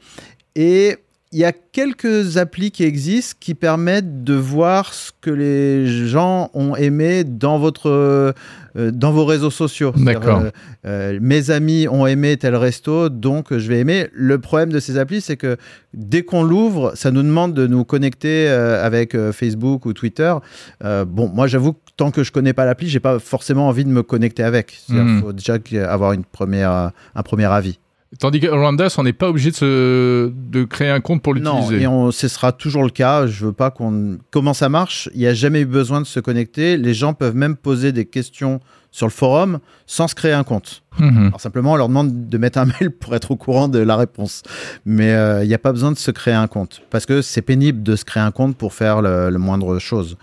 Et 0.55 0.97
il 1.33 1.39
y 1.39 1.45
a 1.45 1.53
quelques 1.53 2.37
applis 2.37 2.71
qui 2.71 2.83
existent 2.83 3.37
qui 3.39 3.53
permettent 3.55 4.23
de 4.25 4.33
voir 4.33 4.93
ce 4.93 5.11
que 5.21 5.29
les 5.29 5.87
gens 6.07 6.49
ont 6.53 6.75
aimé 6.75 7.23
dans 7.23 7.57
votre 7.57 7.89
euh, 7.89 8.91
dans 8.91 9.11
vos 9.11 9.25
réseaux 9.25 9.49
sociaux. 9.49 9.93
D'accord. 9.95 10.39
euh, 10.39 10.51
euh, 10.85 11.19
mes 11.21 11.49
amis 11.51 11.87
ont 11.89 12.05
aimé 12.05 12.35
tel 12.37 12.55
resto, 12.55 13.09
donc 13.09 13.55
je 13.57 13.67
vais 13.69 13.79
aimer. 13.79 14.07
Le 14.13 14.39
problème 14.39 14.71
de 14.71 14.79
ces 14.79 14.97
applis, 14.97 15.21
c'est 15.21 15.37
que 15.37 15.57
dès 15.93 16.23
qu'on 16.23 16.43
l'ouvre, 16.43 16.93
ça 16.95 17.11
nous 17.11 17.23
demande 17.23 17.53
de 17.53 17.67
nous 17.67 17.83
connecter 17.85 18.47
avec 18.49 19.15
Facebook 19.31 19.85
ou 19.85 19.93
Twitter. 19.93 20.33
Bon, 20.81 21.29
moi, 21.33 21.47
j'avoue 21.47 21.73
que 21.73 21.79
tant 21.97 22.11
que 22.11 22.23
je 22.23 22.31
connais 22.31 22.53
pas 22.53 22.65
l'appli, 22.65 22.87
j'ai 22.87 22.99
pas 23.01 23.19
forcément 23.19 23.67
envie 23.67 23.83
de 23.85 23.89
me 23.89 24.03
connecter 24.03 24.43
avec. 24.43 24.79
Il 24.89 24.95
Mhm. 24.95 25.21
faut 25.21 25.33
déjà 25.33 25.57
avoir 25.89 26.13
une 26.13 26.23
première, 26.23 26.91
un 27.15 27.23
premier 27.23 27.45
avis. 27.45 27.77
Tandis 28.19 28.41
que 28.41 28.47
Rwandas, 28.47 28.95
on 28.97 29.03
n'est 29.03 29.13
pas 29.13 29.29
obligé 29.29 29.51
de, 29.51 29.55
se- 29.55 30.31
de 30.35 30.63
créer 30.65 30.89
un 30.89 30.99
compte 30.99 31.21
pour 31.21 31.33
Non, 31.35 31.59
l'utiliser. 31.61 31.83
et 31.83 31.87
on, 31.87 32.11
ce 32.11 32.27
sera 32.27 32.51
toujours 32.51 32.83
le 32.83 32.89
cas. 32.89 33.25
Je 33.25 33.45
veux 33.45 33.53
pas 33.53 33.71
qu'on. 33.71 34.17
Comment 34.31 34.53
ça 34.53 34.67
marche? 34.67 35.09
Il 35.13 35.19
n'y 35.21 35.27
a 35.27 35.33
jamais 35.33 35.61
eu 35.61 35.65
besoin 35.65 36.01
de 36.01 36.05
se 36.05 36.19
connecter. 36.19 36.75
Les 36.75 36.93
gens 36.93 37.13
peuvent 37.13 37.35
même 37.35 37.55
poser 37.55 37.93
des 37.93 38.05
questions 38.05 38.59
sur 38.93 39.05
le 39.07 39.11
forum 39.11 39.59
sans 39.85 40.09
se 40.09 40.15
créer 40.15 40.33
un 40.33 40.43
compte. 40.43 40.83
Mhm. 40.99 41.27
Alors 41.27 41.39
simplement, 41.39 41.71
on 41.71 41.75
leur 41.77 41.87
demande 41.87 42.27
de 42.27 42.37
mettre 42.37 42.57
un 42.59 42.65
mail 42.81 42.91
pour 42.91 43.15
être 43.15 43.31
au 43.31 43.37
courant 43.37 43.69
de 43.69 43.79
la 43.79 43.95
réponse. 43.95 44.43
Mais 44.85 45.13
euh, 45.13 45.45
il 45.45 45.47
n'y 45.47 45.53
a 45.53 45.57
pas 45.59 45.71
besoin 45.71 45.93
de 45.93 45.97
se 45.97 46.11
créer 46.11 46.33
un 46.33 46.47
compte. 46.47 46.81
Parce 46.89 47.05
que 47.05 47.21
c'est 47.21 47.41
pénible 47.41 47.81
de 47.81 47.95
se 47.95 48.03
créer 48.03 48.21
un 48.21 48.31
compte 48.31 48.57
pour 48.57 48.73
faire 48.73 49.01
le, 49.01 49.29
le 49.29 49.37
moindre 49.39 49.79
chose. 49.79 50.17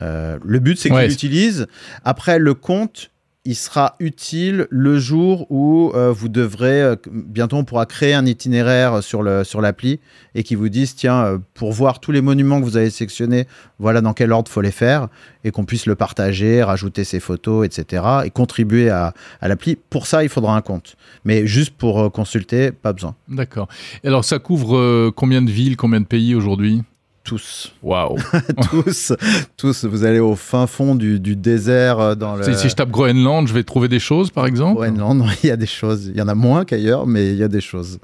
Euh, 0.00 0.38
le 0.42 0.58
but, 0.60 0.78
c'est 0.78 0.88
qu'ils 0.88 0.96
Ouais. 0.96 1.08
l'utilisent. 1.08 1.66
Après, 2.06 2.38
le 2.38 2.54
compte, 2.54 3.10
il 3.44 3.54
sera 3.54 3.94
utile 4.00 4.66
le 4.70 4.98
jour 4.98 5.46
où 5.50 5.92
euh, 5.94 6.10
vous 6.12 6.28
devrez, 6.28 6.82
euh, 6.82 6.96
bientôt 7.06 7.56
on 7.56 7.64
pourra 7.64 7.84
créer 7.86 8.14
un 8.14 8.24
itinéraire 8.24 9.02
sur 9.02 9.22
le 9.22 9.44
sur 9.44 9.60
l'appli 9.60 10.00
et 10.34 10.42
qui 10.42 10.54
vous 10.54 10.70
dise 10.70 10.94
tiens 10.94 11.24
euh, 11.24 11.38
pour 11.52 11.72
voir 11.72 12.00
tous 12.00 12.10
les 12.10 12.22
monuments 12.22 12.58
que 12.60 12.64
vous 12.64 12.76
avez 12.76 12.90
sélectionnés, 12.90 13.46
voilà 13.78 14.00
dans 14.00 14.14
quel 14.14 14.32
ordre 14.32 14.50
faut 14.50 14.62
les 14.62 14.70
faire 14.70 15.08
et 15.44 15.50
qu'on 15.50 15.64
puisse 15.64 15.86
le 15.86 15.94
partager, 15.94 16.62
rajouter 16.62 17.04
ses 17.04 17.20
photos, 17.20 17.66
etc. 17.66 18.02
et 18.24 18.30
contribuer 18.30 18.88
à, 18.88 19.12
à 19.40 19.48
l'appli. 19.48 19.76
Pour 19.90 20.06
ça, 20.06 20.22
il 20.22 20.28
faudra 20.28 20.56
un 20.56 20.62
compte, 20.62 20.96
mais 21.24 21.46
juste 21.46 21.74
pour 21.76 22.00
euh, 22.00 22.08
consulter, 22.08 22.72
pas 22.72 22.92
besoin. 22.92 23.14
D'accord. 23.28 23.68
Alors, 24.04 24.24
ça 24.24 24.38
couvre 24.38 24.76
euh, 24.76 25.12
combien 25.14 25.42
de 25.42 25.50
villes, 25.50 25.76
combien 25.76 26.00
de 26.00 26.06
pays 26.06 26.34
aujourd'hui? 26.34 26.82
Tous, 27.24 27.72
Waouh 27.82 28.16
tous, 28.70 29.12
tous. 29.56 29.84
Vous 29.86 30.04
allez 30.04 30.18
au 30.20 30.36
fin 30.36 30.66
fond 30.66 30.94
du, 30.94 31.18
du 31.20 31.36
désert 31.36 31.98
euh, 31.98 32.14
dans 32.14 32.36
le. 32.36 32.42
Si- 32.44 32.54
Si 32.54 32.68
je 32.68 32.74
tape 32.74 32.90
Groenland, 32.90 33.48
je 33.48 33.54
vais 33.54 33.64
trouver 33.64 33.88
des 33.88 33.98
choses, 33.98 34.30
par 34.30 34.44
exemple 34.46 34.74
Groenland, 34.74 35.24
il 35.42 35.48
y 35.48 35.50
a 35.50 35.56
des 35.56 35.66
choses. 35.66 36.08
Il 36.08 36.16
y 36.18 36.22
en 36.22 36.28
a 36.28 36.34
moins 36.34 36.64
qu'ailleurs, 36.66 37.06
mais 37.06 37.30
il 37.30 37.36
y 37.36 37.42
a 37.42 37.48
des 37.48 37.62
choses. 37.62 37.98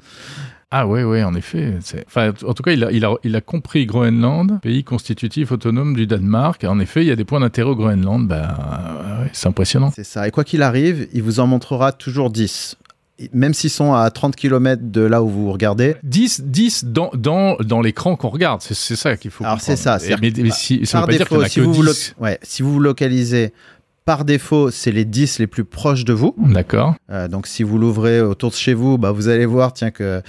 Ah 0.73 0.87
ouais, 0.87 1.03
ouais, 1.03 1.25
en 1.25 1.35
effet. 1.35 1.75
Enfin, 2.07 2.33
en 2.47 2.55
tout 2.55 2.63
cas, 2.63 2.71
il 2.71 2.85
a, 2.85 2.93
il, 2.93 3.05
a, 3.05 3.13
il 3.25 3.35
a 3.35 3.41
compris 3.41 3.87
Groenland, 3.87 4.61
pays 4.63 4.85
constitutif 4.85 5.51
autonome 5.51 5.95
du 5.97 6.07
Danemark. 6.07 6.63
En 6.65 6.79
effet, 6.79 7.03
il 7.03 7.09
y 7.09 7.11
a 7.11 7.17
des 7.17 7.25
points 7.25 7.41
d'intérêt 7.41 7.71
au 7.71 7.75
Groenland. 7.77 8.29
Bah, 8.29 9.19
ouais, 9.21 9.31
c'est 9.33 9.49
impressionnant. 9.49 9.91
C'est 9.95 10.05
ça. 10.05 10.29
Et 10.29 10.31
quoi 10.31 10.45
qu'il 10.45 10.63
arrive, 10.63 11.09
il 11.13 11.23
vous 11.25 11.41
en 11.41 11.47
montrera 11.49 11.91
toujours 11.93 12.31
10. 12.31 12.77
Même 13.33 13.55
s'ils 13.55 13.71
sont 13.71 13.93
à 13.93 14.11
30 14.11 14.35
km 14.37 14.83
de 14.85 15.03
là 15.03 15.23
où 15.23 15.29
vous 15.29 15.53
regardez. 15.53 15.97
10, 16.03 16.43
10 16.45 16.85
dans, 16.87 17.11
dans, 17.15 17.57
dans 17.57 17.81
l'écran 17.81 18.17
qu'on 18.17 18.29
regarde. 18.31 18.63
C'est 18.63 18.97
ça 18.97 19.17
qu'il 19.17 19.31
faut 19.31 19.45
Alors, 19.45 19.61
c'est 19.61 19.77
ça, 19.77 19.99
Mais, 20.21 20.33
si, 20.51 20.87
ça 20.87 21.01
veut 21.01 21.07
pas 21.07 21.13
dire 21.13 21.21
défaut, 21.21 21.41
a 21.41 21.49
si 21.49 21.57
que 21.57 21.61
vous, 21.65 21.73
vous 21.75 21.83
lo- 21.83 21.93
10. 21.93 22.15
ouais, 22.21 22.39
si 22.43 22.63
vous 22.63 22.73
vous 22.73 22.81
localisez, 22.81 23.53
par 24.07 24.25
défaut, 24.25 24.71
c'est 24.71 24.91
les 24.91 25.05
10 25.05 25.39
les 25.39 25.47
plus 25.47 25.65
proches 25.65 26.05
de 26.05 26.13
vous. 26.13 26.35
D'accord. 26.39 26.95
Euh, 27.11 27.29
donc, 27.29 27.47
si 27.47 27.63
vous 27.63 27.79
l'ouvrez 27.79 28.21
autour 28.21 28.51
de 28.51 28.55
chez 28.57 28.75
vous, 28.75 28.99
bah, 28.99 29.13
vous 29.13 29.29
allez 29.29 29.47
voir, 29.47 29.73
tiens, 29.73 29.91
que 29.91 30.21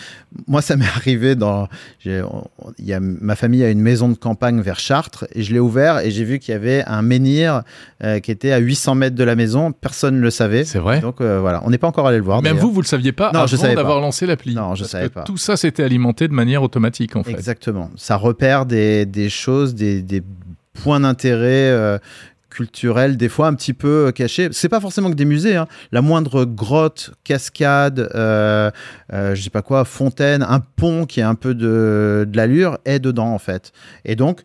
moi, 0.48 0.62
ça 0.62 0.76
m'est 0.78 0.86
arrivé 0.86 1.36
dans. 1.36 1.68
on- 2.06 2.44
y 2.80 2.94
a, 2.94 3.00
ma 3.00 3.36
famille 3.36 3.64
a 3.64 3.70
une 3.70 3.80
maison 3.80 4.10
de 4.10 4.16
campagne 4.16 4.60
vers 4.62 4.78
Chartres 4.80 5.26
et 5.34 5.42
je 5.42 5.54
l'ai 5.54 5.60
ouvert 5.60 6.00
et 6.00 6.12
j'ai 6.12 6.24
vu 6.24 6.38
qu'il 6.40 6.52
y 6.54 6.56
avait 6.56 6.84
un 6.86 7.02
menhir 7.02 7.64
euh, 8.04 8.20
qui 8.20 8.30
était 8.32 8.52
à 8.52 8.58
800 8.60 8.96
mètres 8.96 9.16
de 9.16 9.24
la 9.24 9.36
maison. 9.36 9.72
Personne 9.72 10.18
ne 10.18 10.22
le 10.22 10.32
savait. 10.32 10.64
C'est 10.66 10.80
vrai. 10.80 11.00
Donc, 11.00 11.22
euh, 11.22 11.40
voilà. 11.40 11.62
On 11.66 11.70
n'est 11.70 11.78
pas 11.80 11.88
encore 11.88 12.08
allé 12.08 12.18
le 12.18 12.24
voir. 12.24 12.42
Même 12.44 12.58
vous, 12.58 12.72
vous 12.72 12.82
le 12.82 12.88
saviez 12.88 13.14
pas 13.14 13.32
Non, 13.32 13.40
avant 13.40 13.48
je 13.48 13.56
savais 13.56 13.76
d'avoir 13.76 14.00
lancé 14.02 14.26
l'appli. 14.26 14.54
Non, 14.54 14.76
je 14.76 14.82
Parce 14.82 14.92
savais 14.92 15.10
que 15.10 15.14
pas. 15.14 15.24
Tout 15.24 15.38
ça, 15.38 15.58
c'était 15.58 15.84
alimenté 15.84 16.28
de 16.28 16.34
manière 16.34 16.62
automatique, 16.62 17.16
en 17.16 17.24
fait. 17.24 17.32
Exactement. 17.32 17.90
Ça 17.96 18.16
repère 18.18 18.66
des, 18.66 19.06
des 19.06 19.30
choses, 19.30 19.74
des, 19.76 20.02
des 20.02 20.22
points 20.84 21.02
d'intérêt 21.02 21.70
euh, 21.72 21.98
culturels, 22.52 23.18
des 23.18 23.30
fois 23.30 23.48
un 23.48 23.56
petit 23.56 23.74
peu 23.74 24.08
euh, 24.08 24.12
cachés. 24.12 24.50
C'est 24.52 24.70
pas 24.70 24.80
forcément 24.80 25.10
que 25.10 25.16
des 25.16 25.26
musées. 25.26 25.56
hein. 25.56 25.68
La 25.92 26.02
moindre 26.02 26.46
grotte, 26.46 27.12
cascade, 27.24 28.12
euh, 28.14 28.70
euh, 29.14 29.34
je 29.34 29.42
sais 29.42 29.50
pas 29.50 29.64
quoi, 29.64 29.86
fontaine, 29.86 30.44
un 30.44 30.60
pont 30.60 31.06
qui 31.06 31.22
a 31.22 31.28
un 31.30 31.36
peu 31.36 31.56
de, 31.56 32.28
de 32.30 32.38
l'allure 32.38 32.78
est 32.86 33.00
dedans 33.00 33.34
en 33.34 33.40
fait. 33.40 33.72
Et 34.06 34.16
donc, 34.16 34.42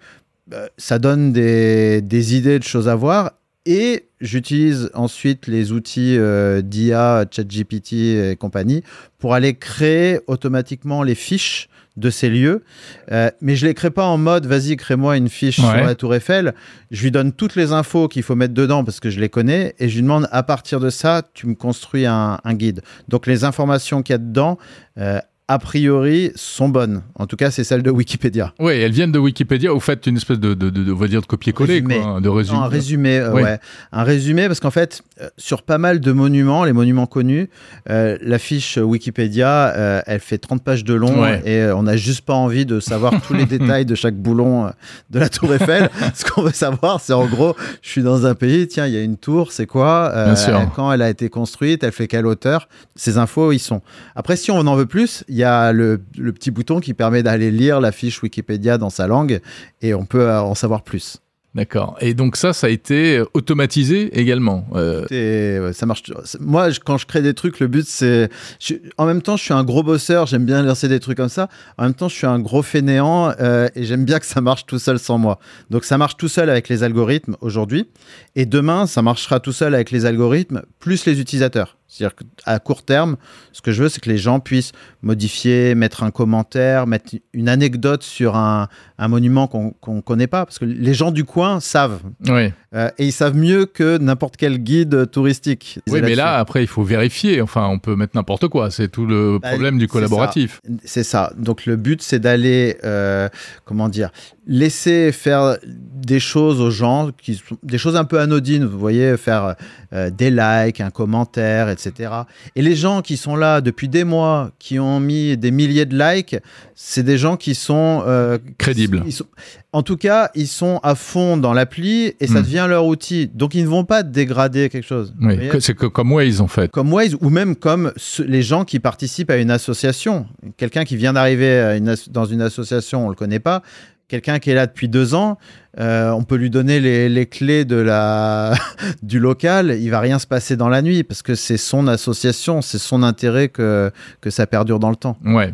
euh, 0.55 0.67
ça 0.79 0.99
donne 0.99 1.33
des, 1.33 2.01
des 2.01 2.37
idées 2.37 2.59
de 2.59 2.65
choses 2.65 2.89
à 2.89 2.95
voir. 2.95 3.33
Et 3.69 4.07
j'utilise 4.21 4.91
ensuite 4.95 5.49
les 5.49 5.73
outils 5.73 6.17
d'IA, 6.63 7.27
ChatGPT 7.29 7.93
et 7.95 8.37
compagnie 8.39 8.85
pour 9.19 9.35
aller 9.35 9.55
créer 9.55 10.21
automatiquement 10.29 11.03
les 11.03 11.17
fiches 11.17 11.69
de 11.97 12.11
ces 12.11 12.29
lieux. 12.29 12.63
Euh, 13.11 13.31
mais 13.41 13.57
je 13.57 13.67
les 13.67 13.75
crée 13.75 13.91
pas 13.91 14.05
en 14.05 14.19
mode 14.19 14.47
vas-y 14.47 14.77
crée-moi 14.77 15.17
une 15.17 15.29
fiche 15.29 15.59
Ouais. 15.59 15.65
sur 15.79 15.85
la 15.87 15.95
Tour 15.95 16.15
Eiffel. 16.15 16.55
Je 16.91 17.03
lui 17.03 17.11
donne 17.11 17.33
toutes 17.33 17.57
les 17.57 17.73
infos 17.73 18.09
qu'il 18.09 18.23
faut 18.23 18.35
mettre 18.35 18.55
dedans 18.55 18.85
parce 18.85 19.01
que 19.01 19.09
je 19.11 19.19
les 19.21 19.29
connais 19.29 19.75
et 19.79 19.89
je 19.89 19.95
lui 19.97 20.03
demande 20.03 20.29
à 20.31 20.43
partir 20.43 20.79
de 20.81 20.91
ça 20.91 21.23
tu 21.35 21.47
me 21.47 21.55
construis 21.55 22.07
un, 22.07 22.39
un 22.45 22.55
guide. 22.55 22.83
Donc 23.09 23.27
les 23.27 23.45
informations 23.45 24.03
qu'il 24.03 24.13
y 24.13 24.17
a 24.17 24.19
dedans 24.19 24.59
euh, 24.99 25.21
a 25.49 25.59
priori 25.61 26.33
sont 26.35 26.69
bonnes. 26.69 27.03
En 27.15 27.27
tout 27.27 27.37
cas 27.37 27.51
c'est 27.53 27.63
celles 27.63 27.83
de 27.83 27.91
Wikipédia. 27.91 28.53
Oui, 28.59 28.73
elles 28.75 28.91
viennent 28.93 29.13
de 29.13 29.19
Wikipédia. 29.19 29.71
Vous 29.73 29.79
faites 29.81 30.07
une 30.07 30.17
espèce 30.17 30.41
de, 30.41 30.55
de, 30.55 30.71
de, 30.71 30.83
de- 30.83 30.93
on 30.93 30.97
va 30.97 31.07
dire 31.07 31.21
de 31.21 31.27
copier-coller, 31.27 31.85
hein, 32.03 32.21
de 32.21 32.29
résumé. 32.29 32.59
Non, 32.59 32.65
un 32.65 32.69
résumé, 32.69 33.19
euh, 33.19 33.33
Oui. 33.33 33.43
ouais. 33.43 33.59
Un 33.93 34.03
résumé, 34.03 34.49
parce 34.49 34.59
qu'en 34.59 34.73
fait, 34.73 35.03
euh, 35.21 35.29
sur 35.39 35.63
pas 35.63 35.79
mal 35.79 36.01
de 36.01 36.11
monuments, 36.13 36.65
les 36.65 36.73
monuments 36.73 37.07
connus, 37.07 37.49
euh, 37.91 38.19
la 38.23 38.39
fiche 38.41 38.77
Wikipédia, 38.77 39.73
euh, 39.77 40.01
elle 40.07 40.19
fait 40.21 40.39
30 40.39 40.65
pages 40.65 40.83
de 40.85 40.95
long 40.95 41.23
Ouais. 41.23 41.41
et 41.45 41.71
on 41.73 41.85
n'a 41.85 41.97
juste 41.97 42.23
pas 42.23 42.35
envie 42.35 42.67
de 42.67 42.81
savoir 42.81 43.13
tous 43.23 43.35
les 43.35 43.45
détails 43.47 43.87
de 43.87 43.95
chaque 43.95 44.17
boulon 44.17 44.71
de 45.11 45.19
la 45.21 45.29
tour 45.29 45.55
Eiffel. 45.55 45.91
Ce 46.15 46.25
qu'on 46.25 46.43
veut 46.43 46.51
savoir, 46.53 47.01
c'est 47.01 47.13
en 47.13 47.27
gros, 47.27 47.55
je 47.83 47.89
suis 47.89 48.03
dans 48.03 48.27
un 48.27 48.35
pays, 48.35 48.67
tiens, 48.67 48.87
il 48.87 48.95
y 48.95 48.97
a 48.97 49.03
une 49.03 49.17
tour, 49.17 49.53
c'est 49.53 49.67
quoi 49.67 50.11
Bien 50.25 50.35
sûr. 50.37 50.61
Quand 50.75 50.91
elle 50.93 51.03
a 51.03 51.09
été 51.09 51.29
construite, 51.29 51.85
elle 51.85 51.93
fait 51.93 52.09
quelle 52.09 52.27
hauteur? 52.27 52.69
Ces 52.97 53.17
infos, 53.19 53.53
ils 53.53 53.59
sont. 53.61 53.81
Après, 54.17 54.37
si 54.37 54.51
on 54.51 54.59
en 54.59 54.75
veut 54.75 54.87
plus, 54.87 55.23
il 55.29 55.36
y 55.37 55.45
a 55.45 55.73
le, 55.73 56.01
le 56.19 56.33
petit 56.33 56.51
bouton 56.51 56.81
qui 56.81 56.95
permet 56.95 57.23
d'aller 57.23 57.51
lire 57.51 57.81
la 57.81 57.93
fiche 57.93 58.23
Wikipédia 58.23 58.79
dans 58.79 58.91
sa 58.91 59.07
langue 59.07 59.41
et 59.83 59.95
on 59.95 60.05
peut 60.05 60.23
euh, 60.29 60.41
en 60.41 60.55
savoir 60.55 60.83
plus. 60.83 61.19
D'accord. 61.55 61.97
Et 62.03 62.13
donc 62.13 62.37
ça, 62.37 62.53
ça 62.53 62.67
a 62.67 62.71
été 62.71 63.23
automatisé 63.33 64.11
également. 64.21 64.67
Euh, 64.75 65.07
Et 65.11 65.59
ouais, 65.59 65.73
ça 65.73 65.87
marche. 65.87 66.03
Moi, 66.39 66.69
je- 66.69 66.81
quand 66.81 66.99
je 66.99 67.07
crée 67.07 67.23
des 67.23 67.33
trucs, 67.33 67.61
le 67.61 67.67
but, 67.67 67.87
c'est. 67.87 68.29
je- 68.61 68.75
En 68.99 69.07
même 69.07 69.23
temps, 69.23 69.39
je 69.39 69.43
suis 69.45 69.55
un 69.55 69.65
gros 69.65 69.83
bosseur, 69.83 70.27
j'aime 70.27 70.45
bien 70.45 70.63
lancer 70.63 70.87
des 70.87 71.01
trucs 71.01 71.17
comme 71.17 71.31
ça. 71.31 71.49
En 71.79 71.85
même 71.85 71.95
temps, 71.95 72.11
je 72.11 72.15
suis 72.15 72.27
un 72.27 72.41
gros 72.41 72.61
fainéant 72.61 73.33
euh, 73.41 73.69
et 73.75 73.85
j'aime 73.85 74.05
bien 74.05 74.19
que 74.19 74.27
ça 74.27 74.43
marche 74.43 74.67
tout 74.67 74.79
seul 74.79 74.99
sans 74.99 75.17
moi. 75.17 75.39
Donc, 75.71 75.85
ça 75.85 75.97
marche 75.97 76.19
tout 76.19 76.29
seul 76.29 76.51
avec 76.51 76.69
les 76.69 76.83
algorithmes 76.83 77.37
aujourd'hui. 77.41 77.89
Et 78.35 78.45
demain, 78.45 78.87
ça 78.87 79.01
marchera 79.01 79.41
tout 79.41 79.53
seul 79.53 79.75
avec 79.75 79.91
les 79.91 80.05
algorithmes 80.05 80.61
plus 80.79 81.07
les 81.07 81.21
utilisateurs. 81.21 81.79
C'est-à-dire 81.89 82.17
qu'à 82.17 82.59
court 82.59 82.83
terme, 82.85 83.17
ce 83.53 83.63
que 83.63 83.71
je 83.73 83.83
veux, 83.85 83.89
c'est 83.89 84.01
que 84.01 84.11
les 84.11 84.19
gens 84.19 84.41
puissent 84.41 84.73
modifier, 85.03 85.75
mettre 85.75 86.03
un 86.03 86.11
commentaire, 86.11 86.87
mettre 86.87 87.15
une 87.33 87.49
anecdote 87.49 88.03
sur 88.03 88.35
un, 88.37 88.69
un 88.99 89.09
monument 89.09 89.47
qu'on 89.47 89.75
ne 89.95 90.01
connaît 90.01 90.27
pas. 90.27 90.45
Parce 90.45 90.59
que 90.59 90.65
les 90.65 90.95
gens 90.95 91.11
du 91.13 91.25
coin 91.25 91.61
savent. 91.61 92.01
oui. 92.29 92.53
Euh, 92.75 92.91
et 92.99 93.07
ils 93.07 93.13
savent 93.13 93.37
mieux 93.37 93.65
que 93.65 93.97
n'importe 93.97 94.37
quel 94.37 94.59
guide 94.59 95.11
touristique. 95.11 95.79
Oui, 95.89 96.01
mais 96.03 96.15
là, 96.15 96.37
après, 96.37 96.63
il 96.63 96.67
faut 96.67 96.83
vérifier. 96.83 97.41
Enfin, 97.41 97.67
on 97.69 97.79
peut 97.79 97.97
mettre 97.97 98.15
n'importe 98.15 98.49
quoi. 98.49 98.71
C'est 98.71 98.89
tout 98.89 99.07
le 99.07 99.39
Bah, 99.41 99.49
problème 99.51 99.79
du 99.79 99.89
collaboratif. 99.89 100.61
C'est 100.85 101.05
ça. 101.05 101.33
Donc 101.39 101.65
le 101.65 101.77
but, 101.77 102.03
c'est 102.03 102.19
d'aller, 102.19 102.77
euh, 102.85 103.31
comment 103.65 103.89
dire, 103.89 104.11
laisser 104.47 105.11
faire 105.13 105.57
des 105.67 106.21
choses 106.21 106.61
aux 106.61 106.71
gens, 106.71 107.11
qui 107.21 107.35
sont 107.35 107.57
des 107.65 107.79
choses 107.79 107.97
un 107.97 108.05
peu 108.05 108.21
anodines. 108.21 108.65
Vous 108.65 108.79
voyez, 108.79 109.17
faire 109.17 109.57
euh, 109.93 110.11
des 110.11 110.31
likes, 110.31 110.81
un 110.81 110.91
commentaire, 110.91 111.69
etc. 111.69 112.11
Et 112.55 112.63
les 112.63 112.77
gens 112.77 113.03
qui 113.03 113.17
sont 113.17 113.35
là 113.35 113.61
depuis 113.61 113.89
des 113.89 114.05
mois, 114.05 114.53
qui 114.61 114.79
ont 114.79 115.01
mis 115.01 115.37
des 115.37 115.51
milliers 115.51 115.85
de 115.85 115.99
likes, 115.99 116.37
c'est 116.77 117.03
des 117.03 117.19
gens 117.19 117.37
qui 117.37 117.55
sont 117.57 118.05
euh, 118.07 118.39
Crédibles. 118.59 119.03
ils 119.07 119.13
sont- 119.13 119.27
en 119.73 119.83
tout 119.83 119.97
cas, 119.97 120.31
ils 120.35 120.47
sont 120.47 120.79
à 120.83 120.95
fond 120.95 121.37
dans 121.37 121.53
l'appli 121.53 122.15
et 122.21 122.27
ça 122.27 122.39
Hmm. 122.41 122.43
devient 122.43 122.67
leur 122.69 122.87
outil. 122.87 123.29
Donc 123.35 123.55
ils 123.55 123.65
ne 123.65 123.69
vont 123.69 123.85
pas 123.85 124.03
dégrader 124.03 124.69
quelque 124.71 124.87
chose. 124.87 125.13
Oui, 125.21 125.37
c'est 125.61 125.75
que 125.75 125.87
comme 125.87 126.13
Waze, 126.13 126.41
en 126.41 126.47
fait. 126.47 126.71
comme 126.71 126.93
Waze 126.93 127.17
ou 127.21 127.29
même 127.31 127.57
comme 127.57 127.93
les 128.21 128.43
gens 128.43 128.65
qui 128.65 128.79
participent 128.79 129.31
à 129.31 129.37
une 129.37 129.51
association. 129.51 130.27
Quelqu'un 130.57 130.85
qui 130.85 130.97
vient 130.97 131.13
d'arriver 131.13 131.79
dans 132.11 132.25
une 132.25 132.41
association, 132.43 133.07
on 133.07 133.09
le 133.11 133.17
connaît 133.17 133.41
pas. 133.41 133.63
Quelqu'un 134.09 134.39
qui 134.39 134.51
est 134.51 134.55
là 134.55 134.67
depuis 134.67 134.89
deux 134.89 135.15
ans, 135.15 135.37
euh, 135.81 136.11
on 136.11 136.23
peut 136.23 136.37
lui 136.37 136.49
donner 136.49 136.79
les, 136.79 137.09
les 137.09 137.27
clés 137.27 137.65
de 137.65 137.75
la, 137.75 138.55
du 139.03 139.19
local. 139.19 139.77
Il 139.81 139.91
va 139.91 139.99
rien 139.99 140.21
se 140.21 140.29
passer 140.29 140.57
dans 140.57 140.69
la 140.69 140.81
nuit 140.81 141.03
parce 141.03 141.23
que 141.23 141.35
c'est 141.35 141.57
son 141.57 141.89
association, 141.89 142.63
c'est 142.63 142.79
son 142.79 143.03
intérêt 143.03 143.49
que, 143.49 143.91
que 144.21 144.31
ça 144.31 144.47
perdure 144.47 144.79
dans 144.79 144.91
le 144.91 144.97
temps. 144.97 145.17
Ouais. 145.25 145.53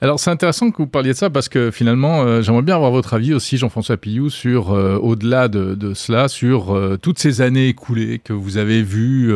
Alors 0.00 0.18
c'est 0.18 0.30
intéressant 0.30 0.70
que 0.70 0.78
vous 0.78 0.88
parliez 0.88 1.10
de 1.12 1.16
ça 1.16 1.30
parce 1.30 1.48
que 1.48 1.70
finalement 1.70 2.22
euh, 2.24 2.42
j'aimerais 2.42 2.62
bien 2.62 2.74
avoir 2.74 2.90
votre 2.90 3.14
avis 3.14 3.32
aussi 3.32 3.56
Jean-François 3.56 3.96
Pillou 3.96 4.28
sur 4.28 4.72
euh, 4.72 4.96
au-delà 4.98 5.46
de, 5.48 5.74
de 5.76 5.94
cela 5.94 6.26
sur 6.28 6.74
euh, 6.74 6.98
toutes 7.00 7.18
ces 7.20 7.40
années 7.40 7.68
écoulées 7.68 8.18
que 8.22 8.32
vous 8.32 8.56
avez 8.58 8.82
vues 8.82 9.32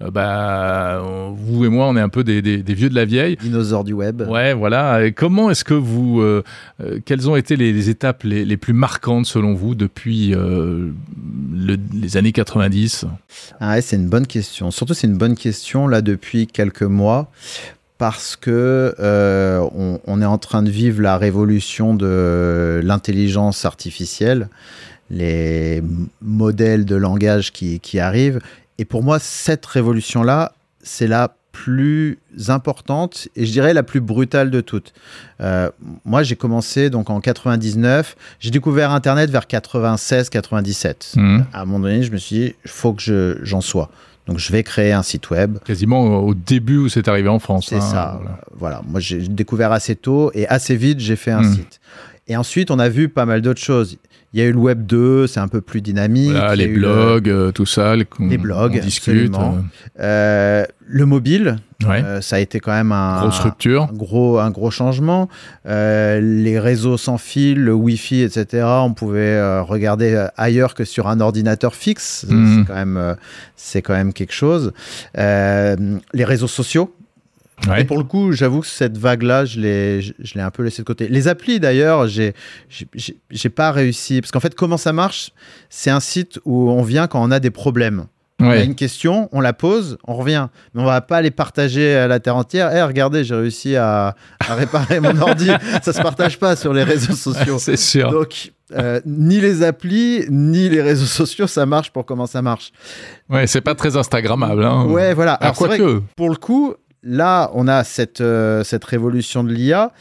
bah, 0.00 1.00
vous 1.36 1.64
et 1.66 1.68
moi 1.68 1.86
on 1.86 1.96
est 1.96 2.00
un 2.00 2.08
peu 2.08 2.24
des, 2.24 2.40
des- 2.42 2.62
des 2.62 2.74
vieux 2.74 2.88
de 2.88 2.94
la 2.94 3.04
vieille 3.04 3.36
Dinosaure 3.36 3.84
du 3.84 3.92
web. 3.92 4.22
Ouais, 4.28 4.54
voilà. 4.54 5.04
Et 5.04 5.12
comment 5.12 5.50
est-ce 5.50 5.64
que 5.64 5.74
vous, 5.74 6.22
quelles 7.04 7.28
ont 7.28 7.36
été 7.36 7.56
les, 7.56 7.72
les 7.72 7.90
étapes 7.90 8.22
les, 8.24 8.44
les 8.44 8.56
plus 8.56 8.72
marquantes 8.72 9.26
selon 9.26 9.54
vous 9.54 9.74
depuis 9.74 10.30
le- 10.30 10.92
les 11.94 12.16
années 12.16 12.32
90 12.32 13.04
Ah 13.60 13.72
ouais, 13.72 13.82
c'est 13.82 13.96
une 13.96 14.08
bonne 14.08 14.26
question. 14.26 14.70
Surtout, 14.70 14.94
c'est 14.94 15.06
une 15.06 15.18
bonne 15.18 15.36
question 15.36 15.86
là 15.86 16.00
depuis 16.00 16.46
quelques 16.46 16.82
mois 16.82 17.30
parce 18.00 18.34
que 18.34 18.94
euh, 18.98 19.60
on, 19.74 20.00
on 20.06 20.22
est 20.22 20.26
en 20.26 20.38
train 20.38 20.62
de 20.62 20.70
vivre 20.70 21.02
la 21.02 21.18
révolution 21.18 21.92
de 21.94 22.80
l'intelligence 22.82 23.66
artificielle, 23.66 24.48
les 25.10 25.82
modèles 26.22 26.86
de 26.86 26.96
langage 26.96 27.52
qui, 27.52 27.78
qui 27.78 28.00
arrivent. 28.00 28.40
Et 28.78 28.86
pour 28.86 29.02
moi, 29.02 29.18
cette 29.18 29.66
révolution-là, 29.66 30.52
c'est 30.82 31.06
la 31.08 31.34
plus 31.52 32.18
importante 32.48 33.28
et 33.36 33.44
je 33.44 33.52
dirais 33.52 33.74
la 33.74 33.82
plus 33.82 34.00
brutale 34.00 34.50
de 34.50 34.62
toutes. 34.62 34.94
Euh, 35.42 35.68
moi, 36.06 36.22
j'ai 36.22 36.36
commencé 36.36 36.88
donc 36.88 37.10
en 37.10 37.20
99. 37.20 38.16
J'ai 38.38 38.50
découvert 38.50 38.92
Internet 38.92 39.28
vers 39.30 39.46
96-97. 39.46 41.16
Mhm. 41.16 41.44
À 41.52 41.60
un 41.60 41.64
moment 41.66 41.80
donné, 41.80 42.02
je 42.02 42.12
me 42.12 42.16
suis 42.16 42.36
dit, 42.36 42.54
il 42.64 42.70
faut 42.70 42.94
que 42.94 43.02
je- 43.02 43.38
j'en 43.42 43.60
sois. 43.60 43.90
Donc, 44.30 44.38
je 44.38 44.52
vais 44.52 44.62
créer 44.62 44.92
un 44.92 45.02
site 45.02 45.28
web. 45.30 45.58
Quasiment 45.64 46.18
au 46.20 46.34
début 46.34 46.76
où 46.78 46.88
c'est 46.88 47.08
arrivé 47.08 47.28
en 47.28 47.40
France. 47.40 47.66
C'est 47.68 47.76
hein, 47.76 47.80
ça. 47.80 48.18
voilà. 48.22 48.40
Voilà. 48.56 48.82
Moi, 48.88 49.00
j'ai 49.00 49.18
découvert 49.18 49.72
assez 49.72 49.96
tôt 49.96 50.30
et 50.34 50.46
assez 50.46 50.76
vite, 50.76 51.00
j'ai 51.00 51.16
fait 51.16 51.32
un 51.32 51.42
Mhm. 51.42 51.54
site. 51.54 51.80
Et 52.28 52.36
ensuite, 52.36 52.70
on 52.70 52.78
a 52.78 52.88
vu 52.88 53.08
pas 53.08 53.26
mal 53.26 53.42
d'autres 53.42 53.60
choses. 53.60 53.98
Il 54.32 54.38
y 54.38 54.42
a 54.44 54.46
eu 54.46 54.52
le 54.52 54.58
Web 54.58 54.86
2, 54.86 55.26
c'est 55.26 55.40
un 55.40 55.48
peu 55.48 55.60
plus 55.60 55.80
dynamique. 55.82 56.30
Voilà, 56.30 56.54
les 56.54 56.64
eu 56.66 56.74
le- 56.74 56.80
blogs, 56.80 57.28
euh, 57.28 57.50
tout 57.50 57.66
ça. 57.66 57.96
Les, 57.96 58.06
Les 58.20 58.38
blogs, 58.38 58.78
on 58.80 58.84
discute. 58.84 59.32
Euh, 59.98 60.64
le 60.86 61.06
mobile, 61.06 61.56
euh, 61.82 61.86
ouais. 61.88 62.02
euh, 62.04 62.20
ça 62.20 62.36
a 62.36 62.38
été 62.38 62.60
quand 62.60 62.70
même 62.72 62.92
un, 62.92 63.20
Grosse 63.22 63.40
rupture. 63.40 63.88
un 63.92 63.96
gros, 63.96 64.38
un 64.38 64.50
gros 64.50 64.70
changement. 64.70 65.28
Euh, 65.66 66.20
les 66.20 66.58
réseaux 66.60 66.96
sans 66.96 67.18
fil, 67.18 67.58
le 67.64 67.74
Wi-Fi, 67.74 68.22
etc. 68.22 68.64
On 68.66 68.92
pouvait 68.94 69.20
euh, 69.20 69.62
regarder 69.62 70.14
euh, 70.14 70.28
ailleurs 70.36 70.74
que 70.74 70.84
sur 70.84 71.08
un 71.08 71.20
ordinateur 71.20 71.74
fixe. 71.74 72.24
Mhm. 72.28 72.58
C'est 72.60 72.66
quand 72.68 72.74
même, 72.78 72.96
euh, 72.96 73.14
c'est 73.56 73.82
quand 73.82 73.94
même 73.94 74.12
quelque 74.12 74.32
chose. 74.34 74.72
Euh, 75.18 75.76
les 76.12 76.24
réseaux 76.24 76.46
sociaux. 76.48 76.94
Ouais. 77.68 77.82
Et 77.82 77.84
pour 77.84 77.98
le 77.98 78.04
coup, 78.04 78.32
j'avoue 78.32 78.60
que 78.60 78.66
cette 78.66 78.96
vague-là, 78.96 79.44
je 79.44 79.60
l'ai, 79.60 80.00
je, 80.00 80.12
je 80.18 80.34
l'ai 80.34 80.40
un 80.40 80.50
peu 80.50 80.62
laissé 80.62 80.82
de 80.82 80.86
côté. 80.86 81.08
Les 81.08 81.28
applis, 81.28 81.60
d'ailleurs, 81.60 82.06
j'ai, 82.08 82.34
j'ai, 83.28 83.48
pas 83.50 83.70
réussi. 83.70 84.20
Parce 84.20 84.30
qu'en 84.32 84.40
fait, 84.40 84.54
comment 84.54 84.78
ça 84.78 84.92
marche? 84.92 85.32
C'est 85.68 85.90
un 85.90 86.00
site 86.00 86.38
où 86.44 86.70
on 86.70 86.82
vient 86.82 87.06
quand 87.06 87.22
on 87.22 87.30
a 87.30 87.40
des 87.40 87.50
problèmes. 87.50 88.06
On 88.40 88.46
a 88.46 88.48
Ouais. 88.48 88.64
une 88.64 88.74
question, 88.74 89.28
on 89.32 89.42
la 89.42 89.52
pose, 89.52 89.98
on 90.08 90.14
revient. 90.14 90.48
Mais 90.72 90.80
on 90.80 90.86
va 90.86 91.02
pas 91.02 91.20
les 91.20 91.30
partager 91.30 91.94
à 91.94 92.06
la 92.08 92.20
terre 92.20 92.36
entière. 92.36 92.70
Eh, 92.74 92.82
regardez, 92.82 93.22
j'ai 93.22 93.34
réussi 93.34 93.76
à, 93.76 94.16
à 94.48 94.54
réparer 94.54 94.98
mon 95.00 95.14
ordi. 95.20 95.50
Ça 95.82 95.92
se 95.92 96.00
partage 96.00 96.38
pas 96.38 96.56
sur 96.56 96.72
les 96.72 96.82
réseaux 96.82 97.12
sociaux. 97.12 97.58
C'est 97.58 97.76
sûr. 97.76 98.10
Donc, 98.10 98.52
euh, 98.72 99.00
ni 99.04 99.40
les 99.40 99.62
applis, 99.62 100.24
ni 100.30 100.70
les 100.70 100.80
réseaux 100.80 101.04
sociaux, 101.04 101.46
ça 101.46 101.66
marche 101.66 101.90
pour 101.90 102.06
comment 102.06 102.26
ça 102.26 102.40
marche. 102.40 102.72
Ouais, 103.28 103.46
c'est 103.46 103.60
pas 103.60 103.74
très 103.74 103.98
Instagrammable. 103.98 104.64
Hein. 104.64 104.86
Ouais, 104.86 105.12
voilà. 105.12 105.34
Alors, 105.34 105.58
que 105.58 105.98
pour 106.16 106.30
le 106.30 106.36
coup, 106.36 106.74
là, 107.02 107.50
on 107.54 107.68
a 107.68 107.84
cette, 107.84 108.20
euh, 108.20 108.64
cette 108.64 108.84
révolution 108.84 109.44
de 109.44 109.52
l'IA 109.52 109.92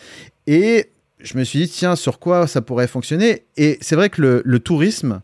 et 0.48 0.90
je 1.20 1.38
me 1.38 1.44
suis 1.44 1.60
dit, 1.60 1.70
tiens, 1.70 1.96
sur 1.96 2.20
quoi 2.20 2.48
ça 2.48 2.62
pourrait 2.62 2.88
fonctionner? 2.88 3.44
Et 3.58 3.78
c'est 3.82 3.96
vrai 3.96 4.10
que 4.10 4.22
le, 4.22 4.42
le 4.46 4.60
tourisme, 4.60 5.22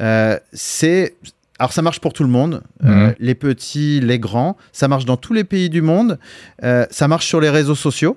euh, 0.00 0.38
c'est. 0.52 1.14
Alors, 1.58 1.72
ça 1.72 1.82
marche 1.82 2.00
pour 2.00 2.12
tout 2.12 2.22
le 2.22 2.28
monde, 2.28 2.62
euh, 2.84 3.12
les 3.18 3.34
petits, 3.34 3.98
les 4.00 4.20
grands. 4.20 4.56
Ça 4.72 4.86
marche 4.86 5.04
dans 5.04 5.16
tous 5.16 5.32
les 5.32 5.42
pays 5.42 5.68
du 5.68 5.82
monde. 5.82 6.18
Euh, 6.62 6.86
ça 6.90 7.08
marche 7.08 7.26
sur 7.26 7.40
les 7.40 7.50
réseaux 7.50 7.74
sociaux 7.74 8.16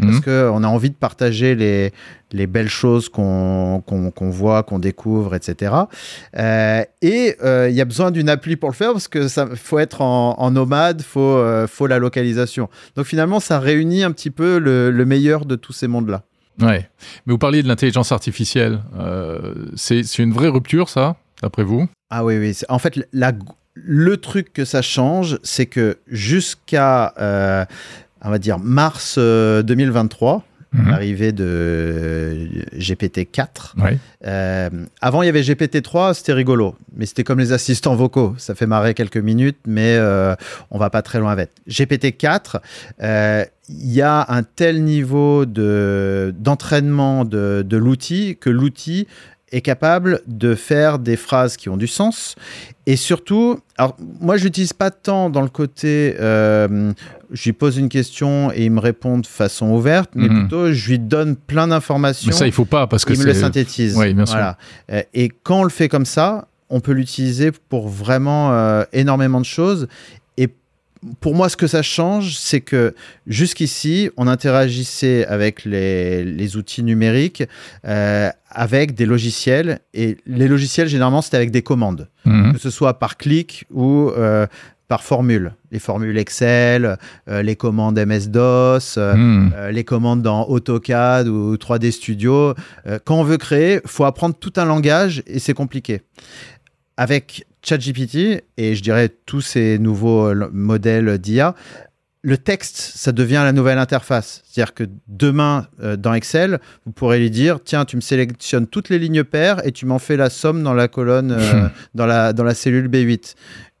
parce 0.00 0.16
Mhm. 0.16 0.22
qu'on 0.22 0.64
a 0.64 0.68
envie 0.68 0.90
de 0.90 0.94
partager 0.94 1.54
les, 1.54 1.92
les 2.32 2.46
belles 2.46 2.68
choses 2.68 3.08
qu'on 3.08 3.82
voit, 4.30 4.62
qu'on 4.62 4.78
découvre, 4.78 5.34
etc. 5.34 5.72
Euh, 6.38 6.82
et 7.02 7.36
euh, 7.42 7.68
il 7.68 7.74
y 7.76 7.80
a 7.80 7.84
besoin 7.84 8.10
d'une 8.10 8.28
appli 8.28 8.56
pour 8.56 8.70
le 8.70 8.74
faire 8.74 8.92
parce 8.92 9.08
que 9.08 9.28
ça 9.28 9.46
faut 9.56 9.78
être 9.78 10.00
en, 10.00 10.38
en 10.38 10.50
nomade, 10.50 11.02
faut 11.02 11.20
euh, 11.20 11.66
faut 11.66 11.86
la 11.86 11.98
localisation. 11.98 12.68
Donc 12.96 13.06
finalement, 13.06 13.40
ça 13.40 13.58
réunit 13.58 14.02
un 14.02 14.12
petit 14.12 14.30
peu 14.30 14.58
le, 14.58 14.90
le 14.90 15.04
meilleur 15.04 15.44
de 15.44 15.56
tous 15.56 15.72
ces 15.72 15.88
mondes-là. 15.88 16.22
Ouais. 16.60 16.88
Mais 17.26 17.32
vous 17.32 17.38
parliez 17.38 17.62
de 17.62 17.68
l'intelligence 17.68 18.12
artificielle. 18.12 18.80
Euh, 18.98 19.54
c'est 19.76 20.18
une 20.18 20.32
vraie 20.32 20.48
rupture, 20.48 20.88
ça, 20.88 21.16
d'après 21.42 21.64
vous? 21.64 21.88
Ah 22.10 22.24
oui, 22.24 22.36
oui. 22.38 22.56
En 22.68 22.78
fait, 22.78 23.00
la- 23.12 23.32
le 23.74 24.16
truc 24.18 24.52
que 24.52 24.64
ça 24.66 24.82
change, 24.82 25.38
c'est 25.42 25.64
que 25.66 25.98
jusqu'à, 26.08 27.14
euh, 27.18 27.64
on 28.22 28.30
va 28.30 28.38
dire, 28.38 28.58
mars 28.58 29.16
euh, 29.18 29.62
2023, 29.62 30.44
Mhm. 30.72 30.88
l'arrivée 30.88 31.32
de 31.32 32.46
GPT-4, 32.78 33.74
Ouais. 33.82 33.98
Euh, 34.26 34.68
avant, 35.00 35.22
il 35.22 35.26
y 35.26 35.28
avait 35.28 35.42
GPT-3, 35.42 36.14
c'était 36.14 36.32
rigolo, 36.32 36.76
mais 36.94 37.06
c'était 37.06 37.24
comme 37.24 37.40
les 37.40 37.52
assistants 37.52 37.96
vocaux. 37.96 38.34
Ça 38.38 38.54
fait 38.54 38.66
marrer 38.66 38.94
quelques 38.94 39.16
minutes, 39.16 39.58
mais 39.66 39.96
euh, 39.96 40.34
on 40.70 40.78
va 40.78 40.88
pas 40.90 41.02
très 41.02 41.18
loin 41.18 41.32
avec. 41.32 41.50
GPT-4, 41.68 42.60
euh, 43.02 43.44
il 43.68 43.92
y 43.92 44.02
a 44.02 44.26
un 44.28 44.42
tel 44.44 44.84
niveau 44.84 45.44
de, 45.46 46.32
d'entraînement 46.38 47.24
de, 47.24 47.64
de 47.66 47.76
l'outil 47.76 48.36
que 48.40 48.50
l'outil 48.50 49.06
est 49.52 49.60
capable 49.62 50.20
de 50.26 50.54
faire 50.54 50.98
des 50.98 51.16
phrases 51.16 51.56
qui 51.56 51.68
ont 51.68 51.76
du 51.76 51.86
sens. 51.88 52.36
Et 52.86 52.96
surtout, 52.96 53.58
alors 53.76 53.96
moi 54.20 54.36
je 54.36 54.44
l'utilise 54.44 54.72
pas 54.72 54.90
tant 54.90 55.28
dans 55.30 55.42
le 55.42 55.48
côté, 55.48 56.14
euh, 56.20 56.92
je 57.32 57.44
lui 57.44 57.52
pose 57.52 57.76
une 57.76 57.88
question 57.88 58.52
et 58.52 58.64
il 58.64 58.70
me 58.70 58.80
répond 58.80 59.18
de 59.18 59.26
façon 59.26 59.66
ouverte, 59.70 60.10
mais 60.14 60.28
Mhm. 60.28 60.40
plutôt 60.40 60.72
je 60.72 60.90
lui 60.90 60.98
donne 60.98 61.36
plein 61.36 61.68
d'informations 61.68 62.28
Mais 62.30 62.36
ça, 62.36 62.46
il 62.46 62.52
faut 62.52 62.64
pas 62.64 62.86
parce 62.86 63.04
que 63.04 63.12
il 63.12 63.18
me 63.18 63.24
le 63.24 63.34
synthétise. 63.34 63.96
Oui, 63.96 64.14
bien 64.14 64.26
sûr. 64.26 64.36
Voilà. 64.36 64.56
Euh, 64.92 65.02
Et 65.14 65.30
quand 65.42 65.60
on 65.60 65.64
le 65.64 65.70
fait 65.70 65.88
comme 65.88 66.06
ça, 66.06 66.46
on 66.72 66.78
peut 66.80 66.92
l'utiliser 66.92 67.50
pour 67.68 67.88
vraiment 67.88 68.52
euh, 68.52 68.84
énormément 68.92 69.40
de 69.40 69.44
choses. 69.46 69.88
Pour 71.20 71.34
moi, 71.34 71.48
ce 71.48 71.56
que 71.56 71.66
ça 71.66 71.80
change, 71.82 72.36
c'est 72.36 72.60
que 72.60 72.94
jusqu'ici, 73.26 74.10
on 74.18 74.26
interagissait 74.26 75.24
avec 75.26 75.64
les, 75.64 76.24
les 76.24 76.56
outils 76.56 76.82
numériques 76.82 77.42
euh, 77.86 78.28
avec 78.50 78.94
des 78.94 79.06
logiciels. 79.06 79.80
Et 79.94 80.18
les 80.26 80.46
logiciels, 80.46 80.88
généralement, 80.88 81.22
c'était 81.22 81.38
avec 81.38 81.50
des 81.50 81.62
commandes 81.62 82.08
Mhm. 82.26 82.52
que 82.52 82.58
ce 82.58 82.68
soit 82.68 82.98
par 82.98 83.16
clic 83.16 83.64
ou 83.72 84.10
euh, 84.10 84.46
par 84.88 85.02
formule. 85.02 85.54
Les 85.72 85.78
formules 85.78 86.18
Excel, 86.18 86.98
euh, 87.28 87.40
les 87.42 87.56
commandes 87.56 87.98
MS-DOS, 87.98 88.98
Mhm. 88.98 89.52
les 89.70 89.84
commandes 89.84 90.20
dans 90.20 90.46
AutoCAD 90.48 91.28
ou 91.28 91.56
3D 91.56 91.92
Studio. 91.92 92.54
Quand 93.06 93.14
on 93.18 93.24
veut 93.24 93.38
créer, 93.38 93.80
faut 93.86 94.04
apprendre 94.04 94.34
tout 94.38 94.52
un 94.56 94.66
langage 94.66 95.22
et 95.26 95.38
c'est 95.38 95.54
compliqué. 95.54 96.02
Avec 97.00 97.46
ChatGPT 97.62 98.44
et 98.58 98.74
je 98.74 98.82
dirais 98.82 99.08
tous 99.24 99.40
ces 99.40 99.78
nouveaux 99.78 100.26
euh, 100.26 100.50
modèles 100.52 101.16
d'IA, 101.16 101.54
le 102.22 102.36
texte, 102.36 102.76
ça 102.76 103.12
devient 103.12 103.40
la 103.42 103.52
nouvelle 103.52 103.78
interface. 103.78 104.42
C'est-à-dire 104.44 104.74
que 104.74 104.84
demain, 105.08 105.66
euh, 105.82 105.96
dans 105.96 106.12
Excel, 106.12 106.60
vous 106.84 106.92
pourrez 106.92 107.18
lui 107.18 107.30
dire 107.30 107.60
tiens, 107.64 107.86
tu 107.86 107.96
me 107.96 108.02
sélectionnes 108.02 108.66
toutes 108.66 108.90
les 108.90 108.98
lignes 108.98 109.24
paires 109.24 109.66
et 109.66 109.72
tu 109.72 109.86
m'en 109.86 109.98
fais 109.98 110.18
la 110.18 110.28
somme 110.28 110.62
dans 110.62 110.74
la 110.74 110.88
colonne, 110.88 111.32
euh, 111.32 111.68
dans, 111.94 112.04
la, 112.04 112.34
dans 112.34 112.44
la 112.44 112.52
cellule 112.52 112.88
B8. 112.88 113.34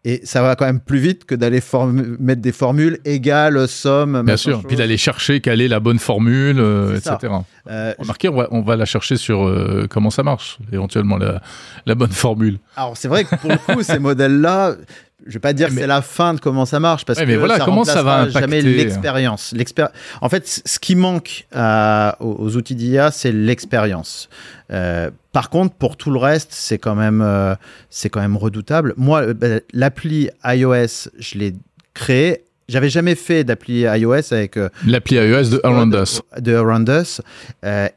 Et 0.04 0.22
ça 0.24 0.40
va 0.40 0.56
quand 0.56 0.64
même 0.64 0.80
plus 0.80 0.98
vite 0.98 1.26
que 1.26 1.34
d'aller 1.34 1.60
mettre 2.18 2.40
des 2.40 2.52
formules 2.52 2.98
égales, 3.04 3.68
somme. 3.68 4.22
Bien 4.24 4.38
sûr. 4.38 4.56
chose. 4.56 4.64
Puis 4.66 4.76
d'aller 4.76 4.96
chercher 4.96 5.40
quelle 5.40 5.60
est 5.60 5.68
la 5.68 5.78
bonne 5.78 5.98
formule, 5.98 6.58
euh, 6.58 6.96
etc. 6.96 7.32
Euh, 7.68 7.92
Remarquez, 7.98 8.30
on 8.30 8.36
va, 8.36 8.48
on 8.50 8.62
va 8.62 8.76
la 8.76 8.86
chercher 8.86 9.16
sur 9.16 9.46
euh, 9.46 9.86
comment 9.90 10.08
ça 10.08 10.22
marche, 10.22 10.58
éventuellement 10.72 11.18
la, 11.18 11.42
la 11.84 11.94
bonne 11.94 12.12
formule. 12.12 12.58
Alors 12.76 12.96
c'est 12.96 13.08
vrai 13.08 13.24
que 13.24 13.34
pour 13.36 13.50
le 13.50 13.58
coup, 13.58 13.82
ces 13.82 13.98
modèles-là, 13.98 14.76
je 15.26 15.32
vais 15.34 15.38
pas 15.40 15.52
dire 15.52 15.68
que 15.68 15.74
Mais- 15.74 15.82
c'est 15.82 15.86
la 15.86 16.02
fin 16.02 16.34
de 16.34 16.40
comment 16.40 16.64
ça 16.66 16.80
marche 16.80 17.04
parce 17.04 17.18
Ouais, 17.18 17.24
que 17.24 17.30
mais 17.30 17.36
voilà, 17.36 17.58
ça 17.58 17.64
comment 17.64 17.84
ça 17.84 18.02
va 18.02 18.28
jamais 18.28 18.58
impacter 18.60 18.74
l'expérience. 18.74 19.52
L'expér- 19.56 19.90
En 20.20 20.28
fait, 20.28 20.62
ce 20.64 20.78
qui 20.78 20.96
manque 20.96 21.46
à- 21.54 22.16
aux, 22.20 22.56
outils 22.56 22.74
d'IA, 22.74 23.10
c'est 23.10 23.32
l'expérience. 23.32 24.28
Euh, 24.72 25.10
par 25.32 25.50
contre, 25.50 25.74
pour 25.74 25.96
tout 25.96 26.10
le 26.10 26.18
reste, 26.18 26.48
c'est 26.52 26.78
quand 26.78 26.94
même, 26.94 27.20
euh, 27.22 27.54
c'est 27.90 28.08
quand 28.08 28.20
même 28.20 28.36
redoutable. 28.36 28.94
Moi, 28.96 29.22
euh, 29.22 29.34
ben, 29.34 29.60
l'appli 29.72 30.30
iOS, 30.44 31.08
je 31.18 31.38
l'ai 31.38 31.54
créée. 31.94 32.44
J'avais 32.68 32.88
jamais 32.90 33.16
fait 33.16 33.42
d'appli 33.42 33.80
iOS 33.80 34.32
avec 34.32 34.56
euh, 34.56 34.68
L'appli 34.86 35.16
iOS 35.16 35.48
de 35.50 35.60
Around 35.64 35.94
Us. 35.94 36.20
de 36.38 37.00
Us. 37.00 37.20
Euh, 37.64 37.88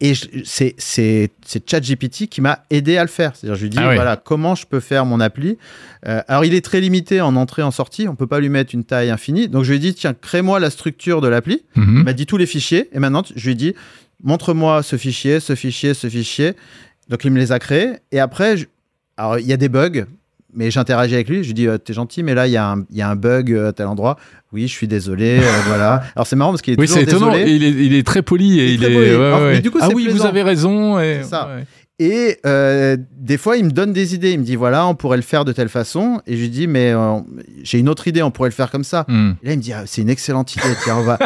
et 0.00 0.12
c'est 0.44 1.30
ChatGPT 1.66 2.26
qui 2.28 2.40
m'a 2.40 2.64
aidé 2.70 2.96
à 2.98 3.02
le 3.02 3.08
faire. 3.08 3.34
C'est-à-dire, 3.34 3.56
je 3.56 3.62
lui 3.64 3.70
dis 3.70 3.78
Ah 3.80 3.88
oui. 3.88 3.94
voilà 3.96 4.16
comment 4.16 4.54
je 4.54 4.64
peux 4.66 4.80
faire 4.80 5.04
mon 5.04 5.18
appli? 5.20 5.58
Euh, 6.06 6.22
alors, 6.28 6.44
il 6.44 6.54
est 6.54 6.64
très 6.64 6.80
limité 6.80 7.20
en 7.20 7.34
entrée 7.36 7.62
en 7.62 7.70
sortie. 7.70 8.06
On 8.08 8.14
peut 8.14 8.26
pas 8.28 8.38
lui 8.40 8.48
mettre 8.48 8.74
une 8.74 8.84
taille 8.84 9.10
infinie. 9.10 9.48
Donc, 9.48 9.64
je 9.64 9.70
lui 9.70 9.76
ai 9.76 9.80
dit 9.80 9.94
tiens, 9.94 10.14
crée-moi 10.14 10.60
la 10.60 10.70
structure 10.70 11.20
de 11.20 11.28
l'appli. 11.28 11.64
Il 11.76 11.82
Mhm. 11.82 12.02
m'a 12.04 12.12
dit 12.12 12.26
tous 12.26 12.36
les 12.36 12.46
fichiers. 12.46 12.88
Et 12.92 12.98
maintenant, 13.00 13.22
je 13.34 13.44
lui 13.44 13.52
ai 13.52 13.56
dit 13.56 13.74
montre-moi 14.22 14.82
ce 14.82 14.96
fichier, 14.96 15.40
ce 15.40 15.54
fichier, 15.54 15.94
ce 15.94 16.08
fichier. 16.08 16.52
Donc, 17.08 17.24
il 17.24 17.30
me 17.32 17.38
les 17.38 17.50
a 17.52 17.58
créés. 17.58 17.92
Et 18.12 18.20
après, 18.20 18.56
je- 18.56 18.66
alors 19.16 19.38
il 19.38 19.46
y 19.46 19.52
a 19.52 19.56
des 19.56 19.68
bugs. 19.68 20.04
Mais 20.54 20.70
j'interagis 20.70 21.14
avec 21.14 21.28
lui, 21.28 21.42
je 21.42 21.48
lui 21.48 21.54
dis, 21.54 21.66
euh, 21.68 21.76
t'es 21.78 21.92
gentil, 21.92 22.22
mais 22.22 22.34
là, 22.34 22.46
il 22.46 22.52
y, 22.52 22.56
a 22.56 22.70
un- 22.70 22.84
il 22.90 22.96
y 22.96 23.02
a 23.02 23.08
un 23.10 23.16
bug 23.16 23.52
euh, 23.52 23.68
à 23.68 23.72
tel 23.72 23.86
endroit. 23.86 24.16
Oui, 24.52 24.62
je 24.66 24.72
suis 24.72 24.88
désolé, 24.88 25.38
euh, 25.40 25.42
voilà. 25.66 26.02
Alors, 26.16 26.26
c'est 26.26 26.36
marrant 26.36 26.50
parce 26.52 26.62
qu'il 26.62 26.72
est 26.74 26.80
Oui, 26.80 26.86
toujours 26.86 27.02
c'est 27.02 27.08
étonnant. 27.08 27.32
désolé. 27.32 27.52
Il 27.52 27.64
est, 27.64 27.70
il 27.86 27.94
est 27.94 28.06
très 28.06 28.22
poli 28.22 28.58
et 28.58 28.64
Il 28.64 28.70
est 28.70 28.74
il 28.74 28.80
très 28.80 28.90
est. 28.92 28.94
poli. 28.94 29.10
ouais, 29.10 29.26
Alors, 29.26 29.40
mais 29.40 29.46
ouais. 29.46 29.60
du 29.60 29.70
coup, 29.70 29.78
ah 29.82 29.88
oui, 29.94 30.08
vous 30.10 30.24
avez 30.24 30.42
raison. 30.42 30.98
Et... 30.98 31.20
C'est 31.22 31.28
ça. 31.28 31.48
ouais. 31.54 31.64
Et 32.00 32.38
des 33.18 33.36
fois, 33.38 33.56
il 33.56 33.64
me 33.64 33.70
donne 33.72 33.92
des 33.92 34.14
idées. 34.14 34.30
Il 34.30 34.38
me 34.38 34.44
dit 34.44 34.54
voilà, 34.56 34.86
on 34.86 34.94
pourrait 34.94 35.16
le 35.16 35.22
faire 35.24 35.44
de 35.44 35.52
telle 35.52 35.68
façon. 35.68 36.22
Et 36.28 36.36
je 36.36 36.42
lui 36.42 36.48
dis 36.48 36.66
mais 36.68 36.92
j'ai 37.64 37.78
une 37.80 37.88
autre 37.88 38.06
idée, 38.06 38.22
on 38.22 38.30
pourrait 38.30 38.50
le 38.50 38.54
faire 38.54 38.70
comme 38.70 38.84
ça. 38.84 39.04
Mhm. 39.08 39.34
Et 39.42 39.46
là, 39.48 39.52
il 39.54 39.56
me 39.58 39.62
dit 39.62 39.72
ah, 39.72 39.82
c'est 39.84 40.02
une 40.02 40.08
excellente 40.08 40.54
idée. 40.54 40.62
Tiens, 40.84 40.96
on 40.98 41.02
va. 41.02 41.18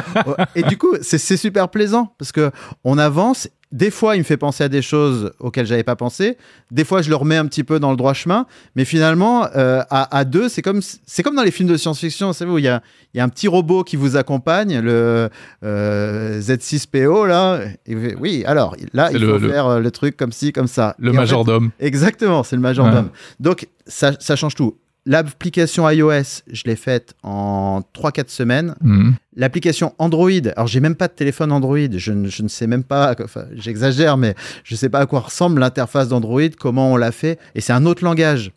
et 0.57 0.63
du 0.63 0.79
coup, 0.79 0.95
c'est 1.03 1.19
c'est 1.19 1.37
super 1.37 1.69
plaisant 1.69 2.15
parce 2.19 2.33
que 2.33 2.51
on 2.85 2.97
avance. 2.99 3.49
Des 3.73 3.91
fois, 3.91 4.17
il 4.17 4.19
me 4.19 4.25
fait 4.25 4.37
penser 4.37 4.63
à 4.63 4.69
des 4.69 4.83
choses 4.83 5.33
auxquelles 5.41 5.67
j'avais 5.67 5.83
pas 5.83 5.97
pensé. 5.97 6.37
Des 6.71 6.85
fois, 6.85 7.01
je 7.01 7.09
le 7.09 7.17
remets 7.17 7.37
un 7.37 7.47
petit 7.47 7.65
peu 7.65 7.81
dans 7.81 7.91
le 7.91 7.97
droit 7.97 8.13
chemin. 8.13 8.47
Mais 8.77 8.85
finalement, 8.85 9.49
euh, 9.57 9.81
à, 9.89 10.15
à, 10.15 10.25
deux, 10.25 10.51
c'est 10.51 10.61
comme, 10.61 10.81
c'est 10.83 11.23
comme 11.23 11.35
dans 11.35 11.43
les 11.43 11.51
films 11.51 11.71
de 11.71 11.77
science-fiction, 11.79 12.29
vous 12.29 12.33
savez, 12.35 12.51
où 12.51 12.59
il 12.59 12.65
y 12.65 12.69
a, 12.69 12.83
y 13.15 13.21
a 13.21 13.25
un 13.25 13.31
petit 13.31 13.49
robot 13.49 13.83
qui 13.83 13.97
vous 13.97 14.17
accompagne, 14.17 14.79
le 14.81 15.31
euh, 15.65 16.41
Z6PO, 16.41 17.27
là. 17.27 17.61
Et, 17.87 18.15
oui, 18.17 18.45
alors, 18.47 18.77
là, 18.93 19.11
il 19.11 19.25
faut 19.25 19.39
faire 19.39 19.67
euh, 19.67 19.81
le 19.81 19.91
truc 19.91 20.19
comme 20.19 20.33
ci, 20.33 20.53
comme 20.53 20.67
ça. 20.67 20.95
Le 20.99 21.13
majordome. 21.13 21.71
exactement, 21.81 22.43
c'est 22.43 22.57
le 22.57 22.63
majordome. 22.63 23.09
Donc, 23.41 23.69
ça, 23.87 24.13
ça 24.21 24.37
change 24.37 24.55
tout. 24.55 24.77
L'application 25.05 25.89
iOS, 25.91 26.43
je 26.51 26.63
l'ai 26.67 26.77
faite 26.77 27.15
en 27.25 27.81
3-4 27.93 28.29
semaines. 28.29 28.75
Mhm. 28.83 29.15
L'application 29.37 29.95
Android, 29.99 30.31
alors 30.55 30.69
j'ai 30.69 30.79
même 30.79 30.95
pas 30.95 31.09
de 31.09 31.13
téléphone 31.15 31.51
Android, 31.51 31.77
je 31.97 32.13
ne, 32.13 32.29
je 32.29 32.43
ne 32.45 32.49
sais 32.49 32.69
même 32.69 32.85
pas, 32.85 33.17
enfin, 33.25 33.45
j'exagère, 33.55 34.17
mais 34.17 34.37
je 34.63 34.77
sais 34.77 34.89
pas 34.89 35.01
à 35.01 35.07
quoi 35.07 35.21
ressemble 35.21 35.61
l'interface 35.61 36.09
d'Android, 36.09 36.49
comment 36.59 36.93
on 36.93 36.97
l'a 36.97 37.11
fait, 37.11 37.39
et 37.57 37.61
c'est 37.61 37.73
un 37.73 37.85
autre 37.85 38.05
langage. 38.05 38.53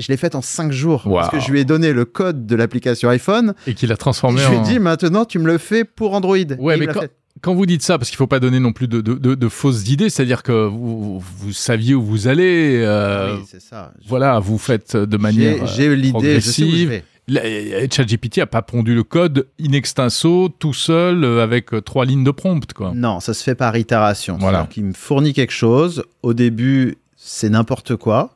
Je 0.00 0.08
l'ai 0.08 0.16
faite 0.16 0.34
en 0.34 0.42
5 0.42 0.72
jours, 0.72 1.06
Wow. 1.06 1.14
parce 1.16 1.30
que 1.30 1.40
je 1.40 1.50
lui 1.52 1.60
ai 1.60 1.64
donné 1.64 1.92
le 1.92 2.04
code 2.04 2.46
de 2.46 2.56
l'application 2.56 3.08
iPhone, 3.10 3.54
Et 3.68 3.74
qu'il 3.74 3.92
a 3.92 3.94
et 3.94 3.98
transformé 3.98 4.40
je 4.40 4.48
lui 4.48 4.56
ai 4.56 4.58
en... 4.58 4.62
dit 4.62 4.78
maintenant 4.80 5.24
tu 5.24 5.38
me 5.38 5.46
le 5.46 5.58
fais 5.58 5.84
pour 5.84 6.14
Android. 6.14 6.36
Ouais, 6.58 6.76
Et 6.76 6.80
mais 6.80 6.86
quand-. 6.88 7.06
Quand 7.42 7.54
vous 7.54 7.66
dites 7.66 7.82
ça, 7.82 7.98
parce 7.98 8.08
qu'il 8.10 8.16
faut 8.16 8.26
pas 8.26 8.40
donner 8.40 8.60
non 8.60 8.72
plus 8.72 8.88
de, 8.88 9.00
de, 9.00 9.14
de- 9.14 9.34
de 9.34 9.48
fausses 9.48 9.88
idées, 9.88 10.10
c'est-à-dire 10.10 10.42
que 10.42 10.66
vous, 10.66 11.18
vous 11.20 11.52
saviez 11.52 11.94
où 11.94 12.02
vous 12.02 12.28
allez, 12.28 12.80
euh, 12.84 13.36
Oui, 13.36 13.42
c'est 13.48 13.60
ça. 13.60 13.92
voilà, 14.06 14.38
vous 14.38 14.58
faites 14.58 14.96
de 14.96 15.16
manière 15.16 15.66
j'ai 15.66 15.94
l'idée, 15.94 16.10
progressive. 16.10 17.02
euh, 17.30 17.86
ChatGPT 17.90 18.38
a 18.38 18.46
pas 18.46 18.62
pondu 18.62 18.94
le 18.94 19.02
code 19.02 19.46
in 19.60 19.72
extenso 19.72 20.48
tout 20.58 20.72
seul 20.74 21.24
euh, 21.24 21.42
avec 21.42 21.66
trois 21.84 22.04
lignes 22.04 22.24
de 22.24 22.30
prompt, 22.30 22.72
quoi. 22.72 22.92
Non, 22.94 23.20
ça 23.20 23.34
se 23.34 23.42
fait 23.42 23.54
par 23.54 23.76
itération. 23.76 24.36
Voilà. 24.40 24.58
C'est-à-dire 24.58 24.74
qu'il 24.74 24.84
me 24.86 24.92
fournit 24.94 25.32
quelque 25.34 25.52
chose. 25.52 26.02
Au 26.22 26.32
début, 26.34 26.96
c'est 27.16 27.50
n'importe 27.50 27.96
quoi. 27.96 28.34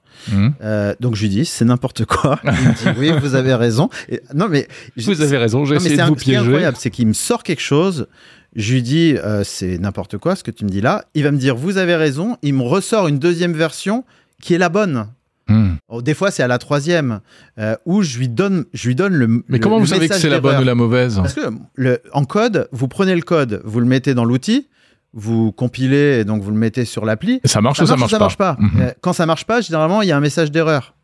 Euh, 0.63 0.95
donc 1.01 1.17
je 1.17 1.23
lui 1.23 1.29
dis, 1.31 1.45
c'est 1.47 1.65
n'importe 1.65 2.05
quoi. 2.05 2.39
Il 2.45 2.51
me 2.51 2.93
dit, 2.95 2.99
oui, 3.01 3.13
vous 3.19 3.35
avez 3.35 3.55
raison. 3.55 3.89
Et- 4.09 4.21
non, 4.35 4.47
mais 4.49 4.69
Vous 4.97 5.21
avez 5.23 5.39
raison, 5.39 5.65
j'ai 5.65 5.77
essayé 5.77 5.97
de 5.97 6.03
vous 6.03 6.13
un- 6.13 6.19
ce 6.19 6.23
qui 6.23 6.31
est 6.31 6.35
piéger. 6.35 6.47
incroyable, 6.47 6.77
c'est 6.79 6.91
qu'il 6.91 7.07
me 7.09 7.13
sort 7.15 7.43
quelque 7.43 7.63
chose. 7.63 8.07
Je 8.55 8.75
lui 8.75 8.83
dis, 8.83 9.17
euh, 9.17 9.45
c'est 9.45 9.79
n'importe 9.79 10.19
quoi 10.19 10.37
ce 10.37 10.43
que 10.45 10.51
tu 10.51 10.65
me 10.65 10.71
dis 10.71 10.81
là. 10.81 11.05
Il 11.15 11.23
va 11.25 11.31
me 11.33 11.39
dire, 11.39 11.57
vous 11.57 11.79
avez 11.79 11.97
raison. 11.97 12.37
Il 12.43 12.55
me 12.55 12.63
ressort 12.63 13.09
une 13.09 13.19
deuxième 13.19 13.55
version 13.55 14.05
qui 14.43 14.53
est 14.55 14.59
la 14.59 14.69
bonne. 14.69 15.07
Mhm. 15.49 15.77
Oh, 15.89 16.03
des 16.03 16.15
fois, 16.15 16.31
c'est 16.31 16.43
à 16.43 16.49
la 16.49 16.59
troisième 16.59 17.21
euh, 17.59 17.77
où 17.87 18.03
je 18.03 18.19
lui 18.19 18.29
donne, 18.29 18.65
je 18.73 18.89
lui 18.89 18.95
donne 18.95 19.15
le. 19.15 19.27
Mais 19.27 19.43
le- 19.49 19.59
comment 19.59 19.79
vous 19.79 19.87
savez 19.87 20.09
que 20.09 20.15
c'est 20.15 20.29
la 20.29 20.41
bonne 20.41 20.61
ou 20.61 20.65
la 20.65 20.75
mauvaise 20.75 21.17
Parce 21.17 21.35
que 21.35 21.41
le, 21.75 22.01
en 22.13 22.25
code, 22.25 22.69
vous 22.73 22.89
prenez 22.89 23.15
le 23.15 23.23
code, 23.23 23.61
vous 23.65 23.81
le 23.81 23.87
mettez 23.87 24.15
dans 24.15 24.25
l'outil, 24.25 24.69
vous 25.15 25.51
compilez 25.53 26.21
et 26.21 26.25
donc 26.25 26.43
vous 26.43 26.51
le 26.51 26.57
mettez 26.57 26.85
sur 26.85 27.05
l'appli. 27.05 27.41
Ça 27.45 27.61
marche 27.61 27.79
Ça 27.79 27.85
ou 27.85 27.87
ça 27.87 27.97
marche 27.97 28.13
ou 28.13 28.19
marche, 28.19 28.37
pas, 28.37 28.57
Mhm. 28.61 28.71
Euh, 28.81 28.91
Quand 29.01 29.13
ça 29.13 29.27
marche 29.27 29.45
pas, 29.47 29.61
généralement, 29.61 30.01
il 30.03 30.09
y 30.09 30.13
a 30.13 30.17
un 30.17 30.21
message 30.21 30.51
d'erreur. 30.51 30.95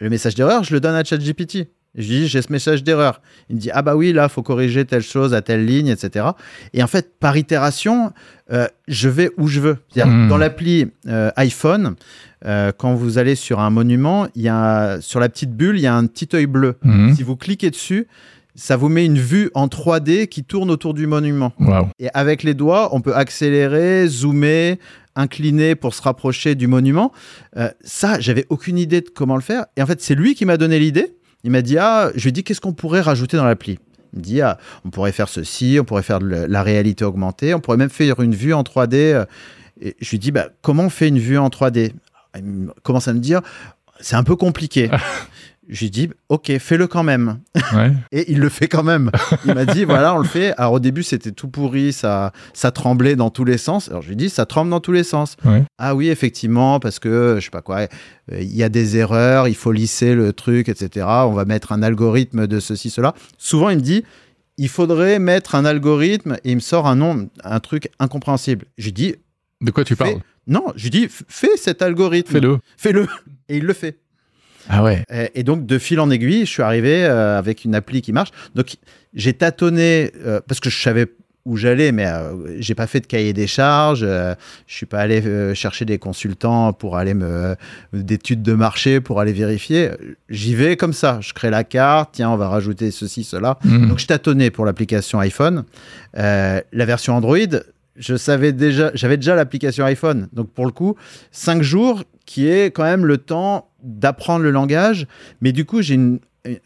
Le 0.00 0.10
message 0.10 0.34
d'erreur, 0.34 0.64
je 0.64 0.72
le 0.74 0.80
donne 0.80 0.94
à 0.96 1.04
ChatGPT. 1.04 1.68
Je 1.96 2.08
lui 2.08 2.20
dis, 2.20 2.28
j'ai 2.28 2.42
ce 2.42 2.50
message 2.50 2.82
d'erreur. 2.82 3.20
Il 3.48 3.56
me 3.56 3.60
dit, 3.60 3.70
ah 3.72 3.82
bah 3.82 3.94
oui, 3.94 4.12
là, 4.12 4.28
faut 4.28 4.42
corriger 4.42 4.84
telle 4.84 5.02
chose 5.02 5.32
à 5.32 5.42
telle 5.42 5.64
ligne, 5.64 5.86
etc. 5.86 6.26
Et 6.72 6.82
en 6.82 6.88
fait, 6.88 7.18
par 7.20 7.36
itération, 7.36 8.12
euh, 8.52 8.66
je 8.88 9.08
vais 9.08 9.30
où 9.38 9.46
je 9.46 9.60
veux. 9.60 9.78
Hmm. 9.96 10.28
Dans 10.28 10.36
l'appli 10.36 10.88
euh, 11.06 11.30
iPhone, 11.36 11.94
euh, 12.46 12.72
quand 12.76 12.94
vous 12.94 13.18
allez 13.18 13.36
sur 13.36 13.60
un 13.60 13.70
monument, 13.70 14.26
il 14.34 14.42
y 14.42 14.48
a, 14.48 15.00
sur 15.00 15.20
la 15.20 15.28
petite 15.28 15.52
bulle, 15.52 15.76
il 15.78 15.82
y 15.82 15.86
a 15.86 15.94
un 15.94 16.06
petit 16.06 16.28
œil 16.34 16.46
bleu. 16.46 16.76
Mhm. 16.82 17.14
Si 17.14 17.22
vous 17.22 17.36
cliquez 17.36 17.70
dessus, 17.70 18.08
ça 18.56 18.76
vous 18.76 18.88
met 18.88 19.06
une 19.06 19.18
vue 19.18 19.50
en 19.54 19.68
3D 19.68 20.26
qui 20.26 20.42
tourne 20.42 20.70
autour 20.70 20.94
du 20.94 21.06
monument. 21.06 21.52
Et 21.98 22.08
avec 22.12 22.42
les 22.42 22.54
doigts, 22.54 22.94
on 22.94 23.00
peut 23.00 23.14
accélérer, 23.14 24.06
zoomer, 24.06 24.78
incliner 25.16 25.74
pour 25.74 25.94
se 25.94 26.02
rapprocher 26.02 26.54
du 26.54 26.68
monument. 26.68 27.10
Ça, 27.82 28.20
j'avais 28.20 28.46
aucune 28.50 28.78
idée 28.78 29.00
de 29.00 29.08
comment 29.08 29.34
le 29.34 29.42
faire. 29.42 29.66
Et 29.76 29.82
en 29.82 29.86
fait, 29.86 30.00
c'est 30.00 30.14
lui 30.14 30.36
qui 30.36 30.44
m'a 30.44 30.56
donné 30.56 30.78
l'idée. 30.78 31.16
Il 31.44 31.50
m'a 31.50 31.62
dit, 31.62 31.78
ah, 31.78 32.10
je 32.14 32.22
lui 32.22 32.28
ai 32.30 32.32
dit, 32.32 32.42
qu'est-ce 32.42 32.60
qu'on 32.60 32.72
pourrait 32.72 33.00
rajouter 33.02 33.36
dans 33.36 33.44
l'appli? 33.44 33.78
Il 34.14 34.18
me 34.18 34.22
dit, 34.24 34.40
ah, 34.40 34.58
on 34.84 34.90
pourrait 34.90 35.12
faire 35.12 35.28
ceci, 35.28 35.78
on 35.80 35.84
pourrait 35.84 36.02
faire 36.02 36.20
la- 36.20 36.62
réalité 36.62 37.04
augmentée, 37.04 37.52
on 37.54 37.60
pourrait 37.60 37.76
même 37.76 37.90
faire 37.90 38.20
une 38.20 38.34
vue 38.34 38.54
en 38.54 38.62
3D. 38.62 38.94
euh. 39.12 39.24
Et 39.80 39.96
je 40.00 40.10
lui 40.10 40.18
dis, 40.18 40.30
bah, 40.30 40.48
comment 40.62 40.84
on 40.84 40.90
fait 40.90 41.08
une 41.08 41.18
vue 41.18 41.36
en 41.38 41.48
3D 41.48 41.92
Il 42.36 42.44
me 42.44 42.72
commence 42.82 43.08
à 43.08 43.12
me 43.12 43.18
dire, 43.18 43.40
c'est 44.00 44.16
un 44.16 44.22
peu 44.24 44.36
compliqué. 44.36 44.88
je 45.68 45.80
lui 45.84 45.90
dis, 45.90 46.10
ok, 46.28 46.56
fais-le 46.58 46.86
quand 46.86 47.02
même. 47.02 47.38
Ouais. 47.74 47.92
Et 48.12 48.30
il 48.32 48.38
le 48.38 48.48
fait 48.48 48.68
quand 48.68 48.82
même. 48.82 49.10
Il 49.44 49.54
m'a 49.54 49.64
dit, 49.64 49.84
voilà, 49.84 50.14
on 50.14 50.18
le 50.18 50.24
fait. 50.24 50.52
Alors 50.58 50.72
au 50.74 50.78
début, 50.80 51.02
c'était 51.02 51.32
tout 51.32 51.48
pourri, 51.48 51.92
ça, 51.92 52.32
ça 52.52 52.70
tremblait 52.70 53.16
dans 53.16 53.30
tous 53.30 53.44
les 53.44 53.58
sens. 53.58 53.88
Alors 53.88 54.02
je 54.02 54.08
lui 54.08 54.16
dis, 54.16 54.30
ça 54.30 54.46
tremble 54.46 54.70
dans 54.70 54.80
tous 54.80 54.92
les 54.92 55.04
sens. 55.04 55.36
Ouais. 55.44 55.62
Ah 55.78 55.94
oui, 55.94 56.08
effectivement, 56.08 56.80
parce 56.80 56.98
que, 56.98 57.36
je 57.38 57.44
sais 57.44 57.50
pas 57.50 57.62
quoi, 57.62 57.80
euh, 57.80 57.86
il 58.40 58.54
y 58.54 58.62
a 58.62 58.68
des 58.68 58.96
erreurs, 58.96 59.48
il 59.48 59.54
faut 59.56 59.72
lisser 59.72 60.14
le 60.14 60.32
truc, 60.32 60.68
etc. 60.68 61.06
On 61.08 61.32
va 61.32 61.44
mettre 61.44 61.72
un 61.72 61.82
algorithme 61.82 62.46
de 62.46 62.60
ceci, 62.60 62.90
cela. 62.90 63.14
Souvent, 63.38 63.70
il 63.70 63.76
me 63.76 63.82
dit, 63.82 64.04
il 64.56 64.68
faudrait 64.68 65.18
mettre 65.18 65.54
un 65.54 65.64
algorithme 65.64 66.36
et 66.44 66.50
il 66.50 66.56
me 66.56 66.60
sort 66.60 66.86
un 66.86 66.96
nom, 66.96 67.28
un 67.42 67.60
truc 67.60 67.88
incompréhensible. 67.98 68.66
Je 68.78 68.84
lui 68.84 68.92
dis, 68.92 69.14
De 69.60 69.70
quoi 69.70 69.84
tu 69.84 69.96
Fais- 69.96 70.04
parles? 70.04 70.20
Non, 70.46 70.72
je 70.76 70.82
lui 70.84 70.90
dis, 70.90 71.06
fais 71.08 71.56
cet 71.56 71.80
algorithme. 71.80 72.32
Fais-le. 72.32 72.58
Fais-le. 72.76 73.06
Et 73.48 73.56
il 73.56 73.64
le 73.64 73.72
fait. 73.72 73.98
Ah 74.68 74.82
ouais. 74.82 75.04
Et, 75.12 75.40
et 75.40 75.42
donc, 75.42 75.66
de 75.66 75.78
fil 75.78 76.00
en 76.00 76.10
aiguille, 76.10 76.46
je 76.46 76.50
suis 76.50 76.62
arrivé 76.62 77.04
euh, 77.04 77.38
avec 77.38 77.64
une 77.64 77.74
appli 77.74 78.02
qui 78.02 78.12
marche. 78.12 78.30
Donc, 78.54 78.76
j'ai 79.14 79.32
tâtonné 79.32 80.12
euh, 80.24 80.40
parce 80.46 80.60
que 80.60 80.70
je 80.70 80.80
savais 80.80 81.06
où 81.44 81.58
j'allais, 81.58 81.92
mais 81.92 82.06
euh, 82.06 82.58
j'ai 82.58 82.74
pas 82.74 82.86
fait 82.86 83.00
de 83.00 83.06
cahier 83.06 83.34
des 83.34 83.46
charges. 83.46 84.00
euh, 84.02 84.34
je 84.66 84.76
suis 84.76 84.86
pas 84.86 85.00
allé 85.00 85.20
euh, 85.26 85.52
chercher 85.54 85.84
des 85.84 85.98
consultants 85.98 86.72
pour 86.72 86.96
aller 86.96 87.12
me 87.12 87.54
d'études 87.92 88.42
de 88.42 88.54
marché 88.54 89.00
pour 89.02 89.20
aller 89.20 89.34
vérifier. 89.34 89.90
J'y 90.30 90.54
vais 90.54 90.78
comme 90.78 90.94
ça. 90.94 91.18
Je 91.20 91.34
crée 91.34 91.50
la 91.50 91.62
carte. 91.62 92.12
Tiens, 92.14 92.30
on 92.30 92.36
va 92.38 92.48
rajouter 92.48 92.90
ceci, 92.90 93.24
cela. 93.24 93.58
Mhm. 93.62 93.88
Donc, 93.88 93.98
je 93.98 94.06
tâtonnais 94.06 94.50
pour 94.50 94.64
l'application 94.64 95.18
iPhone. 95.20 95.64
La 96.14 96.62
version 96.72 97.14
Android, 97.14 97.36
je 97.96 98.16
savais 98.16 98.52
déjà, 98.52 98.90
j'avais 98.94 99.18
déjà 99.18 99.34
l'application 99.34 99.84
iPhone. 99.84 100.28
Donc, 100.32 100.50
pour 100.50 100.64
le 100.64 100.72
coup, 100.72 100.96
cinq 101.30 101.62
jours, 101.62 102.04
qui 102.24 102.48
est 102.48 102.70
quand 102.74 102.84
même 102.84 103.04
le 103.04 103.18
temps 103.18 103.68
d'apprendre 103.84 104.42
le 104.42 104.50
langage. 104.50 105.06
Mais 105.40 105.52
du 105.52 105.64
coup, 105.64 105.82
j'ai 105.82 105.94
une- 105.94 106.18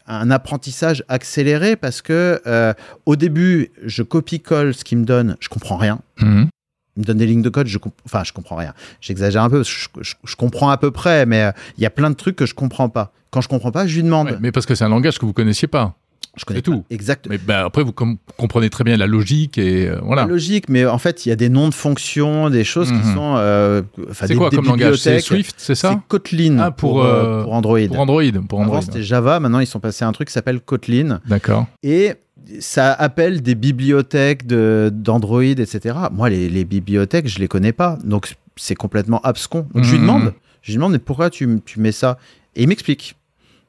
un 0.07 0.29
apprentissage 0.31 1.03
accéléré 1.07 1.75
parce 1.75 2.01
que 2.01 2.41
euh, 2.47 2.73
au 3.05 3.15
début, 3.15 3.69
je 3.85 4.03
copie-colle 4.03 4.73
ce 4.73 4.83
qu'il 4.83 4.97
me 4.97 5.05
donne, 5.05 5.37
je 5.39 5.47
comprends 5.49 5.77
rien. 5.77 5.99
Mhm. 6.19 6.49
Il 6.97 7.01
me 7.01 7.05
donne 7.05 7.17
des 7.17 7.25
lignes 7.27 7.41
de 7.41 7.49
code, 7.49 7.67
je 7.67 7.77
enfin, 8.05 8.23
je 8.25 8.33
comprends 8.33 8.57
rien. 8.57 8.73
J'exagère 8.99 9.41
un 9.43 9.49
peu, 9.49 9.63
je, 9.63 9.87
je- 10.01 10.15
je 10.25 10.35
comprends 10.35 10.69
à 10.69 10.77
peu 10.77 10.91
près, 10.91 11.25
mais 11.25 11.43
euh, 11.43 11.51
il 11.77 11.83
y 11.83 11.85
a 11.85 11.89
plein 11.89 12.09
de 12.09 12.15
trucs 12.15 12.35
que 12.35 12.45
je 12.45 12.53
comprends 12.53 12.89
pas. 12.89 13.13
Quand 13.31 13.39
je 13.41 13.47
comprends 13.47 13.71
pas, 13.71 13.87
je 13.87 13.95
lui 13.95 14.03
demande. 14.03 14.31
Ouais, 14.31 14.37
mais 14.41 14.51
parce 14.51 14.65
que 14.65 14.75
c'est 14.75 14.83
un 14.83 14.89
langage 14.89 15.17
que 15.17 15.25
vous 15.25 15.31
connaissiez 15.33 15.67
pas. 15.69 15.95
Je 16.39 16.45
connais 16.45 16.61
tout. 16.61 16.83
Exactement. 16.89 17.33
Mais 17.33 17.37
ben, 17.37 17.65
après, 17.65 17.83
vous 17.83 17.91
com- 17.91 18.17
comprenez 18.37 18.69
très 18.69 18.83
bien 18.83 18.97
la 18.97 19.05
logique 19.07 19.57
et 19.57 19.87
euh, 19.87 19.99
voilà. 20.01 20.25
logique, 20.25 20.69
mais 20.69 20.85
en 20.85 20.97
fait, 20.97 21.25
il 21.25 21.29
y 21.29 21.31
a 21.31 21.35
des 21.35 21.49
noms 21.49 21.67
de 21.69 21.73
fonctions, 21.73 22.49
des 22.49 22.63
choses 22.63 22.87
qui 22.89 22.97
Mhm. 23.07 23.13
sont. 23.15 23.33
euh, 23.37 23.81
C'est 24.13 24.35
quoi 24.35 24.49
des 24.49 24.55
comme 24.55 24.65
langage? 24.65 24.95
C'est. 24.97 25.19
Swift, 25.19 25.55
c'est 25.57 25.75
ça? 25.75 25.91
C'est 25.91 26.07
Kotlin 26.07 26.57
Ah, 26.59 26.71
pour, 26.71 26.91
pour, 26.93 27.03
euh, 27.03 27.39
euh, 27.39 27.43
pour 27.43 27.53
Android. 27.53 27.79
Pour 27.87 27.99
Android. 27.99 28.23
Pour 28.47 28.59
Avant, 28.61 28.69
Android. 28.69 28.81
c'était 28.81 29.03
Java, 29.03 29.39
maintenant 29.39 29.59
ils 29.59 29.67
sont 29.67 29.79
passés 29.79 30.05
à 30.05 30.07
un 30.07 30.11
truc 30.13 30.29
qui 30.29 30.33
s'appelle 30.33 30.59
Kotlin. 30.61 31.19
D'accord. 31.27 31.67
Et 31.83 32.13
ça 32.59 32.93
appelle 32.93 33.41
des 33.43 33.53
bibliothèques 33.55 34.47
de- 34.47 34.89
d'Android, 34.93 35.43
etc. 35.43 35.95
Moi, 36.11 36.29
les, 36.29 36.49
les 36.49 36.63
bibliothèques, 36.65 37.27
je 37.27 37.37
les 37.39 37.47
connais 37.47 37.73
pas. 37.73 37.97
Donc, 38.03 38.33
c'est 38.55 38.75
complètement 38.75 39.19
abscon. 39.21 39.67
Donc, 39.73 39.83
je 39.83 39.91
lui 39.91 39.99
Mhm. 39.99 40.05
demande, 40.07 40.33
je 40.63 40.71
lui 40.71 40.75
demande, 40.77 40.93
mais 40.93 40.99
pourquoi 40.99 41.29
tu, 41.29 41.59
tu 41.65 41.79
mets 41.79 41.91
ça? 41.91 42.17
Et 42.55 42.63
il 42.63 42.67
m'explique. 42.67 43.15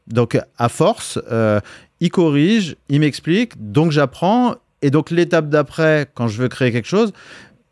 Donc, 0.06 0.38
à 0.58 0.68
force, 0.68 1.18
euh, 1.30 1.60
il 2.00 2.10
corrige, 2.10 2.76
il 2.88 3.00
m'explique, 3.00 3.52
donc 3.58 3.92
j'apprends. 3.92 4.56
Et 4.82 4.90
donc, 4.90 5.10
l'étape 5.10 5.48
d'après, 5.50 6.08
quand 6.14 6.26
je 6.28 6.40
veux 6.40 6.48
créer 6.48 6.72
quelque 6.72 6.88
chose, 6.88 7.12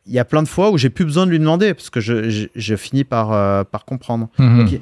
il 0.06 0.12
y 0.12 0.18
a 0.18 0.24
plein 0.24 0.42
de 0.42 0.48
fois 0.48 0.70
où 0.70 0.78
j'ai 0.78 0.90
plus 0.90 1.04
besoin 1.04 1.24
de 1.26 1.30
lui 1.30 1.38
demander 1.38 1.72
parce 1.74 1.90
que 1.90 2.00
je, 2.00 2.28
je- 2.30 2.46
je 2.54 2.76
finis 2.76 3.04
par, 3.04 3.32
euh, 3.32 3.64
par 3.64 3.84
comprendre. 3.84 4.28
Mhm. 4.38 4.78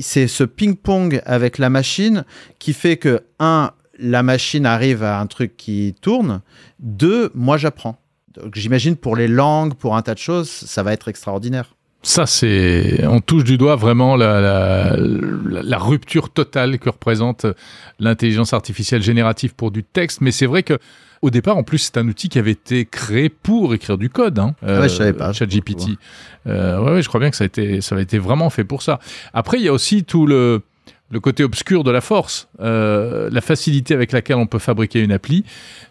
C'est 0.00 0.26
ce 0.28 0.44
ping-pong 0.44 1.20
avec 1.26 1.58
la 1.58 1.68
machine 1.70 2.24
qui 2.58 2.72
fait 2.72 2.96
que, 2.96 3.22
un, 3.38 3.70
la 3.98 4.22
machine 4.22 4.66
arrive 4.66 5.02
à 5.02 5.20
un 5.20 5.26
truc 5.26 5.56
qui 5.56 5.94
tourne. 6.00 6.40
Deux, 6.80 7.30
moi, 7.34 7.56
j'apprends. 7.58 7.98
Donc, 8.34 8.54
j'imagine 8.54 8.96
pour 8.96 9.16
les 9.16 9.28
langues, 9.28 9.74
pour 9.74 9.96
un 9.96 10.02
tas 10.02 10.12
de 10.14 10.18
choses, 10.18 10.48
ça 10.50 10.82
va 10.82 10.92
être 10.92 11.08
extraordinaire. 11.08 11.74
Ça, 12.08 12.24
c'est. 12.24 13.04
On 13.06 13.20
touche 13.20 13.42
du 13.42 13.58
doigt 13.58 13.74
vraiment 13.74 14.14
la, 14.14 14.40
la, 14.40 14.96
la- 14.96 15.62
la 15.62 15.78
rupture 15.78 16.30
totale 16.30 16.78
que 16.78 16.88
représente 16.88 17.46
l'intelligence 17.98 18.52
artificielle 18.52 19.02
générative 19.02 19.54
pour 19.56 19.72
du 19.72 19.82
texte. 19.82 20.20
Mais 20.20 20.30
c'est 20.30 20.46
vrai 20.46 20.62
que. 20.62 20.78
Au 21.22 21.30
départ, 21.30 21.56
en 21.56 21.62
plus, 21.64 21.78
c'est 21.78 21.96
un 21.96 22.06
outil 22.06 22.28
qui 22.28 22.38
avait 22.38 22.50
été 22.52 22.84
créé 22.84 23.28
pour 23.30 23.74
écrire 23.74 23.96
du 23.98 24.08
code. 24.10 24.38
Hein, 24.38 24.54
Ah 24.62 24.80
ouais, 24.80 24.88
je 24.88 24.94
savais 24.94 25.14
pas. 25.14 25.32
ChatGPT. 25.32 25.98
Euh, 26.46 26.78
ouais, 26.80 26.92
ouais, 26.92 27.02
je 27.02 27.08
crois 27.08 27.18
bien 27.18 27.30
que 27.30 27.36
ça 27.36 27.42
a 27.44 27.46
été, 27.46 27.80
ça 27.80 27.96
a 27.96 28.00
été 28.00 28.18
vraiment 28.18 28.50
fait 28.50 28.64
pour 28.64 28.82
ça. 28.82 29.00
Après, 29.32 29.58
il 29.58 29.64
y 29.64 29.68
a 29.68 29.72
aussi 29.72 30.04
tout 30.04 30.26
le, 30.26 30.60
le 31.10 31.20
côté 31.20 31.44
obscur 31.44 31.84
de 31.84 31.90
la 31.90 32.00
force. 32.00 32.48
Euh, 32.60 33.28
la 33.30 33.40
facilité 33.40 33.94
avec 33.94 34.12
laquelle 34.12 34.36
on 34.36 34.46
peut 34.46 34.58
fabriquer 34.58 35.00
une 35.00 35.12
appli, 35.12 35.44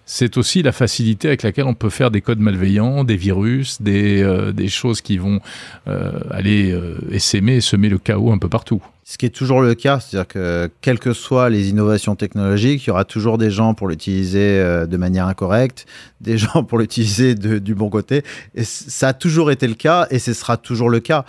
c'est 0.05 0.37
aussi 0.37 0.61
la 0.61 0.71
facilité 0.71 1.29
avec 1.29 1.43
laquelle 1.43 1.65
on 1.65 1.73
peut 1.73 1.89
faire 1.89 2.11
des 2.11 2.21
codes 2.21 2.39
malveillants, 2.39 3.03
des 3.03 3.15
virus, 3.15 3.81
des, 3.81 4.21
euh, 4.21 4.51
choses 4.67 5.01
qui 5.01 5.17
vont 5.17 5.39
euh, 5.87 6.11
aller 6.31 6.77
essaimer 7.11 7.55
et 7.55 7.61
semer 7.61 7.89
le 7.89 7.97
chaos 7.97 8.31
un 8.31 8.37
peu 8.37 8.49
partout. 8.49 8.81
Ce 9.07 9.19
qui 9.19 9.27
est 9.27 9.29
toujours 9.29 9.61
le 9.61 9.75
cas, 9.75 9.99
c'est-à-dire 9.99 10.27
que 10.27 10.69
quelles 10.81 10.97
que 10.97 11.13
soient 11.13 11.49
les 11.51 11.69
innovations 11.69 12.15
technologiques, 12.15 12.85
il 12.85 12.87
y 12.87 12.91
aura 12.91 13.05
toujours 13.05 13.37
des 13.37 13.51
gens 13.51 13.75
pour 13.75 13.87
l'utiliser 13.87 14.57
de 14.87 14.97
manière 14.97 15.27
incorrecte, 15.27 15.85
des 16.21 16.37
gens 16.39 16.63
pour 16.63 16.79
l'utiliser 16.79 17.35
du 17.35 17.75
bon 17.75 17.89
côté. 17.89 18.23
Et 18.55 18.63
ça 18.63 19.09
a 19.09 19.13
toujours 19.13 19.51
été 19.51 19.67
le 19.67 19.75
cas 19.75 20.07
et 20.09 20.17
ce 20.17 20.33
sera 20.33 20.57
toujours 20.57 20.89
le 20.89 20.99
cas. 20.99 21.23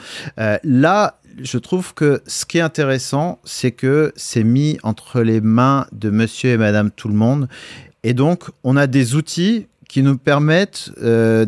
Là, 0.64 1.18
je 1.42 1.58
trouve 1.58 1.94
que 1.94 2.22
ce 2.26 2.44
qui 2.44 2.58
est 2.58 2.62
intéressant, 2.62 3.38
c'est 3.44 3.72
que 3.72 4.12
c'est 4.16 4.44
mis 4.44 4.78
entre 4.82 5.20
les 5.20 5.40
mains 5.40 5.86
de 5.92 6.10
monsieur 6.10 6.50
et 6.50 6.56
madame 6.56 6.90
tout 6.90 7.08
le 7.08 7.14
monde. 7.14 7.48
Et 8.02 8.14
donc, 8.14 8.44
on 8.64 8.76
a 8.76 8.86
des 8.86 9.14
outils 9.14 9.66
qui 9.88 10.02
nous 10.02 10.16
permettent. 10.16 10.90
euh, 11.02 11.46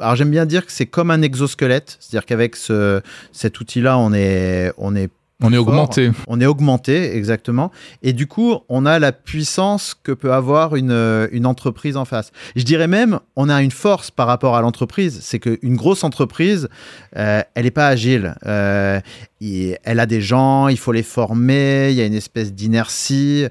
alors, 0.00 0.16
j'aime 0.16 0.30
bien 0.30 0.46
dire 0.46 0.66
que 0.66 0.72
c'est 0.72 0.86
comme 0.86 1.10
un 1.10 1.22
exosquelette, 1.22 1.96
c'est-à-dire 2.00 2.26
qu'avec 2.26 2.56
ce, 2.56 3.00
cet 3.32 3.60
outil-là, 3.60 3.98
on 3.98 4.12
est, 4.12 4.72
on 4.76 4.94
est 4.94 5.10
On 5.42 5.52
est 5.52 5.56
fort. 5.56 5.68
augmenté. 5.68 6.10
on 6.28 6.40
est 6.40 6.46
augmenté, 6.46 7.16
exactement. 7.16 7.70
Et 8.02 8.12
du 8.12 8.26
coup, 8.26 8.58
on 8.68 8.86
a 8.86 8.98
la 8.98 9.12
puissance 9.12 9.94
que 10.02 10.12
peut 10.12 10.32
avoir 10.32 10.76
une, 10.76 10.90
euh, 10.90 11.28
une 11.32 11.46
entreprise 11.46 11.96
en 11.96 12.04
face. 12.04 12.30
Je 12.56 12.62
dirais 12.64 12.86
même, 12.88 13.20
on 13.36 13.48
a 13.48 13.62
une 13.62 13.70
force 13.70 14.10
par 14.10 14.26
rapport 14.26 14.56
à 14.56 14.60
l'entreprise. 14.60 15.20
C'est 15.22 15.38
qu'une 15.38 15.76
grosse 15.76 16.04
entreprise, 16.04 16.68
euh, 17.16 17.42
elle 17.54 17.64
n'est 17.64 17.70
pas 17.70 17.88
agile. 17.88 18.34
Euh, 18.46 19.00
il- 19.40 19.76
elle 19.84 20.00
a 20.00 20.06
des 20.06 20.20
gens, 20.20 20.68
il 20.68 20.78
faut 20.78 20.92
les 20.92 21.02
former, 21.02 21.88
il 21.90 21.96
y 21.96 22.00
a 22.00 22.06
une 22.06 22.14
espèce 22.14 22.52
d'inertie. 22.52 23.46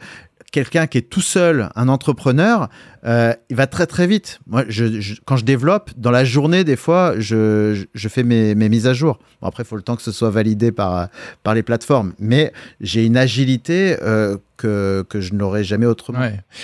Quelqu'un 0.51 0.85
qui 0.85 0.97
est 0.97 1.09
tout 1.09 1.21
seul, 1.21 1.69
un 1.75 1.87
entrepreneur, 1.87 2.69
euh, 3.05 3.33
il 3.49 3.55
va 3.55 3.67
très 3.67 3.87
très 3.87 4.05
vite. 4.05 4.39
Moi, 4.47 4.65
quand 5.25 5.37
je 5.37 5.45
développe, 5.45 5.91
dans 5.95 6.11
la 6.11 6.25
journée, 6.25 6.65
des 6.65 6.75
fois, 6.75 7.13
je, 7.17 7.85
fais 7.95 8.23
mes, 8.23 8.53
mises 8.55 8.85
à 8.85 8.93
jour. 8.93 9.19
Bon, 9.41 9.47
après, 9.47 9.63
il 9.63 9.65
faut 9.65 9.77
le 9.77 9.81
temps 9.81 9.95
que 9.95 10.01
ce 10.01 10.11
soit 10.11 10.29
validé 10.29 10.73
par, 10.73 11.09
les 11.55 11.63
plateformes. 11.63 12.13
Mais 12.19 12.51
j'ai 12.81 13.05
une 13.05 13.15
agilité 13.15 13.95
euh, 14.01 14.37
que, 14.57 15.05
je 15.13 15.33
n'aurais 15.33 15.63
jamais 15.63 15.85
autrement. 15.85 16.19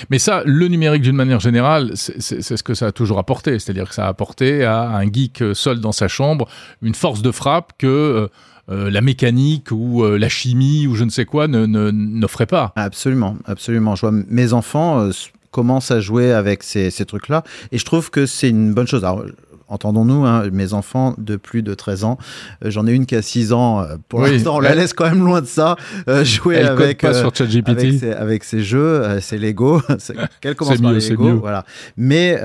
Mais 0.10 0.20
ça, 0.20 0.44
le 0.46 0.68
numérique 0.68 1.02
d'une 1.02 1.16
manière 1.16 1.40
générale, 1.40 1.92
c'est 1.96 2.42
ce 2.42 2.64
que 2.64 2.74
ça 2.74 2.88
a 2.88 2.92
toujours 2.92 3.20
apporté. 3.20 3.58
C'est-à-dire 3.58 3.90
que 3.90 3.96
ça 3.96 4.06
a 4.06 4.10
apporté 4.10 4.66
à 4.66 4.90
un 4.90 5.12
geek 5.12 5.44
seul 5.54 5.80
dans 5.80 5.94
sa 5.94 6.08
chambre 6.08 6.48
une 6.82 6.96
force 6.96 7.22
de 7.22 7.32
frappe 7.32 7.72
que 7.78 7.88
euh, 7.88 8.28
euh, 8.70 8.90
la 8.90 9.02
mécanique 9.02 9.70
ou 9.72 10.04
euh, 10.04 10.18
la 10.18 10.30
chimie 10.30 10.88
ou 10.88 10.96
je 10.96 11.04
ne 11.04 11.10
sais 11.10 11.26
quoi 11.26 11.48
ne- 11.48 11.66
ne- 11.66 11.92
n'offrait 11.92 12.46
pas. 12.46 12.74
Absolument, 12.76 13.38
absolument. 13.46 13.96
Je 13.96 14.02
vois 14.02 14.12
mes 14.12 14.54
enfants 14.54 15.00
euh, 15.02 15.12
commencent 15.52 15.92
à 15.92 16.00
jouer 16.02 16.34
avec 16.34 16.64
ces, 16.64 16.92
ces 16.92 17.06
trucs-là 17.06 17.44
et 17.72 17.78
je 17.78 17.86
trouve 17.86 18.10
que 18.12 18.26
c'est 18.26 18.50
une 18.50 18.74
bonne 18.74 18.88
chose. 18.88 19.04
Alors, 19.06 19.24
entendons-nous, 19.70 20.26
hein, 20.26 20.44
mes 20.52 20.74
enfants 20.74 21.14
de 21.18 21.36
plus 21.36 21.62
de 21.64 21.74
13 21.74 22.04
ans, 22.04 22.18
euh, 22.64 22.70
j'en 22.72 22.88
ai 22.88 22.92
une 22.94 23.06
qui 23.06 23.16
a 23.16 23.22
6 23.22 23.54
ans. 23.54 23.82
euh, 23.82 23.96
pour 24.10 24.20
Oui. 24.22 24.32
l'instant, 24.32 24.58
on 24.58 24.60
la 24.60 24.72
Elle- 24.72 24.78
laisse 24.80 24.94
quand 24.94 25.06
même 25.10 25.24
loin 25.26 25.42
de 25.42 25.46
ça, 25.46 25.76
euh, 26.10 26.24
jouer 26.24 26.56
Elle 26.56 26.68
avec. 26.68 27.02
pas 27.02 27.14
sur 27.14 27.34
ChatGPT. 27.36 27.70
avec 27.70 28.00
ses, 28.00 28.12
avec 28.12 28.44
ses 28.44 28.64
jeux, 28.64 29.04
c'est 29.22 29.38
Lego. 29.38 29.82
C'est- 30.00 30.16
Qu'elle 30.42 30.56
commence 30.56 30.76
C'est 30.76 30.82
par 30.82 30.92
mieux, 30.92 31.00
les 31.00 31.10
Lego, 31.10 31.38
voilà. 31.40 31.66
Mais 31.98 32.38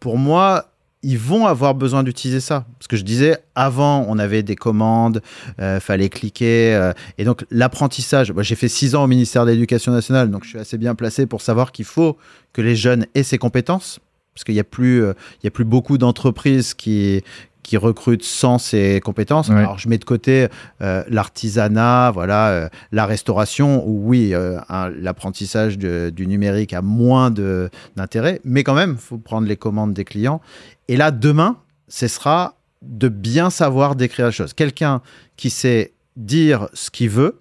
pour 0.00 0.16
moi, 0.18 0.69
ils 1.02 1.18
vont 1.18 1.46
avoir 1.46 1.74
besoin 1.74 2.02
d'utiliser 2.02 2.40
ça. 2.40 2.66
Parce 2.78 2.88
que 2.88 2.96
je 2.96 3.04
disais, 3.04 3.38
avant, 3.54 4.04
on 4.08 4.18
avait 4.18 4.42
des 4.42 4.56
commandes, 4.56 5.22
euh, 5.60 5.80
fallait 5.80 6.08
cliquer. 6.08 6.74
euh, 6.74 6.92
et 7.18 7.24
donc, 7.24 7.44
l'apprentissage, 7.50 8.32
moi, 8.32 8.42
j'ai 8.42 8.56
fait 8.56 8.68
six 8.68 8.94
ans 8.94 9.04
au 9.04 9.06
ministère 9.06 9.46
de 9.46 9.50
l'Éducation 9.50 9.92
nationale, 9.92 10.30
donc 10.30 10.44
je 10.44 10.50
suis 10.50 10.58
assez 10.58 10.78
bien 10.78 10.94
placé 10.94 11.26
pour 11.26 11.40
savoir 11.40 11.72
qu'il 11.72 11.86
faut 11.86 12.18
que 12.52 12.60
les 12.60 12.76
jeunes 12.76 13.06
aient 13.14 13.22
ces 13.22 13.38
compétences. 13.38 14.00
Parce 14.34 14.44
qu'il 14.44 14.54
n'y 14.54 14.60
a, 14.60 14.64
plus, 14.64 15.02
euh, 15.02 15.12
il 15.42 15.46
y 15.46 15.48
a 15.48 15.50
plus 15.50 15.64
beaucoup 15.64 15.98
d'entreprises 15.98 16.72
qui, 16.72 17.22
qui 17.70 17.76
recrutent 17.76 18.24
sans 18.24 18.58
ces 18.58 18.98
compétences. 19.00 19.48
Ouais. 19.48 19.54
Alors, 19.54 19.78
je 19.78 19.88
mets 19.88 19.96
de 19.98 20.04
côté 20.04 20.48
euh, 20.82 21.04
l'artisanat, 21.08 22.10
voilà, 22.10 22.48
euh, 22.48 22.68
la 22.90 23.06
restauration, 23.06 23.86
où 23.86 24.08
oui, 24.08 24.34
euh, 24.34 24.58
l'apprentissage 24.96 25.78
du 25.78 26.26
numérique 26.26 26.72
a 26.72 26.82
moins 26.82 27.30
d'intérêt, 27.30 28.40
mais 28.42 28.64
quand 28.64 28.74
même, 28.74 28.94
il 28.98 29.00
faut 29.00 29.18
prendre 29.18 29.46
les 29.46 29.56
commandes 29.56 29.94
des 29.94 30.04
clients. 30.04 30.40
Et 30.88 30.96
là, 30.96 31.12
demain, 31.12 31.58
ce 31.86 32.08
sera 32.08 32.56
de 32.82 33.06
bien 33.08 33.50
savoir 33.50 33.94
décrire 33.94 34.24
la 34.26 34.32
chose. 34.32 34.52
Quelqu'un 34.52 35.00
qui 35.36 35.48
sait 35.48 35.92
dire 36.16 36.68
ce 36.74 36.90
qu'il 36.90 37.10
veut 37.10 37.40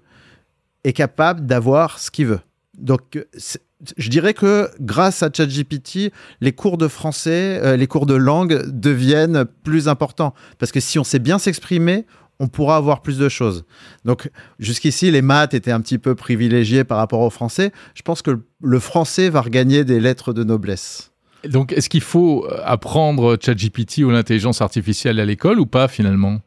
est 0.84 0.94
capable 0.94 1.48
d'avoir 1.48 1.98
ce 1.98 2.12
qu'il 2.12 2.28
veut. 2.28 2.42
Donc, 2.78 3.26
c'est- 3.36 3.64
je 3.98 4.10
dirais 4.10 4.34
que 4.34 4.70
grâce 4.80 5.24
à 5.24 5.30
ChatGPT, 5.32 6.12
les 6.42 6.52
cours 6.52 6.78
de 6.78 6.88
français, 6.88 7.60
euh, 7.64 7.78
les 7.78 7.88
cours 7.88 8.06
de 8.06 8.16
langue 8.16 8.64
deviennent 8.68 9.46
plus 9.64 9.88
importants. 9.88 10.34
Parce 10.58 10.72
que 10.72 10.80
si 10.80 11.00
on 11.00 11.04
sait 11.04 11.20
bien 11.20 11.40
s'exprimer, 11.40 12.06
on 12.40 12.48
pourra 12.48 12.78
avoir 12.78 13.02
plus 13.02 13.18
de 13.18 13.30
choses. 13.30 13.66
Donc, 14.06 14.30
jusqu'ici, 14.60 15.12
les 15.12 15.22
maths 15.22 15.54
étaient 15.54 15.72
un 15.72 15.82
petit 15.82 15.98
peu 15.98 16.16
privilégiés 16.16 16.84
par 16.84 16.98
rapport 16.98 17.22
au 17.22 17.30
français. 17.30 17.72
Je 17.96 18.02
pense 18.02 18.22
que 18.22 18.40
le 18.62 18.80
français 18.80 19.30
va 19.30 19.42
regagner 19.42 19.84
des 19.84 20.00
lettres 20.00 20.34
de 20.34 20.44
noblesse. 20.44 21.12
Donc, 21.48 21.72
est-ce 21.72 21.90
qu'il 21.90 22.02
faut 22.02 22.46
euh, 22.46 22.62
apprendre 22.66 23.38
ChatGPT 23.42 24.00
ou 24.00 24.10
l'intelligence 24.10 24.62
artificielle 24.62 25.20
à 25.20 25.26
l'école 25.26 25.60
ou 25.60 25.66
pas 25.66 25.88
finalement? 25.88 26.40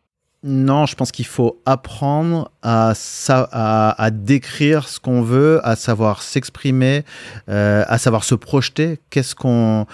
Non, 0.44 0.86
je 0.86 0.96
pense 0.96 1.12
qu'il 1.12 1.26
faut 1.26 1.62
apprendre 1.66 2.50
à, 2.62 2.94
à, 3.28 4.10
décrire 4.10 4.88
ce 4.88 4.98
qu'on 4.98 5.22
veut, 5.22 5.60
à 5.62 5.76
savoir 5.76 6.20
s'exprimer, 6.20 7.04
euh, 7.48 7.84
à 7.86 7.96
savoir 7.98 8.24
se 8.24 8.34
projeter. 8.34 8.98
Qu'est-ce 9.10 9.36
qu'on 9.36 9.86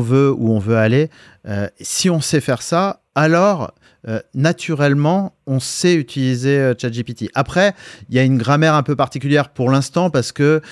veut, 0.00 0.32
où 0.32 0.52
on 0.52 0.60
veut 0.60 0.76
aller. 0.76 1.10
Euh, 1.48 1.66
si 1.80 2.10
on 2.10 2.20
sait 2.20 2.40
faire 2.40 2.62
ça, 2.62 3.00
alors 3.16 3.72
euh, 4.06 4.20
naturellement, 4.34 5.34
on 5.48 5.58
sait 5.58 5.96
utiliser 5.96 6.74
ChatGPT. 6.80 7.30
Après, 7.34 7.74
il 8.08 8.14
y 8.14 8.20
a 8.20 8.22
une 8.22 8.38
grammaire 8.38 8.74
un 8.74 8.84
peu 8.84 8.94
particulière 8.94 9.48
pour 9.48 9.68
l'instant 9.68 10.10
parce 10.10 10.30
que 10.30 10.62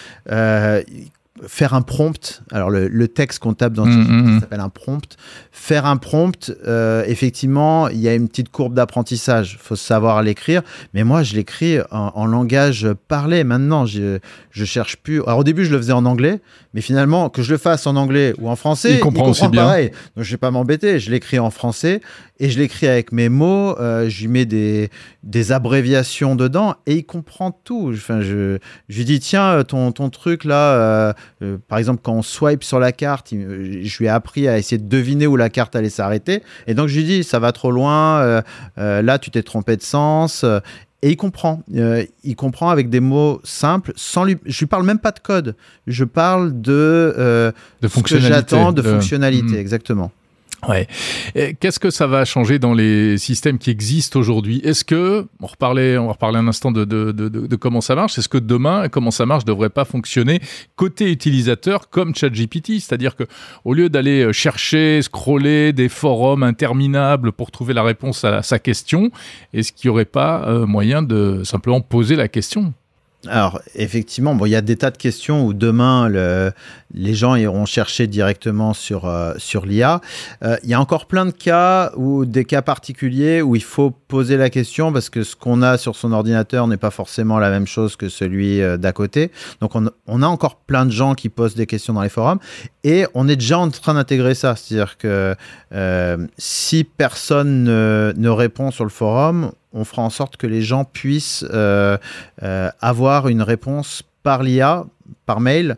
faire 1.46 1.74
un 1.74 1.82
prompt, 1.82 2.42
alors 2.52 2.70
le, 2.70 2.88
le 2.88 3.08
texte 3.08 3.38
qu'on 3.40 3.54
tape 3.54 3.72
dans 3.72 3.86
Mm, 3.86 3.92
ChatGPT 3.92 4.10
mm, 4.10 4.30
mm. 4.36 4.40
s'appelle 4.40 4.60
un 4.60 4.68
prompt. 4.68 5.16
Faire 5.52 5.86
un 5.86 5.96
prompt, 5.96 6.52
euh, 6.66 7.02
effectivement, 7.06 7.88
il 7.88 7.98
y 7.98 8.08
a 8.08 8.14
une 8.14 8.28
petite 8.28 8.50
courbe 8.50 8.74
d'apprentissage. 8.74 9.52
Il 9.54 9.58
faut 9.64 9.76
savoir 9.76 10.22
l'écrire. 10.22 10.62
Mais 10.94 11.04
moi, 11.04 11.22
je 11.22 11.34
l'écris 11.34 11.78
en, 11.90 12.12
en 12.14 12.26
langage 12.26 12.88
parlé 13.08 13.44
maintenant. 13.44 13.86
Je, 13.86 14.18
je 14.50 14.64
cherche 14.64 14.96
plus. 14.96 15.22
Alors, 15.24 15.38
au 15.38 15.44
début, 15.44 15.64
je 15.64 15.70
le 15.72 15.78
faisais 15.78 15.92
en 15.92 16.04
anglais, 16.06 16.40
mais 16.74 16.80
finalement, 16.80 17.28
que 17.30 17.42
je 17.42 17.52
le 17.52 17.58
fasse 17.58 17.86
en 17.86 17.96
anglais 17.96 18.34
ou 18.38 18.48
en 18.48 18.56
français, 18.56 18.94
Il 18.94 19.00
comprend 19.00 19.28
aussi 19.28 19.48
bien. 19.48 19.64
pareil. 19.64 19.90
Donc, 20.16 20.24
je 20.24 20.30
vais 20.30 20.36
pas 20.36 20.50
m'embêter. 20.50 20.98
Je 21.00 21.10
l'écris 21.10 21.38
en 21.38 21.50
français 21.50 22.00
et 22.40 22.50
je 22.50 22.58
l'écris 22.58 22.88
avec 22.88 23.12
mes 23.12 23.28
mots. 23.28 23.78
euh, 23.78 24.08
je 24.08 24.22
lui 24.22 24.28
mets 24.28 24.46
des, 24.46 24.90
des 25.22 25.52
abréviations 25.52 26.34
dedans 26.34 26.74
et 26.86 26.94
il 26.96 27.04
comprend 27.04 27.52
tout. 27.52 27.90
Enfin, 27.94 28.20
je, 28.22 28.58
je 28.88 28.96
lui 28.98 29.04
dis, 29.04 29.20
tiens, 29.20 29.50
euh, 29.50 29.62
ton, 29.62 29.92
ton 29.92 30.10
truc 30.10 30.44
là, 30.44 30.74
euh, 30.74 31.12
euh, 31.42 31.58
par 31.68 31.78
exemple, 31.78 32.00
quand 32.02 32.14
on 32.14 32.22
swipe 32.22 32.64
sur 32.64 32.80
la 32.80 32.90
carte, 32.92 33.30
il- 33.30 33.86
je 33.86 33.98
lui 33.98 34.06
ai 34.06 34.08
appris 34.08 34.48
à 34.48 34.58
essayer 34.58 34.78
de 34.78 34.88
deviner 34.88 35.26
où 35.28 35.36
la 35.36 35.50
carte 35.50 35.76
allait 35.76 35.90
s'arrêter. 35.90 36.42
Et 36.66 36.74
donc, 36.74 36.88
je 36.88 36.96
lui 36.96 37.04
dis, 37.04 37.22
ça 37.22 37.38
va 37.38 37.52
trop 37.52 37.70
loin, 37.70 38.42
là, 38.76 39.18
tu 39.18 39.30
t'es 39.30 39.42
trompé 39.42 39.76
de 39.76 39.82
sens. 39.82 40.44
et 41.02 41.08
il 41.10 41.16
comprend. 41.16 41.62
Euh, 41.76 42.04
il 42.24 42.36
comprend 42.36 42.68
avec 42.68 42.90
des 42.90 43.00
mots 43.00 43.40
simples, 43.42 43.92
sans 43.96 44.24
lui. 44.24 44.36
Je 44.44 44.58
lui 44.58 44.66
parle 44.66 44.84
même 44.84 44.98
pas 44.98 45.12
de 45.12 45.18
code. 45.20 45.56
Je 45.86 46.04
parle 46.04 46.60
de, 46.60 46.72
euh, 47.16 47.52
De 47.80 47.88
ce 47.88 47.94
que 47.94 48.00
fonctionnalité. 48.00 48.34
j'attends 48.34 48.72
de 48.72 48.82
de- 48.82 48.86
fonctionnalité, 48.90 49.54
Mm. 49.56 49.60
exactement. 49.60 50.12
Ouais. 50.68 50.86
Qu'est-ce 51.58 51.78
que 51.78 51.90
ça 51.90 52.06
va 52.06 52.24
changer 52.24 52.58
dans 52.58 52.74
les 52.74 53.16
systèmes 53.16 53.58
qui 53.58 53.70
existent 53.70 54.18
aujourd'hui? 54.18 54.60
Est-ce 54.62 54.84
que, 54.84 55.26
on 55.40 55.46
reparlait, 55.46 55.96
on 55.96 56.06
va 56.06 56.12
reparler 56.12 56.38
un 56.38 56.48
instant 56.48 56.70
de, 56.70 56.84
de, 56.84 57.12
de, 57.12 57.28
de- 57.28 57.56
comment 57.56 57.80
ça 57.80 57.94
marche, 57.94 58.18
est-ce 58.18 58.28
que 58.28 58.36
demain, 58.38 58.88
comment 58.88 59.10
ça 59.10 59.24
marche, 59.24 59.44
devrait 59.46 59.70
pas 59.70 59.84
fonctionner 59.86 60.40
côté 60.76 61.10
utilisateur 61.10 61.88
comme 61.88 62.14
ChatGPT? 62.14 62.72
C'est-à-dire 62.80 63.16
que 63.16 63.24
au 63.64 63.72
lieu 63.72 63.88
d'aller 63.88 64.32
chercher, 64.32 65.00
scroller 65.02 65.72
des 65.72 65.88
forums 65.88 66.42
interminables 66.42 67.32
pour 67.32 67.50
trouver 67.50 67.72
la 67.72 67.82
réponse 67.82 68.24
à 68.24 68.42
sa 68.42 68.58
question, 68.58 69.10
est-ce 69.54 69.72
qu'il 69.72 69.88
n'y 69.88 69.92
aurait 69.94 70.04
pas 70.04 70.44
euh, 70.46 70.66
moyen 70.66 71.02
de 71.02 71.42
simplement 71.44 71.80
poser 71.80 72.16
la 72.16 72.28
question? 72.28 72.74
Alors, 73.28 73.60
effectivement, 73.74 74.34
bon, 74.34 74.46
il 74.46 74.50
y 74.50 74.56
a 74.56 74.62
des 74.62 74.76
tas 74.76 74.90
de 74.90 74.96
questions 74.96 75.44
où 75.44 75.52
demain, 75.52 76.08
le- 76.08 76.52
les 76.94 77.14
gens 77.14 77.34
iront 77.34 77.66
chercher 77.66 78.06
directement 78.06 78.72
sur, 78.72 79.04
euh, 79.04 79.34
sur 79.36 79.66
l'IA. 79.66 80.00
Euh, 80.42 80.56
il 80.64 80.70
y 80.70 80.74
a 80.74 80.80
encore 80.80 81.04
plein 81.04 81.26
de 81.26 81.30
cas 81.30 81.92
ou 81.96 82.24
des 82.24 82.46
cas 82.46 82.62
particuliers 82.62 83.42
où 83.42 83.56
il 83.56 83.62
faut 83.62 83.90
poser 83.90 84.38
la 84.38 84.48
question 84.48 84.90
parce 84.90 85.10
que 85.10 85.22
ce 85.22 85.36
qu'on 85.36 85.60
a 85.60 85.76
sur 85.76 85.96
son 85.96 86.12
ordinateur 86.12 86.66
n'est 86.66 86.78
pas 86.78 86.90
forcément 86.90 87.38
la 87.38 87.50
même 87.50 87.66
chose 87.66 87.94
que 87.94 88.08
celui 88.08 88.62
euh, 88.62 88.78
d'à 88.78 88.92
côté. 88.92 89.30
Donc, 89.60 89.72
on, 89.74 90.22
a 90.22 90.26
encore 90.26 90.56
plein 90.56 90.86
de 90.86 90.90
gens 90.90 91.14
qui 91.14 91.28
posent 91.28 91.54
des 91.54 91.66
questions 91.66 91.92
dans 91.92 92.02
les 92.02 92.08
forums 92.08 92.38
et 92.84 93.04
on 93.12 93.28
est 93.28 93.36
déjà 93.36 93.58
en 93.58 93.68
train 93.68 93.92
d'intégrer 93.94 94.34
ça. 94.34 94.56
C'est-à-dire 94.56 94.96
que 94.96 95.36
si 96.38 96.84
personne 96.84 97.64
ne, 97.64 98.12
ne 98.16 98.28
répond 98.28 98.70
sur 98.70 98.84
le 98.84 98.90
forum, 98.90 99.52
on 99.72 99.84
fera 99.84 100.02
en 100.02 100.10
sorte 100.10 100.36
que 100.36 100.46
les 100.46 100.62
gens 100.62 100.84
puissent 100.84 101.44
euh, 101.52 101.96
euh, 102.42 102.68
avoir 102.80 103.28
une 103.28 103.42
réponse 103.42 104.02
par 104.22 104.42
l'IA, 104.42 104.84
par 105.26 105.40
mail. 105.40 105.76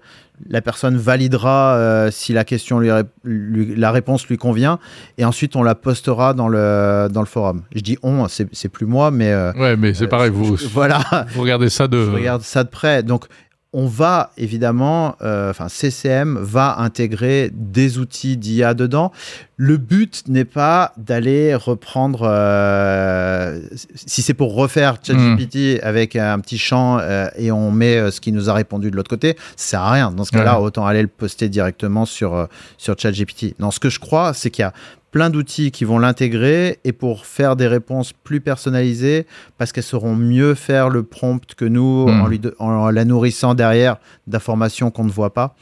La 0.48 0.60
personne 0.60 0.96
validera 0.96 1.76
euh, 1.76 2.10
si 2.10 2.32
la 2.32 2.42
question 2.44 2.80
lui, 2.80 2.90
ré- 2.90 3.04
lui- 3.22 3.76
la 3.76 3.92
réponse 3.92 4.26
lui 4.26 4.36
convient, 4.38 4.80
et 5.16 5.24
ensuite 5.24 5.54
on 5.54 5.62
la 5.62 5.76
postera 5.76 6.34
dans 6.34 6.48
le 6.48 7.08
dans 7.12 7.20
le 7.20 7.26
forum. 7.28 7.62
Je 7.72 7.80
dis 7.80 7.96
on, 8.02 8.26
c'est 8.28 8.68
plus 8.68 8.86
moi, 8.86 9.12
mais 9.12 9.32
Ouais, 9.56 9.76
mais 9.76 9.94
c'est 9.94 10.08
pareil, 10.08 10.30
vous, 10.32 10.56
je- 10.56 10.66
voilà. 10.66 11.00
vous 11.34 11.42
regardez 11.42 11.68
ça 11.68 11.86
de. 11.86 12.06
Je 12.06 12.10
regarde 12.10 12.42
ça 12.42 12.64
de 12.64 12.70
près. 12.70 13.04
Donc, 13.04 13.26
on 13.74 13.86
va 13.86 14.32
évidemment, 14.36 15.16
euh, 15.22 15.50
enfin, 15.50 15.68
CCM 15.68 16.38
va 16.38 16.78
intégrer 16.78 17.50
des 17.52 17.98
outils 17.98 18.36
d'IA 18.36 18.74
dedans. 18.74 19.12
Le 19.56 19.78
but 19.78 20.24
n'est 20.28 20.44
pas 20.44 20.92
d'aller 20.98 21.54
reprendre, 21.54 22.22
euh, 22.24 23.60
si 23.94 24.20
c'est 24.20 24.34
pour 24.34 24.54
refaire 24.54 24.96
ChatGPT 25.02 25.82
avec 25.82 26.16
un 26.16 26.38
petit 26.40 26.58
champ 26.58 26.98
euh, 26.98 27.28
et 27.36 27.50
on 27.50 27.70
met 27.70 28.10
ce 28.10 28.20
qui 28.20 28.32
nous 28.32 28.50
a 28.50 28.52
répondu 28.52 28.90
de 28.90 28.96
l'autre 28.96 29.10
côté, 29.10 29.36
ça 29.56 29.70
sert 29.70 29.80
à 29.80 29.92
rien. 29.92 30.10
Dans 30.10 30.24
ce 30.24 30.32
cas-là, 30.32 30.60
autant 30.60 30.84
aller 30.84 31.02
le 31.02 31.08
poster 31.08 31.48
directement 31.48 32.04
sur, 32.04 32.48
sur 32.76 32.98
ChatGPT. 32.98 33.54
Non, 33.58 33.70
ce 33.70 33.80
que 33.80 33.88
je 33.88 34.00
crois, 34.00 34.34
c'est 34.34 34.50
qu'il 34.50 34.62
y 34.62 34.66
a 34.66 34.72
plein 35.12 35.30
d'outils 35.30 35.70
qui 35.70 35.84
vont 35.84 35.98
l'intégrer 36.00 36.80
et 36.84 36.92
pour 36.92 37.26
faire 37.26 37.54
des 37.54 37.68
réponses 37.68 38.12
plus 38.12 38.40
personnalisées 38.40 39.26
parce 39.58 39.70
qu'elles 39.70 39.84
sauront 39.84 40.16
mieux 40.16 40.54
faire 40.54 40.88
le 40.88 41.04
prompt 41.04 41.54
que 41.54 41.64
nous 41.66 42.06
Mm. 42.08 42.20
en, 42.22 42.26
lui 42.26 42.38
de- 42.40 42.56
en 42.58 42.90
la 42.90 43.04
nourrissant 43.04 43.54
derrière 43.54 43.98
d'informations 44.26 44.90
qu'on 44.90 45.04
ne 45.04 45.10
voit 45.10 45.32
pas. 45.34 45.54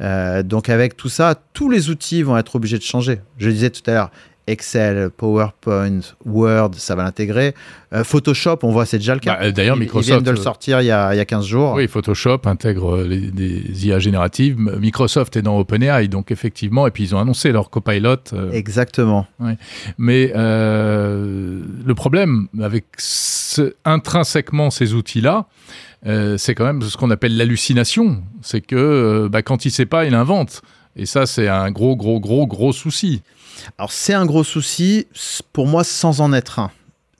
Euh, 0.00 0.42
donc 0.42 0.68
avec 0.70 0.96
tout 0.96 1.08
ça, 1.10 1.34
tous 1.52 1.70
les 1.70 1.90
outils 1.90 2.22
vont 2.22 2.36
être 2.38 2.56
obligés 2.56 2.78
de 2.78 2.82
changer. 2.82 3.20
Je 3.38 3.50
disais 3.50 3.70
tout 3.70 3.82
à 3.88 3.92
l'heure, 3.94 4.10
Excel, 4.46 5.10
PowerPoint, 5.16 6.00
Word, 6.26 6.72
ça 6.76 6.94
va 6.94 7.04
l'intégrer. 7.04 7.54
Euh, 7.94 8.04
Photoshop, 8.04 8.58
on 8.62 8.72
voit, 8.72 8.84
c'est 8.84 8.98
déjà 8.98 9.14
le 9.14 9.20
cas. 9.20 9.38
Bah, 9.40 9.50
D'ailleurs, 9.52 9.76
Ils- 9.76 9.80
Ils 9.80 9.82
Microsoft. 9.84 10.08
viennent 10.08 10.22
de 10.22 10.30
le 10.30 10.38
euh, 10.38 10.42
sortir 10.42 10.80
il 10.82 10.86
y 10.86 10.90
a, 10.90 11.14
il 11.14 11.16
y 11.16 11.20
a 11.20 11.24
15 11.24 11.46
jours. 11.46 11.72
Oui, 11.74 11.88
Photoshop 11.88 12.40
intègre 12.44 12.96
euh, 12.96 13.04
les- 13.08 13.30
des 13.30 13.86
IA 13.86 13.98
génératives. 13.98 14.58
Microsoft 14.58 15.36
est 15.36 15.42
dans 15.42 15.58
OpenAI, 15.58 16.08
donc 16.08 16.30
effectivement, 16.30 16.86
et 16.86 16.90
puis 16.90 17.04
ils 17.04 17.14
ont 17.14 17.18
annoncé 17.20 17.52
leur 17.52 17.70
copilot. 17.70 18.16
euh, 18.34 18.50
Exactement. 18.52 19.26
Mais 19.98 20.32
euh, 20.34 21.60
le 21.84 21.94
problème 21.94 22.48
avec 22.60 22.84
ce- 22.98 23.74
intrinsèquement 23.84 24.70
ces 24.70 24.94
outils-là, 24.94 25.46
euh, 26.06 26.36
c'est 26.36 26.54
quand 26.54 26.64
même 26.66 26.82
ce 26.82 26.96
qu'on 26.96 27.10
appelle 27.10 27.36
l'hallucination. 27.36 28.22
C'est 28.42 28.60
que 28.60 28.76
euh, 28.76 29.28
bah, 29.30 29.42
quand 29.42 29.64
il 29.64 29.70
sait 29.70 29.86
pas, 29.86 30.04
il 30.04 30.14
invente. 30.14 30.62
Et 30.96 31.06
ça, 31.06 31.26
c'est 31.26 31.48
un 31.48 31.70
gros, 31.70 31.96
gros, 31.96 32.20
gros, 32.20 32.46
gros 32.46 32.72
souci. 32.72 33.22
Alors 33.78 33.92
c'est 33.92 34.14
un 34.14 34.26
gros 34.26 34.44
souci, 34.44 35.06
pour 35.52 35.66
moi, 35.66 35.84
sans 35.84 36.20
en 36.20 36.32
être 36.32 36.58
un. 36.58 36.70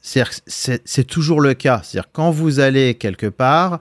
C'est 0.07 1.05
toujours 1.07 1.41
le 1.41 1.55
cas. 1.55 1.81
C'est-à-dire 1.83 2.11
quand 2.13 2.31
vous 2.31 2.61
allez 2.61 2.95
quelque 2.95 3.27
part, 3.27 3.79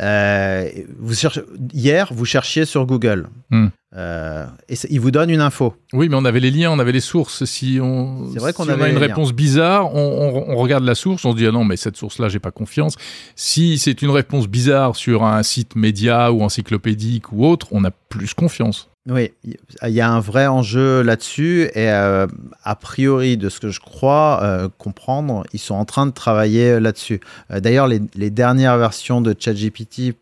euh, 0.00 0.70
vous 0.98 1.14
cherchez, 1.14 1.42
hier, 1.74 2.08
vous 2.14 2.24
cherchiez 2.24 2.64
sur 2.64 2.86
Google. 2.86 3.28
Hmm. 3.50 3.66
Euh, 3.94 4.46
et 4.70 4.74
il 4.88 5.00
vous 5.00 5.10
donne 5.10 5.28
une 5.28 5.42
info. 5.42 5.74
Oui, 5.92 6.08
mais 6.08 6.16
on 6.16 6.24
avait 6.24 6.40
les 6.40 6.50
liens, 6.50 6.70
on 6.70 6.78
avait 6.78 6.92
les 6.92 7.00
sources. 7.00 7.44
Si 7.44 7.78
on, 7.80 8.24
vrai 8.36 8.52
si 8.52 8.60
on 8.62 8.68
a 8.68 8.88
une 8.88 8.96
réponse 8.96 9.32
bizarre, 9.34 9.94
on, 9.94 9.98
on- 10.00 10.50
on 10.52 10.56
regarde 10.56 10.84
la 10.84 10.94
source, 10.94 11.24
on 11.26 11.32
se 11.32 11.36
dit 11.36 11.46
ah 11.46 11.52
non, 11.52 11.64
mais 11.64 11.76
cette 11.76 11.96
source-là, 11.98 12.28
j'ai 12.30 12.38
pas 12.38 12.50
confiance. 12.50 12.94
Si 13.36 13.76
c'est 13.78 14.00
une 14.00 14.10
réponse 14.10 14.48
bizarre 14.48 14.96
sur 14.96 15.24
un 15.24 15.42
site 15.42 15.76
média 15.76 16.32
ou 16.32 16.42
encyclopédique 16.42 17.32
ou 17.32 17.44
autre, 17.44 17.68
on 17.70 17.84
a 17.84 17.90
plus 17.90 18.32
confiance. 18.32 18.88
Oui, 19.08 19.32
il 19.44 19.90
y 19.90 20.00
a 20.00 20.10
un 20.10 20.18
vrai 20.18 20.48
enjeu 20.48 21.02
là-dessus 21.02 21.70
et 21.74 21.90
euh, 21.90 22.26
a 22.64 22.74
priori, 22.74 23.36
de 23.36 23.48
ce 23.48 23.60
que 23.60 23.70
je 23.70 23.78
crois 23.78 24.40
euh, 24.42 24.68
comprendre, 24.78 25.44
ils 25.52 25.60
sont 25.60 25.76
en 25.76 25.84
train 25.84 26.06
de 26.06 26.10
travailler 26.10 26.80
là-dessus. 26.80 27.20
Euh, 27.52 27.60
D'ailleurs, 27.60 27.86
les, 27.86 28.00
les 28.16 28.30
dernières 28.30 28.78
versions 28.78 29.20
de 29.20 29.32
ChatGPT 29.38 30.14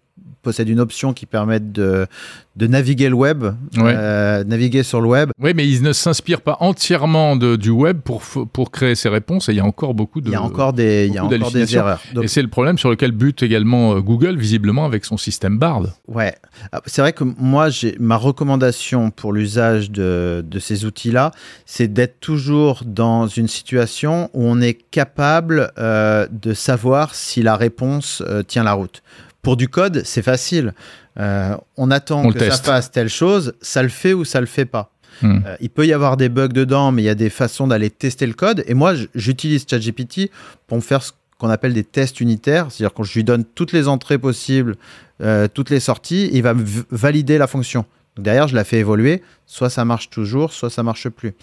possèdent 0.45 0.69
une 0.69 0.79
option 0.79 1.13
qui 1.13 1.27
permet 1.27 1.59
de, 1.59 2.07
de 2.55 2.67
naviguer 2.69 3.09
le 3.09 3.17
web, 3.17 3.43
Ouais. 3.43 3.93
euh, 3.97 4.45
naviguer 4.45 4.85
sur 4.85 5.01
le 5.01 5.09
web. 5.09 5.31
Oui, 5.41 5.53
mais 5.57 5.67
ils 5.67 5.83
ne 5.83 5.93
s'inspirent 5.93 6.41
pas 6.43 6.57
entièrement 6.61 7.35
de- 7.35 7.57
du 7.57 7.71
web 7.71 7.99
pour, 8.01 8.23
pour 8.53 8.71
créer 8.71 8.95
ces 8.95 9.09
réponses 9.09 9.49
et 9.49 9.53
il 9.53 9.57
y 9.57 9.61
a 9.61 9.65
encore 9.65 9.95
beaucoup 9.95 10.21
de. 10.21 10.29
Il 10.29 10.33
y 10.33 10.37
a 10.37 10.43
encore 10.43 10.73
des, 10.73 11.07
il 11.09 11.15
y 11.15 11.19
a 11.19 11.25
encore 11.25 11.51
des 11.51 11.75
erreurs. 11.77 12.01
Donc, 12.15 12.25
Et 12.25 12.29
c'est 12.29 12.43
le 12.43 12.49
problème 12.49 12.79
sur 12.79 12.91
lequel 12.91 13.11
bute 13.11 13.43
également 13.43 13.95
euh, 13.97 14.01
Google, 14.01 14.37
visiblement, 14.37 14.85
avec 14.85 15.05
son 15.05 15.17
système 15.17 15.59
Bard. 15.59 15.83
Ouais, 16.07 16.35
Ah, 16.73 16.81
c'est 16.87 17.01
vrai 17.03 17.13
que 17.13 17.25
moi, 17.25 17.71
j'ai 17.71 17.97
ma 17.99 18.17
recommandation 18.17 19.11
pour 19.11 19.33
l'usage 19.33 19.91
de, 19.91 20.45
de 20.47 20.59
ces 20.61 20.85
outils-là, 20.85 21.33
c'est 21.67 21.89
d'être 21.93 22.21
toujours 22.21 22.83
dans 22.85 23.27
une 23.27 23.49
situation 23.49 24.31
où 24.35 24.45
on 24.45 24.61
est 24.61 24.75
capable 24.91 25.73
euh, 25.79 26.27
de 26.31 26.53
savoir 26.55 27.15
si 27.15 27.43
la 27.43 27.57
réponse 27.57 28.23
euh, 28.27 28.43
tient 28.43 28.63
la 28.63 28.75
route. 28.75 29.03
Pour 29.45 29.57
du 29.57 29.69
code, 29.69 30.03
c'est 30.05 30.23
facile. 30.23 30.75
Euh, 31.21 31.57
on 31.77 31.91
attend 31.91 32.25
On 32.25 32.33
que 32.33 32.51
ça 32.51 32.57
fasse 32.57 32.91
telle 32.91 33.09
chose, 33.09 33.55
ça 33.61 33.83
le 33.83 33.89
fait 33.89 34.13
ou 34.13 34.25
ça 34.25 34.41
le 34.41 34.47
fait 34.47 34.65
pas. 34.65 34.91
Hmm. 35.23 35.41
Euh, 35.47 35.57
il 35.61 35.71
peut 35.71 35.87
y 35.87 35.93
avoir 35.93 36.17
des 36.17 36.29
bugs 36.29 36.49
dedans, 36.49 36.91
mais 36.91 37.03
il 37.03 37.05
y 37.05 37.11
a 37.11 37.15
des 37.15 37.31
façons 37.31 37.69
d'aller 37.69 37.91
tester 37.91 38.27
le 38.27 38.33
code. 38.33 38.65
Et 38.67 38.75
moi, 38.75 38.95
j'utilise 39.15 39.65
ChatGPT 39.69 40.31
pour 40.67 40.77
me 40.79 40.83
faire 40.83 41.03
ce 41.03 41.13
qu'on 41.39 41.51
appelle 41.51 41.75
des 41.75 41.85
tests 41.85 42.21
unitaires. 42.21 42.67
C'est-à-dire 42.71 42.95
quand 42.95 43.05
je 43.05 43.15
lui 43.15 43.25
donne 43.25 43.45
toutes 43.45 43.73
les 43.73 43.87
entrées 43.87 44.19
possibles, 44.19 44.77
euh, 45.23 45.47
toutes 45.53 45.71
les 45.71 45.81
sorties, 45.81 46.31
il 46.33 46.43
va 46.43 46.55
valider 46.91 47.39
la 47.39 47.47
fonction. 47.47 47.85
Donc 48.17 48.25
derrière, 48.25 48.49
je 48.49 48.55
la 48.55 48.65
fais 48.65 48.79
évoluer. 48.79 49.23
Soit 49.47 49.71
ça 49.71 49.85
marche 49.85 50.11
toujours, 50.11 50.53
soit 50.53 50.71
ça 50.71 50.83
marche 50.83 51.09
plus. 51.09 51.35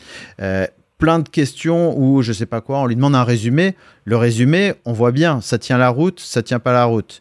Euh, 0.41 0.65
plein 1.01 1.19
de 1.19 1.27
questions 1.27 1.93
où 1.99 2.21
je 2.21 2.31
sais 2.31 2.45
pas 2.45 2.61
quoi, 2.61 2.79
on 2.79 2.85
lui 2.85 2.95
demande 2.95 3.15
un 3.15 3.23
résumé. 3.25 3.75
Le 4.05 4.15
résumé, 4.17 4.73
on 4.85 4.93
voit 4.93 5.11
bien, 5.11 5.41
ça 5.41 5.57
tient 5.57 5.77
la 5.77 5.89
route, 5.89 6.19
ça 6.19 6.41
tient 6.41 6.59
pas 6.59 6.71
la 6.73 6.85
route. 6.85 7.19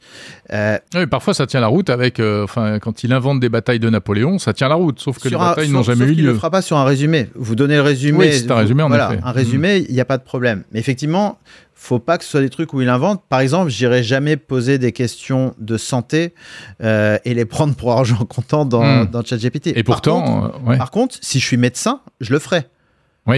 Euh, 0.53 0.78
Oui, 0.95 1.07
parfois, 1.07 1.35
ça 1.35 1.47
tient 1.47 1.61
la 1.61 1.66
route 1.66 1.91
avec. 1.91 2.20
euh, 2.20 2.45
Enfin, 2.45 2.78
quand 2.78 3.03
il 3.05 3.12
invente 3.12 3.41
des 3.41 3.49
batailles 3.49 3.81
de 3.81 3.91
Napoléon, 3.91 4.39
ça 4.39 4.53
tient 4.53 4.68
la 4.68 4.76
route. 4.76 5.01
Sauf 5.01 5.18
que 5.18 5.28
les 5.28 5.35
un- 5.35 5.39
batailles 5.39 5.70
n'ont 5.70 5.83
jamais 5.83 6.05
sauf 6.07 6.12
eu 6.12 6.14
lieu. 6.14 6.22
ne 6.22 6.28
le 6.28 6.35
fera 6.37 6.51
pas 6.51 6.62
sur 6.62 6.76
un 6.76 6.85
résumé. 6.85 7.28
Vous 7.35 7.55
donnez 7.57 7.74
le 7.76 7.83
résumé. 7.83 8.18
Oui, 8.18 8.33
c'est 8.33 8.51
un 8.51 8.55
vous- 8.55 8.61
résumé, 8.61 8.83
en 8.83 8.89
voilà, 8.89 9.12
effet. 9.14 9.22
Un 9.24 9.33
résumé, 9.33 9.85
il 9.89 9.95
n'y 9.95 10.01
a 10.01 10.05
pas 10.05 10.16
de 10.18 10.22
problème. 10.22 10.62
Mais 10.72 10.78
effectivement, 10.81 11.39
faut 11.74 11.99
pas 11.99 12.16
que 12.18 12.24
ce 12.24 12.31
soit 12.31 12.41
des 12.41 12.51
trucs 12.51 12.72
où 12.74 12.81
il 12.83 12.89
invente. 12.89 13.22
Par 13.28 13.41
exemple, 13.41 13.70
j'irai 13.70 14.03
jamais 14.03 14.37
poser 14.37 14.76
des 14.78 14.93
questions 14.93 15.55
de 15.59 15.76
santé 15.78 16.35
euh, 16.83 17.18
et 17.24 17.33
les 17.35 17.45
prendre 17.47 17.74
pour 17.74 17.93
argent 17.93 18.24
comptant 18.28 18.64
dans, 18.66 19.05
Hmm. 19.05 19.11
dans 19.11 19.22
ChatGPT. 19.24 19.68
Et 19.68 19.83
Par 19.83 19.97
pourtant, 19.97 20.22
contre, 20.22 20.64
ouais. 20.64 20.76
par 20.78 20.91
contre, 20.91 21.16
si 21.22 21.41
je 21.41 21.47
suis 21.47 21.57
médecin, 21.59 22.01
je 22.20 22.33
le 22.33 22.39
ferai. 22.39 22.66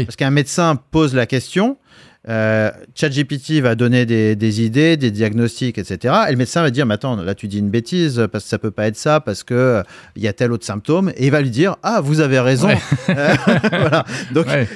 Parce 0.00 0.16
qu'un 0.16 0.30
médecin 0.30 0.76
pose 0.76 1.14
la 1.14 1.26
question, 1.26 1.78
euh, 2.28 2.70
ChatGPT 2.94 3.60
va 3.60 3.74
donner 3.74 4.06
des, 4.06 4.36
des 4.36 4.62
idées, 4.62 4.96
des 4.96 5.10
diagnostics, 5.10 5.76
etc. 5.78 6.14
Et 6.28 6.32
le 6.32 6.36
médecin 6.38 6.62
va 6.62 6.70
dire, 6.70 6.86
mais 6.86 6.94
attends, 6.94 7.16
là 7.16 7.34
tu 7.34 7.48
dis 7.48 7.58
une 7.58 7.70
bêtise, 7.70 8.28
parce 8.30 8.44
que 8.44 8.50
ça 8.50 8.58
peut 8.58 8.70
pas 8.70 8.86
être 8.86 8.96
ça, 8.96 9.20
parce 9.20 9.42
que 9.42 9.54
euh, 9.54 9.82
il 10.16 10.22
y 10.22 10.28
a 10.28 10.32
tel 10.32 10.52
autre 10.52 10.64
symptôme. 10.64 11.10
Et 11.16 11.26
il 11.26 11.30
va 11.32 11.40
lui 11.40 11.50
dire, 11.50 11.76
ah, 11.82 12.00
vous 12.00 12.20
avez 12.20 12.38
raison. 12.40 12.68
Ouais. 12.68 12.78
Euh, 13.08 13.34
voilà. 13.70 14.04
Donc, 14.32 14.46
Ouais. 14.46 14.68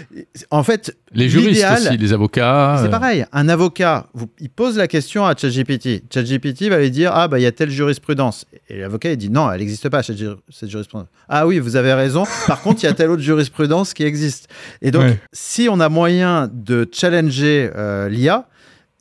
en 0.51 0.63
fait, 0.63 0.97
Les 1.13 1.29
juristes 1.29 1.65
aussi, 1.73 1.97
les 1.97 2.13
avocats. 2.13 2.81
c'est 2.83 2.91
pareil. 2.91 3.25
Un 3.33 3.49
avocat, 3.49 4.07
vous- 4.15 4.29
il 4.41 4.51
pose 4.51 4.77
la 4.77 4.89
question 4.89 5.25
à 5.25 5.35
ChatGPT. 5.37 6.03
ChatGPT 6.13 6.69
va 6.69 6.79
lui 6.79 6.91
dire 6.91 7.13
Ah, 7.15 7.29
bah, 7.29 7.39
il 7.39 7.43
y 7.43 7.47
a 7.47 7.53
telle 7.53 7.71
jurisprudence. 7.71 8.45
Et 8.69 8.79
l'avocat, 8.81 9.13
il 9.13 9.17
dit 9.17 9.31
Non, 9.31 9.51
elle 9.51 9.61
n'existe 9.61 9.89
pas, 9.89 10.03
cette, 10.03 10.19
jur- 10.19 10.39
cette 10.51 10.69
jurisprudence. 10.71 11.07
Ah 11.29 11.47
oui, 11.47 11.59
vous 11.61 11.77
avez 11.77 11.93
raison. 11.95 12.25
Par 12.47 12.61
contre, 12.61 12.83
il 12.83 12.87
y 12.87 12.89
a 12.89 12.93
telle 12.93 13.11
autre 13.11 13.23
jurisprudence 13.23 13.95
qui 13.95 14.03
existe. 14.03 14.49
Et 14.83 14.91
donc, 14.91 15.03
Ouais. 15.05 15.19
si 15.33 15.69
on 15.71 15.79
a 15.81 15.89
moyen 15.89 16.51
de 16.53 16.89
challenger 16.93 17.36
euh, 17.45 18.09
l'IA, 18.09 18.49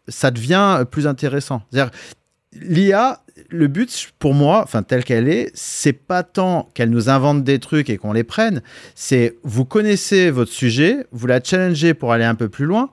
ça 0.08 0.32
devient 0.32 0.84
plus 0.90 1.08
intéressant. 1.08 1.62
C'est-à-dire, 1.72 1.92
l'IA, 2.54 3.22
le 3.50 3.68
but 3.68 4.12
pour 4.20 4.34
moi, 4.34 4.62
enfin 4.64 4.84
telle 4.84 5.04
qu'elle 5.04 5.28
est, 5.28 5.52
c'est 5.54 5.94
pas 5.94 6.24
tant 6.24 6.70
qu'elle 6.74 6.90
nous 6.90 7.10
invente 7.10 7.44
des 7.44 7.60
trucs 7.60 7.90
et 7.90 7.98
qu'on 7.98 8.14
les 8.14 8.24
prenne, 8.24 8.62
c'est 8.94 9.36
vous 9.44 9.66
connaissez 9.66 10.32
votre 10.32 10.52
sujet, 10.52 11.06
vous 11.12 11.28
la 11.28 11.44
challengez 11.44 11.94
pour 11.94 12.14
aller 12.14 12.24
un 12.24 12.36
peu 12.36 12.48
plus 12.50 12.66
loin 12.66 12.90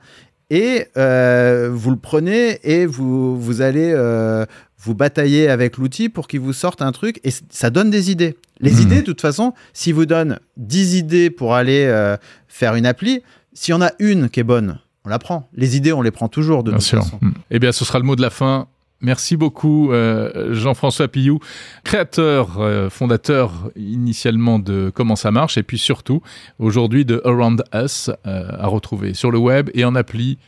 et 0.50 0.88
euh, 0.96 1.70
vous 1.72 1.90
le 1.90 1.96
prenez 1.96 2.58
et 2.64 2.86
vous, 2.86 3.40
vous 3.40 3.60
allez 3.62 3.92
euh, 3.94 4.44
vous 4.78 4.94
batailler 4.94 5.48
avec 5.48 5.76
l'outil 5.76 6.08
pour 6.08 6.26
qu'il 6.26 6.40
vous 6.40 6.52
sorte 6.52 6.82
un 6.82 6.92
truc 6.92 7.20
et 7.24 7.30
ça 7.50 7.70
donne 7.70 7.90
des 7.90 8.10
idées. 8.10 8.36
Les 8.58 8.72
Mhm. 8.72 8.80
idées, 8.82 9.00
de 9.00 9.06
toute 9.06 9.20
façon, 9.20 9.54
si 9.72 9.92
vous 9.92 10.06
donne 10.06 10.38
10 10.56 10.96
idées 10.96 11.30
pour 11.30 11.54
aller 11.54 11.84
euh, 11.86 12.16
faire 12.48 12.74
une 12.74 12.86
appli, 12.86 13.22
s'il 13.52 13.72
y 13.72 13.74
en 13.74 13.82
a 13.82 13.92
une 13.98 14.28
qui 14.28 14.40
est 14.40 14.44
bonne, 14.44 14.78
on 15.04 15.08
la 15.08 15.18
prend. 15.18 15.48
Les 15.54 15.76
idées, 15.76 15.92
on 15.92 16.02
les 16.02 16.10
prend 16.10 16.28
toujours 16.28 16.62
de 16.62 16.70
Bien 16.70 16.78
toute 16.78 16.86
sûr. 16.86 17.02
façon. 17.02 17.18
Mm. 17.20 17.32
Eh 17.50 17.58
bien, 17.58 17.72
ce 17.72 17.84
sera 17.84 17.98
le 17.98 18.04
mot 18.04 18.16
de 18.16 18.22
la 18.22 18.30
fin. 18.30 18.68
Merci 19.02 19.36
beaucoup, 19.36 19.92
euh, 19.92 20.54
Jean-François 20.54 21.08
Pillou, 21.08 21.40
créateur, 21.82 22.60
euh, 22.60 22.88
fondateur 22.88 23.70
initialement 23.74 24.60
de 24.60 24.92
Comment 24.94 25.16
ça 25.16 25.32
marche, 25.32 25.58
et 25.58 25.64
puis 25.64 25.76
surtout 25.76 26.22
aujourd'hui 26.60 27.04
de 27.04 27.20
Around 27.24 27.64
Us, 27.74 28.10
euh, 28.26 28.48
à 28.56 28.68
retrouver 28.68 29.12
sur 29.14 29.32
le 29.32 29.38
web 29.38 29.70
et 29.74 29.84
en 29.84 29.96
appli 29.96 30.38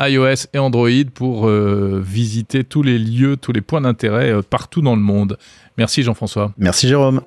iOS 0.00 0.48
et 0.52 0.58
Android 0.58 0.90
pour 1.14 1.48
visiter 1.48 2.64
tous 2.64 2.82
les 2.82 2.98
lieux, 2.98 3.38
tous 3.38 3.52
les 3.52 3.62
points 3.62 3.80
d'intérêt 3.80 4.42
partout 4.42 4.82
dans 4.82 4.94
le 4.94 5.00
monde. 5.00 5.38
Merci 5.78 6.02
Jean-François. 6.02 6.52
Merci 6.58 6.86
Jérôme. 6.86 7.22